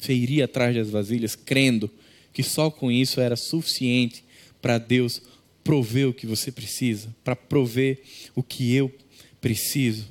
Você 0.00 0.12
iria 0.12 0.44
atrás 0.44 0.74
das 0.74 0.90
vasilhas 0.90 1.34
crendo 1.34 1.90
que 2.32 2.42
só 2.42 2.70
com 2.70 2.90
isso 2.90 3.20
era 3.20 3.36
suficiente 3.36 4.24
para 4.60 4.76
Deus 4.76 5.22
prover 5.62 6.08
o 6.08 6.12
que 6.12 6.26
você 6.26 6.52
precisa, 6.52 7.14
para 7.24 7.34
prover 7.34 8.02
o 8.34 8.42
que 8.42 8.74
eu 8.74 8.92
preciso. 9.40 10.06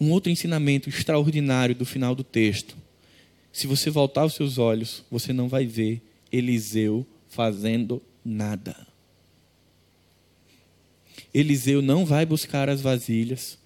Um 0.00 0.10
outro 0.10 0.32
ensinamento 0.32 0.88
extraordinário 0.88 1.74
do 1.74 1.84
final 1.84 2.14
do 2.14 2.24
texto. 2.24 2.76
Se 3.54 3.68
você 3.68 3.88
voltar 3.88 4.24
os 4.24 4.34
seus 4.34 4.58
olhos, 4.58 5.04
você 5.08 5.32
não 5.32 5.48
vai 5.48 5.64
ver 5.64 6.02
Eliseu 6.32 7.06
fazendo 7.28 8.02
nada. 8.24 8.84
Eliseu 11.32 11.80
não 11.80 12.04
vai 12.04 12.26
buscar 12.26 12.68
as 12.68 12.80
vasilhas. 12.80 13.56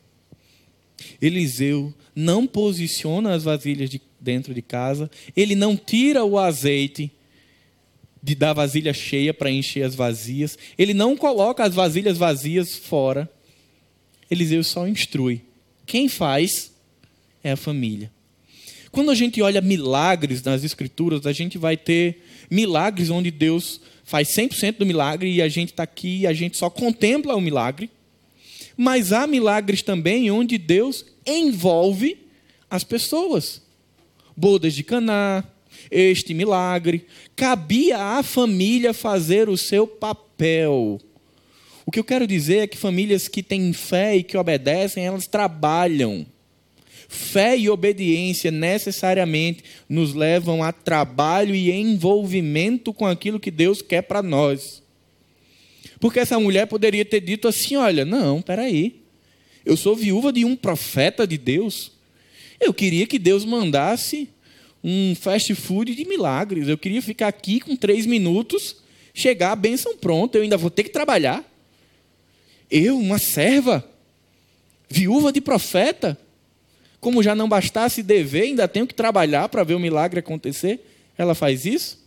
Eliseu 1.23 1.95
não 2.15 2.47
posiciona 2.47 3.33
as 3.33 3.45
vasilhas 3.45 3.89
de 3.89 3.99
dentro 4.21 4.53
de 4.53 4.61
casa. 4.61 5.11
Ele 5.35 5.55
não 5.55 5.75
tira 5.75 6.23
o 6.23 6.39
azeite 6.39 7.11
de 8.23 8.35
da 8.35 8.53
vasilha 8.53 8.93
cheia 8.93 9.33
para 9.33 9.51
encher 9.51 9.85
as 9.85 9.95
vazias. 9.95 10.59
Ele 10.77 10.93
não 10.93 11.17
coloca 11.17 11.65
as 11.65 11.75
vasilhas 11.75 12.19
vazias 12.19 12.77
fora. 12.77 13.27
Eliseu 14.31 14.63
só 14.63 14.87
instrui. 14.87 15.41
Quem 15.87 16.11
faz 16.11 16.75
é 17.43 17.53
a 17.53 17.57
família. 17.57 18.18
Quando 18.91 19.11
a 19.11 19.15
gente 19.15 19.41
olha 19.43 19.61
milagres 19.61 20.43
nas 20.43 20.65
escrituras, 20.65 21.27
a 21.27 21.33
gente 21.33 21.59
vai 21.59 21.77
ter 21.77 22.25
milagres 22.51 23.11
onde 23.11 23.31
Deus 23.31 23.81
faz 24.05 24.29
100% 24.29 24.79
do 24.79 24.87
milagre 24.87 25.31
e 25.31 25.43
a 25.43 25.49
gente 25.49 25.71
está 25.71 25.83
aqui 25.83 26.21
e 26.21 26.27
a 26.27 26.33
gente 26.33 26.57
só 26.57 26.71
contempla 26.71 27.37
o 27.37 27.41
milagre. 27.41 27.91
Mas 28.77 29.13
há 29.13 29.27
milagres 29.27 29.83
também 29.83 30.31
onde 30.31 30.57
Deus 30.57 31.05
envolve 31.27 32.17
as 32.71 32.85
pessoas. 32.85 33.61
Bodas 34.37 34.73
de 34.73 34.83
Caná, 34.83 35.45
este 35.91 36.33
milagre, 36.33 37.07
cabia 37.35 37.99
à 37.99 38.23
família 38.23 38.95
fazer 38.95 39.49
o 39.49 39.57
seu 39.57 39.87
papel. 39.87 41.01
O 41.85 41.91
que 41.91 41.99
eu 41.99 42.05
quero 42.05 42.27
dizer 42.27 42.59
é 42.59 42.67
que 42.67 42.77
famílias 42.77 43.29
que 43.29 43.43
têm 43.43 43.73
fé 43.73 44.17
e 44.17 44.23
que 44.23 44.37
obedecem, 44.37 45.07
elas 45.07 45.27
trabalham. 45.27 46.27
Fé 47.09 47.57
e 47.57 47.71
obediência 47.71 48.51
necessariamente 48.51 49.65
nos 49.89 50.13
levam 50.13 50.63
a 50.63 50.71
trabalho 50.71 51.55
e 51.55 51.71
envolvimento 51.71 52.93
com 52.93 53.07
aquilo 53.07 53.41
que 53.41 53.51
Deus 53.51 53.81
quer 53.81 54.03
para 54.03 54.23
nós. 54.23 54.83
Porque 55.99 56.21
essa 56.21 56.39
mulher 56.39 56.67
poderia 56.67 57.07
ter 57.07 57.21
dito 57.21 57.49
assim: 57.49 57.77
olha, 57.77 58.05
não, 58.05 58.43
peraí, 58.43 59.01
eu 59.65 59.75
sou 59.75 59.97
viúva 59.97 60.31
de 60.31 60.45
um 60.45 60.55
profeta 60.55 61.27
de 61.27 61.39
Deus. 61.39 61.93
Eu 62.61 62.75
queria 62.75 63.07
que 63.07 63.19
Deus 63.19 63.45
mandasse 63.45 64.29
um 64.85 65.15
fast 65.15 65.55
food 65.55 65.95
de 65.95 66.05
milagres. 66.05 66.69
Eu 66.69 66.77
queria 66.77 67.01
ficar 67.01 67.29
aqui 67.29 67.59
com 67.59 67.75
três 67.75 68.05
minutos, 68.05 68.77
chegar 69.15 69.53
a 69.53 69.57
bênção 69.57 69.97
pronta, 69.97 70.37
eu 70.37 70.43
ainda 70.43 70.59
vou 70.59 70.71
ter 70.71 70.85
que 70.85 70.91
trabalhar. 70.91 71.45
Eu, 72.71 72.99
uma 72.99 73.19
serva, 73.19 73.89
viúva 74.91 75.33
de 75.33 75.41
profeta, 75.41 76.19
como 77.01 77.23
já 77.23 77.35
não 77.35 77.49
bastasse 77.49 78.03
dever, 78.03 78.43
ainda 78.43 78.67
tenho 78.67 78.87
que 78.87 78.95
trabalhar 78.95 79.49
para 79.49 79.65
ver 79.65 79.75
o 79.75 79.81
milagre 79.81 80.21
acontecer. 80.21 80.81
Ela 81.17 81.35
faz 81.35 81.65
isso? 81.65 82.05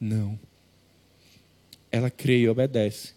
Não. 0.00 0.38
Ela 1.90 2.10
crê 2.10 2.40
e 2.40 2.48
obedece. 2.48 3.14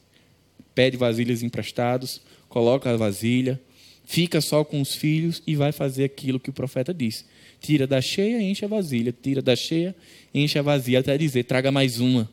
Pede 0.74 0.98
vasilhas 0.98 1.42
emprestados, 1.44 2.22
coloca 2.48 2.90
a 2.90 2.98
vasilha, 2.98 3.60
fica 4.06 4.40
só 4.42 4.64
com 4.64 4.82
os 4.82 4.96
filhos 4.96 5.42
e 5.48 5.56
vai 5.56 5.72
fazer 5.72 6.04
aquilo 6.04 6.40
que 6.40 6.50
o 6.50 6.54
profeta 6.54 6.94
disse. 6.94 7.26
Tira 7.60 7.88
da 7.88 8.02
cheia, 8.02 8.42
enche 8.42 8.64
a 8.64 8.68
vasilha. 8.68 9.12
Tira 9.12 9.42
da 9.42 9.56
cheia, 9.56 9.96
enche 10.34 10.60
a 10.60 10.62
vazia, 10.62 11.00
até 11.00 11.18
dizer, 11.18 11.44
traga 11.46 11.72
mais 11.72 12.00
uma. 12.00 12.30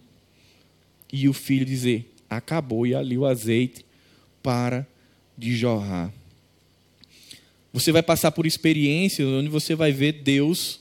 E 1.12 1.28
o 1.28 1.32
filho 1.32 1.64
dizer, 1.64 2.12
acabou, 2.28 2.86
e 2.86 2.94
ali 2.94 3.16
o 3.16 3.26
azeite 3.26 3.84
para 4.42 4.86
de 5.36 5.56
jorrar. 5.56 6.12
Você 7.72 7.90
vai 7.90 8.02
passar 8.02 8.32
por 8.32 8.46
experiências 8.46 9.26
onde 9.26 9.48
você 9.48 9.74
vai 9.74 9.92
ver 9.92 10.12
Deus 10.22 10.80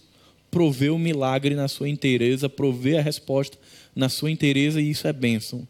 prover 0.51 0.93
o 0.93 0.99
milagre 0.99 1.55
na 1.55 1.69
sua 1.69 1.87
inteireza, 1.87 2.49
prover 2.49 2.99
a 2.99 3.01
resposta 3.01 3.57
na 3.95 4.09
sua 4.09 4.29
inteireza, 4.29 4.81
e 4.81 4.89
isso 4.89 5.07
é 5.07 5.13
bênção. 5.13 5.65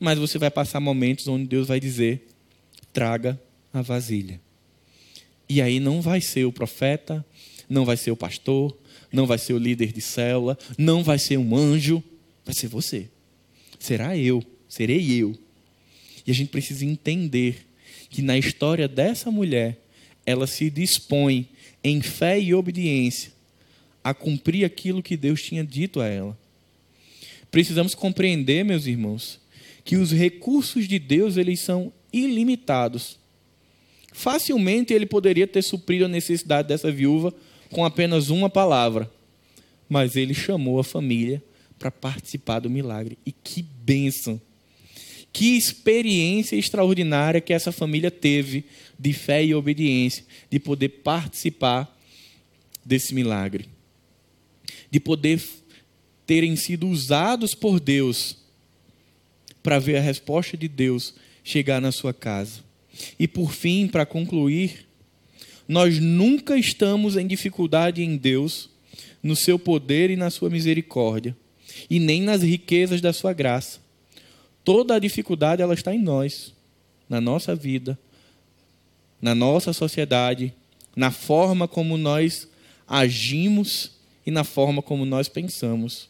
Mas 0.00 0.18
você 0.18 0.38
vai 0.38 0.50
passar 0.50 0.80
momentos 0.80 1.28
onde 1.28 1.46
Deus 1.46 1.68
vai 1.68 1.78
dizer: 1.78 2.26
traga 2.92 3.38
a 3.72 3.82
vasilha. 3.82 4.40
E 5.46 5.60
aí 5.60 5.78
não 5.78 6.00
vai 6.00 6.22
ser 6.22 6.46
o 6.46 6.52
profeta, 6.52 7.24
não 7.68 7.84
vai 7.84 7.98
ser 7.98 8.10
o 8.10 8.16
pastor, 8.16 8.76
não 9.12 9.26
vai 9.26 9.36
ser 9.36 9.52
o 9.52 9.58
líder 9.58 9.92
de 9.92 10.00
célula, 10.00 10.58
não 10.78 11.04
vai 11.04 11.18
ser 11.18 11.36
um 11.36 11.54
anjo, 11.54 12.02
vai 12.44 12.54
ser 12.54 12.68
você. 12.68 13.08
Será 13.78 14.16
eu, 14.16 14.42
serei 14.66 15.12
eu. 15.12 15.36
E 16.26 16.30
a 16.30 16.34
gente 16.34 16.48
precisa 16.48 16.84
entender 16.86 17.66
que 18.08 18.22
na 18.22 18.38
história 18.38 18.88
dessa 18.88 19.30
mulher, 19.30 19.78
ela 20.26 20.46
se 20.46 20.70
dispõe 20.70 21.48
em 21.82 22.00
fé 22.00 22.40
e 22.40 22.54
obediência 22.54 23.32
a 24.02 24.12
cumprir 24.12 24.64
aquilo 24.64 25.02
que 25.02 25.16
Deus 25.16 25.42
tinha 25.42 25.64
dito 25.64 26.00
a 26.00 26.06
ela. 26.06 26.38
Precisamos 27.50 27.94
compreender, 27.94 28.64
meus 28.64 28.86
irmãos, 28.86 29.40
que 29.84 29.96
os 29.96 30.12
recursos 30.12 30.88
de 30.88 30.98
Deus 30.98 31.36
eles 31.36 31.60
são 31.60 31.92
ilimitados. 32.12 33.18
Facilmente 34.12 34.92
ele 34.92 35.06
poderia 35.06 35.46
ter 35.46 35.62
suprido 35.62 36.04
a 36.04 36.08
necessidade 36.08 36.68
dessa 36.68 36.90
viúva 36.90 37.34
com 37.70 37.84
apenas 37.84 38.28
uma 38.28 38.48
palavra, 38.48 39.10
mas 39.88 40.16
ele 40.16 40.34
chamou 40.34 40.78
a 40.78 40.84
família 40.84 41.42
para 41.78 41.90
participar 41.90 42.60
do 42.60 42.70
milagre. 42.70 43.18
E 43.26 43.32
que 43.32 43.62
bênção! 43.62 44.40
Que 45.34 45.56
experiência 45.56 46.54
extraordinária 46.54 47.40
que 47.40 47.52
essa 47.52 47.72
família 47.72 48.08
teve 48.08 48.64
de 48.96 49.12
fé 49.12 49.44
e 49.44 49.52
obediência, 49.52 50.24
de 50.48 50.60
poder 50.60 50.88
participar 50.88 51.92
desse 52.84 53.12
milagre, 53.12 53.66
de 54.88 55.00
poder 55.00 55.42
terem 56.24 56.54
sido 56.54 56.86
usados 56.86 57.52
por 57.52 57.80
Deus 57.80 58.36
para 59.60 59.80
ver 59.80 59.96
a 59.96 60.00
resposta 60.00 60.56
de 60.56 60.68
Deus 60.68 61.14
chegar 61.42 61.80
na 61.80 61.90
sua 61.90 62.14
casa. 62.14 62.62
E 63.18 63.26
por 63.26 63.52
fim, 63.52 63.88
para 63.88 64.06
concluir, 64.06 64.86
nós 65.66 65.98
nunca 65.98 66.56
estamos 66.56 67.16
em 67.16 67.26
dificuldade 67.26 68.04
em 68.04 68.16
Deus, 68.16 68.70
no 69.20 69.34
seu 69.34 69.58
poder 69.58 70.10
e 70.10 70.16
na 70.16 70.30
sua 70.30 70.48
misericórdia, 70.48 71.36
e 71.90 71.98
nem 71.98 72.22
nas 72.22 72.40
riquezas 72.40 73.00
da 73.00 73.12
sua 73.12 73.32
graça. 73.32 73.82
Toda 74.64 74.94
a 74.94 74.98
dificuldade 74.98 75.60
ela 75.60 75.74
está 75.74 75.94
em 75.94 76.00
nós, 76.00 76.54
na 77.08 77.20
nossa 77.20 77.54
vida, 77.54 77.98
na 79.20 79.34
nossa 79.34 79.72
sociedade, 79.72 80.54
na 80.96 81.10
forma 81.10 81.68
como 81.68 81.98
nós 81.98 82.48
agimos 82.88 83.92
e 84.26 84.30
na 84.30 84.42
forma 84.42 84.80
como 84.80 85.04
nós 85.04 85.28
pensamos. 85.28 86.08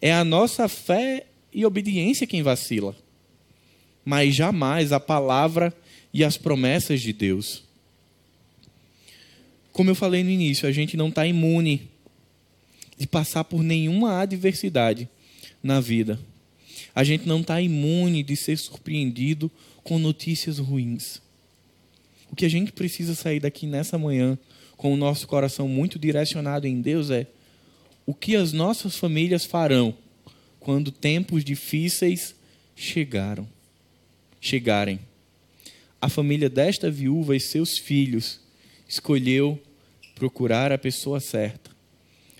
É 0.00 0.12
a 0.12 0.24
nossa 0.24 0.68
fé 0.68 1.26
e 1.52 1.64
obediência 1.66 2.26
quem 2.26 2.42
vacila, 2.42 2.96
mas 4.04 4.34
jamais 4.34 4.92
a 4.92 5.00
palavra 5.00 5.74
e 6.12 6.24
as 6.24 6.36
promessas 6.36 7.00
de 7.00 7.12
Deus. 7.12 7.64
Como 9.72 9.90
eu 9.90 9.94
falei 9.94 10.24
no 10.24 10.30
início, 10.30 10.66
a 10.66 10.72
gente 10.72 10.96
não 10.96 11.08
está 11.08 11.26
imune 11.26 11.90
de 12.96 13.06
passar 13.06 13.44
por 13.44 13.62
nenhuma 13.62 14.20
adversidade 14.20 15.06
na 15.62 15.80
vida. 15.80 16.18
A 16.96 17.04
gente 17.04 17.28
não 17.28 17.42
está 17.42 17.60
imune 17.60 18.22
de 18.22 18.34
ser 18.34 18.56
surpreendido 18.56 19.50
com 19.84 19.98
notícias 19.98 20.58
ruins. 20.58 21.20
O 22.32 22.34
que 22.34 22.46
a 22.46 22.48
gente 22.48 22.72
precisa 22.72 23.14
sair 23.14 23.38
daqui 23.38 23.66
nessa 23.66 23.98
manhã 23.98 24.38
com 24.78 24.94
o 24.94 24.96
nosso 24.96 25.28
coração 25.28 25.68
muito 25.68 25.98
direcionado 25.98 26.66
em 26.66 26.80
Deus 26.80 27.10
é 27.10 27.26
o 28.06 28.14
que 28.14 28.34
as 28.34 28.54
nossas 28.54 28.96
famílias 28.96 29.44
farão 29.44 29.94
quando 30.58 30.90
tempos 30.90 31.44
difíceis 31.44 32.34
chegaram, 32.74 33.46
chegarem. 34.40 34.98
A 36.00 36.08
família 36.08 36.48
desta 36.48 36.90
viúva 36.90 37.36
e 37.36 37.40
seus 37.40 37.76
filhos 37.76 38.40
escolheu 38.88 39.62
procurar 40.14 40.72
a 40.72 40.78
pessoa 40.78 41.20
certa, 41.20 41.70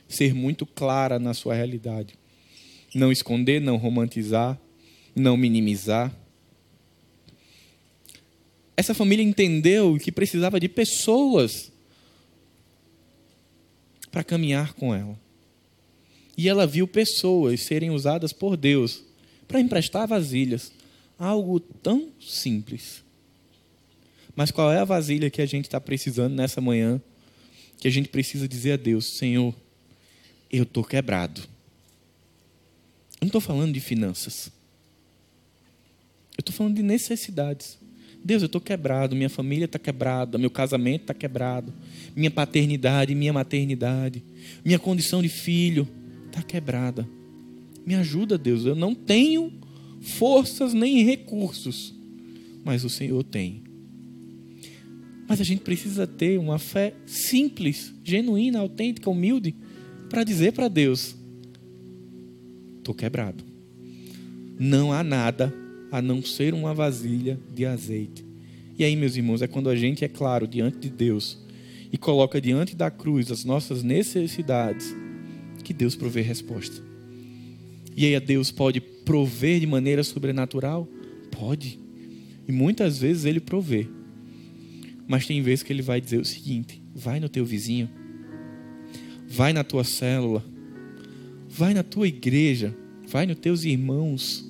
ser 0.08 0.34
muito 0.34 0.64
clara 0.64 1.18
na 1.18 1.34
sua 1.34 1.54
realidade, 1.54 2.14
não 2.94 3.12
esconder, 3.12 3.60
não 3.60 3.76
romantizar, 3.76 4.58
não 5.14 5.36
minimizar. 5.36 6.14
Essa 8.76 8.94
família 8.94 9.22
entendeu 9.22 9.98
que 9.98 10.12
precisava 10.12 10.60
de 10.60 10.68
pessoas 10.68 11.72
para 14.10 14.24
caminhar 14.24 14.74
com 14.74 14.94
ela. 14.94 15.18
E 16.36 16.48
ela 16.48 16.66
viu 16.66 16.86
pessoas 16.86 17.62
serem 17.62 17.90
usadas 17.90 18.32
por 18.32 18.56
Deus 18.56 19.02
para 19.48 19.60
emprestar 19.60 20.06
vasilhas. 20.06 20.72
Algo 21.18 21.58
tão 21.58 22.10
simples. 22.20 23.02
Mas 24.34 24.50
qual 24.50 24.70
é 24.70 24.78
a 24.78 24.84
vasilha 24.84 25.30
que 25.30 25.40
a 25.40 25.46
gente 25.46 25.64
está 25.64 25.80
precisando 25.80 26.34
nessa 26.34 26.60
manhã? 26.60 27.00
Que 27.78 27.88
a 27.88 27.90
gente 27.90 28.10
precisa 28.10 28.46
dizer 28.46 28.72
a 28.72 28.76
Deus: 28.76 29.16
Senhor, 29.16 29.54
eu 30.52 30.64
estou 30.64 30.84
quebrado. 30.84 31.42
Não 33.26 33.28
estou 33.28 33.40
falando 33.40 33.72
de 33.72 33.80
finanças. 33.80 34.52
Eu 36.38 36.42
estou 36.42 36.54
falando 36.54 36.76
de 36.76 36.82
necessidades. 36.82 37.76
Deus, 38.24 38.40
eu 38.40 38.46
estou 38.46 38.60
quebrado, 38.60 39.16
minha 39.16 39.28
família 39.28 39.64
está 39.64 39.80
quebrada, 39.80 40.38
meu 40.38 40.48
casamento 40.48 41.00
está 41.02 41.14
quebrado, 41.14 41.74
minha 42.14 42.30
paternidade, 42.30 43.16
minha 43.16 43.32
maternidade, 43.32 44.22
minha 44.64 44.78
condição 44.78 45.20
de 45.20 45.28
filho 45.28 45.88
está 46.26 46.40
quebrada. 46.40 47.04
Me 47.84 47.96
ajuda, 47.96 48.38
Deus, 48.38 48.64
eu 48.64 48.76
não 48.76 48.94
tenho 48.94 49.52
forças 50.00 50.72
nem 50.72 51.02
recursos, 51.02 51.92
mas 52.64 52.84
o 52.84 52.88
Senhor 52.88 53.24
tem. 53.24 53.64
Mas 55.26 55.40
a 55.40 55.44
gente 55.44 55.62
precisa 55.62 56.06
ter 56.06 56.38
uma 56.38 56.60
fé 56.60 56.94
simples, 57.06 57.92
genuína, 58.04 58.60
autêntica, 58.60 59.10
humilde, 59.10 59.52
para 60.08 60.22
dizer 60.22 60.52
para 60.52 60.68
Deus: 60.68 61.15
estou 62.86 62.94
quebrado. 62.94 63.44
Não 64.58 64.92
há 64.92 65.02
nada 65.02 65.52
a 65.90 66.00
não 66.00 66.22
ser 66.22 66.54
uma 66.54 66.72
vasilha 66.72 67.38
de 67.52 67.66
azeite. 67.66 68.24
E 68.78 68.84
aí, 68.84 68.94
meus 68.94 69.16
irmãos, 69.16 69.42
é 69.42 69.48
quando 69.48 69.68
a 69.68 69.76
gente 69.76 70.04
é 70.04 70.08
claro 70.08 70.46
diante 70.46 70.78
de 70.78 70.90
Deus 70.90 71.38
e 71.92 71.98
coloca 71.98 72.40
diante 72.40 72.76
da 72.76 72.90
cruz 72.90 73.30
as 73.30 73.44
nossas 73.44 73.82
necessidades 73.82 74.94
que 75.64 75.72
Deus 75.72 75.96
provê 75.96 76.20
resposta. 76.20 76.80
E 77.96 78.04
aí, 78.06 78.20
Deus 78.20 78.50
pode 78.50 78.80
prover 78.80 79.58
de 79.60 79.66
maneira 79.66 80.04
sobrenatural? 80.04 80.86
Pode. 81.30 81.78
E 82.46 82.52
muitas 82.52 82.98
vezes 82.98 83.24
ele 83.24 83.40
provê. 83.40 83.88
Mas 85.08 85.26
tem 85.26 85.40
vezes 85.42 85.62
que 85.62 85.72
ele 85.72 85.82
vai 85.82 86.00
dizer 86.00 86.20
o 86.20 86.24
seguinte: 86.24 86.82
vai 86.94 87.18
no 87.18 87.28
teu 87.28 87.44
vizinho, 87.44 87.88
vai 89.28 89.52
na 89.52 89.64
tua 89.64 89.84
célula, 89.84 90.44
vai 91.56 91.72
na 91.72 91.82
tua 91.82 92.06
igreja, 92.06 92.74
vai 93.08 93.26
nos 93.26 93.38
teus 93.38 93.64
irmãos 93.64 94.46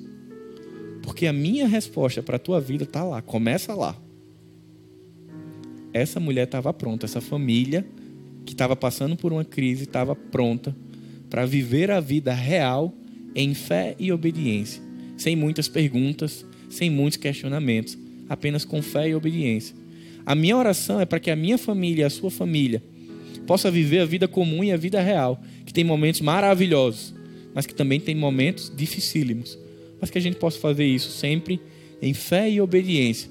porque 1.07 1.29
a 1.29 1.33
minha 1.33 1.69
resposta 1.69 2.21
para 2.21 2.35
a 2.35 2.39
tua 2.39 2.61
vida 2.61 2.83
está 2.83 3.05
lá, 3.05 3.23
começa 3.23 3.73
lá. 3.73 3.97
Essa 5.93 6.19
mulher 6.19 6.47
estava 6.47 6.75
pronta, 6.75 7.07
essa 7.07 7.21
família 7.21 7.87
que 8.45 8.53
estava 8.53 8.75
passando 8.75 9.17
por 9.17 9.33
uma 9.33 9.45
crise 9.45 9.85
estava 9.85 10.17
pronta 10.17 10.75
para 11.31 11.47
viver 11.47 11.93
a 11.93 12.01
vida 12.01 12.35
real 12.35 12.93
em 13.37 13.55
fé 13.55 13.95
e 14.01 14.11
obediência, 14.11 14.83
sem 15.17 15.37
muitas 15.37 15.69
perguntas, 15.69 16.45
sem 16.69 16.91
muitos 16.91 17.19
questionamentos, 17.19 17.97
apenas 18.29 18.65
com 18.65 18.83
fé 18.83 19.09
e 19.09 19.15
obediência. 19.15 19.77
A 20.27 20.35
minha 20.35 20.57
oração 20.57 21.01
é 21.01 21.07
para 21.07 21.21
que 21.21 21.31
a 21.31 21.37
minha 21.37 21.57
família 21.57 22.09
a 22.09 22.11
sua 22.11 22.33
família 22.33 22.83
possa 23.47 23.71
viver 23.71 24.01
a 24.01 24.05
vida 24.05 24.27
comum 24.27 24.63
e 24.65 24.73
a 24.73 24.77
vida 24.77 25.01
real, 25.01 25.41
que 25.65 25.73
tem 25.73 25.85
momentos 25.85 26.21
maravilhosos, 26.21 27.15
mas 27.55 27.67
que 27.67 27.75
também 27.75 28.01
tem 28.01 28.15
momentos 28.15 28.73
dificílimos 28.75 29.59
mas 30.01 30.11
que 30.11 30.19
a 30.19 30.21
gente 30.21 30.37
possa 30.37 30.59
fazer 30.59 30.87
isso 30.87 31.11
sempre 31.11 31.61
em 32.01 32.13
fé 32.13 32.51
e 32.51 32.61
obediência, 32.61 33.31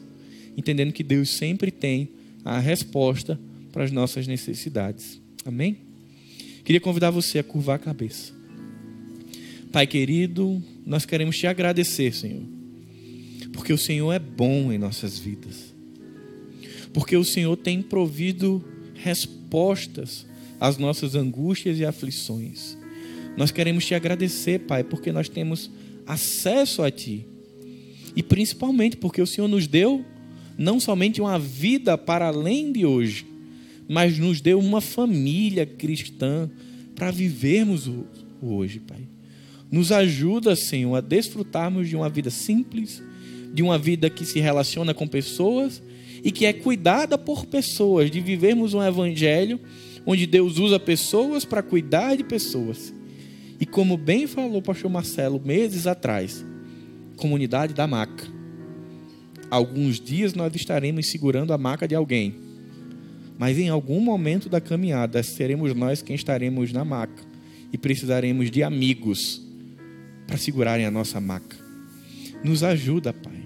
entendendo 0.58 0.92
que 0.92 1.04
Deus 1.04 1.38
sempre 1.38 1.72
tem 1.72 2.10
a 2.44 2.60
resposta 2.60 3.40
para 3.72 3.84
as 3.84 3.92
nossas 3.92 4.28
necessidades. 4.28 5.22
Amém? 5.46 5.78
Queria 6.64 6.82
convidar 6.82 7.12
você 7.12 7.40
a 7.40 7.44
curvar 7.44 7.76
a 7.76 7.80
cabeça. 7.80 8.34
Pai 9.72 9.86
querido, 9.86 10.62
nós 10.86 11.06
queremos 11.06 11.38
te 11.38 11.46
agradecer, 11.46 12.14
Senhor, 12.14 12.44
porque 13.52 13.74
o 13.74 13.78
Senhor 13.78 14.12
é 14.14 14.20
bom 14.20 14.72
em 14.72 14.78
nossas 14.78 15.20
vidas, 15.20 15.74
porque 16.94 17.16
o 17.16 17.26
Senhor 17.26 17.56
tem 17.58 17.82
provido 17.82 18.64
respostas 18.96 19.45
às 20.60 20.78
nossas 20.78 21.16
angústias 21.16 21.80
e 21.80 21.86
aflições. 21.86 22.78
Nós 23.38 23.52
queremos 23.52 23.86
te 23.86 23.94
agradecer, 23.94 24.60
Pai, 24.60 24.84
porque 24.84 25.12
nós 25.12 25.28
temos 25.28 25.70
acesso 26.06 26.82
a 26.82 26.92
Ti. 26.92 27.26
E 28.16 28.24
principalmente 28.24 28.96
porque 28.96 29.22
o 29.22 29.28
Senhor 29.28 29.48
nos 29.48 29.68
deu 29.68 30.06
não 30.58 30.80
somente 30.80 31.20
uma 31.20 31.38
vida 31.38 31.98
para 31.98 32.28
além 32.28 32.72
de 32.72 32.86
hoje, 32.86 33.26
mas 33.88 34.18
nos 34.18 34.40
deu 34.40 34.60
uma 34.60 34.80
família 34.80 35.66
cristã 35.66 36.50
para 36.96 37.12
vivermos 37.12 37.88
o 37.88 38.06
hoje, 38.42 38.80
Pai. 38.80 39.02
Nos 39.70 39.92
ajuda, 39.92 40.56
Senhor, 40.56 40.96
a 40.96 41.02
desfrutarmos 41.02 41.90
de 41.90 41.96
uma 41.96 42.10
vida 42.10 42.30
simples, 42.30 43.04
de 43.54 43.62
uma 43.62 43.78
vida 43.78 44.10
que 44.10 44.26
se 44.26 44.40
relaciona 44.40 44.94
com 44.94 45.08
pessoas 45.08 45.82
e 46.26 46.32
que 46.32 46.48
é 46.48 46.52
cuidada 46.52 47.20
por 47.20 47.46
pessoas, 47.46 48.10
de 48.10 48.20
vivermos 48.20 48.74
um 48.74 48.82
evangelho 48.82 49.60
onde 50.08 50.26
Deus 50.26 50.58
usa 50.58 50.80
pessoas 50.80 51.46
para 51.46 51.62
cuidar 51.62 52.18
de 52.18 52.24
pessoas. 52.24 52.92
E 53.60 53.66
como 53.66 53.96
bem 53.96 54.26
falou 54.26 54.58
o 54.58 54.62
pastor 54.62 54.90
Marcelo 54.90 55.40
meses 55.40 55.86
atrás, 55.86 56.44
comunidade 57.16 57.76
da 57.76 57.86
maca. 57.86 58.26
Alguns 59.52 60.00
dias 60.00 60.34
nós 60.34 60.54
estaremos 60.56 61.06
segurando 61.06 61.54
a 61.54 61.60
maca 61.60 61.88
de 61.88 61.94
alguém. 61.94 62.36
Mas 63.38 63.60
em 63.60 63.70
algum 63.70 64.00
momento 64.00 64.50
da 64.50 64.60
caminhada 64.60 65.22
seremos 65.22 65.76
nós 65.76 66.02
quem 66.02 66.16
estaremos 66.16 66.74
na 66.74 66.84
maca 66.84 67.24
e 67.72 67.78
precisaremos 67.78 68.50
de 68.50 68.64
amigos 68.64 69.46
para 70.26 70.38
segurarem 70.38 70.88
a 70.88 70.92
nossa 70.92 71.22
maca. 71.22 71.56
Nos 72.44 72.64
ajuda, 72.64 73.14
Pai, 73.14 73.44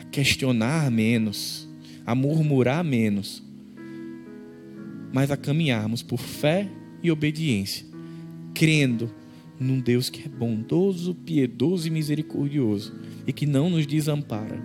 a 0.00 0.04
questionar 0.04 0.90
menos, 0.90 1.67
a 2.08 2.14
murmurar 2.14 2.82
menos, 2.82 3.42
mas 5.12 5.30
a 5.30 5.36
caminharmos 5.36 6.02
por 6.02 6.18
fé 6.18 6.66
e 7.02 7.10
obediência, 7.10 7.84
crendo 8.54 9.10
num 9.60 9.78
Deus 9.78 10.08
que 10.08 10.22
é 10.24 10.28
bondoso, 10.28 11.14
piedoso 11.14 11.86
e 11.86 11.90
misericordioso 11.90 12.94
e 13.26 13.32
que 13.32 13.44
não 13.44 13.68
nos 13.68 13.86
desampara. 13.86 14.58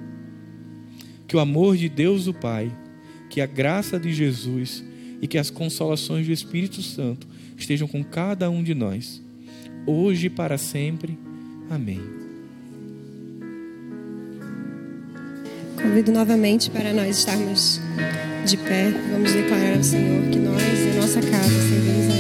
Que 1.28 1.36
o 1.36 1.40
amor 1.42 1.76
de 1.76 1.90
Deus 1.90 2.28
o 2.28 2.34
Pai, 2.34 2.72
que 3.30 3.42
a 3.42 3.46
graça 3.46 4.00
de 4.00 4.14
Jesus 4.14 4.82
e 5.22 5.28
que 5.28 5.38
as 5.38 5.50
consolações 5.50 6.26
do 6.26 6.32
Espírito 6.32 6.82
Santo 6.82 7.28
estejam 7.58 7.90
com 7.90 8.06
cada 8.06 8.50
um 8.50 8.64
de 8.64 8.74
nós, 8.74 9.22
hoje 9.86 10.28
e 10.28 10.30
para 10.30 10.58
sempre. 10.58 11.20
Amém. 11.70 12.23
Convido 15.84 16.14
novamente 16.14 16.72
para 16.72 16.94
nós 16.94 17.18
estarmos 17.18 17.82
de 18.46 18.56
pé. 18.56 18.90
Vamos 19.12 19.34
declarar 19.34 19.76
ao 19.76 19.84
Senhor 19.84 20.24
que 20.30 20.40
nós 20.40 20.62
e 20.62 20.92
a 20.92 21.02
nossa 21.02 21.22
casa 21.22 21.50
servimos 21.50 22.10
a 22.10 22.13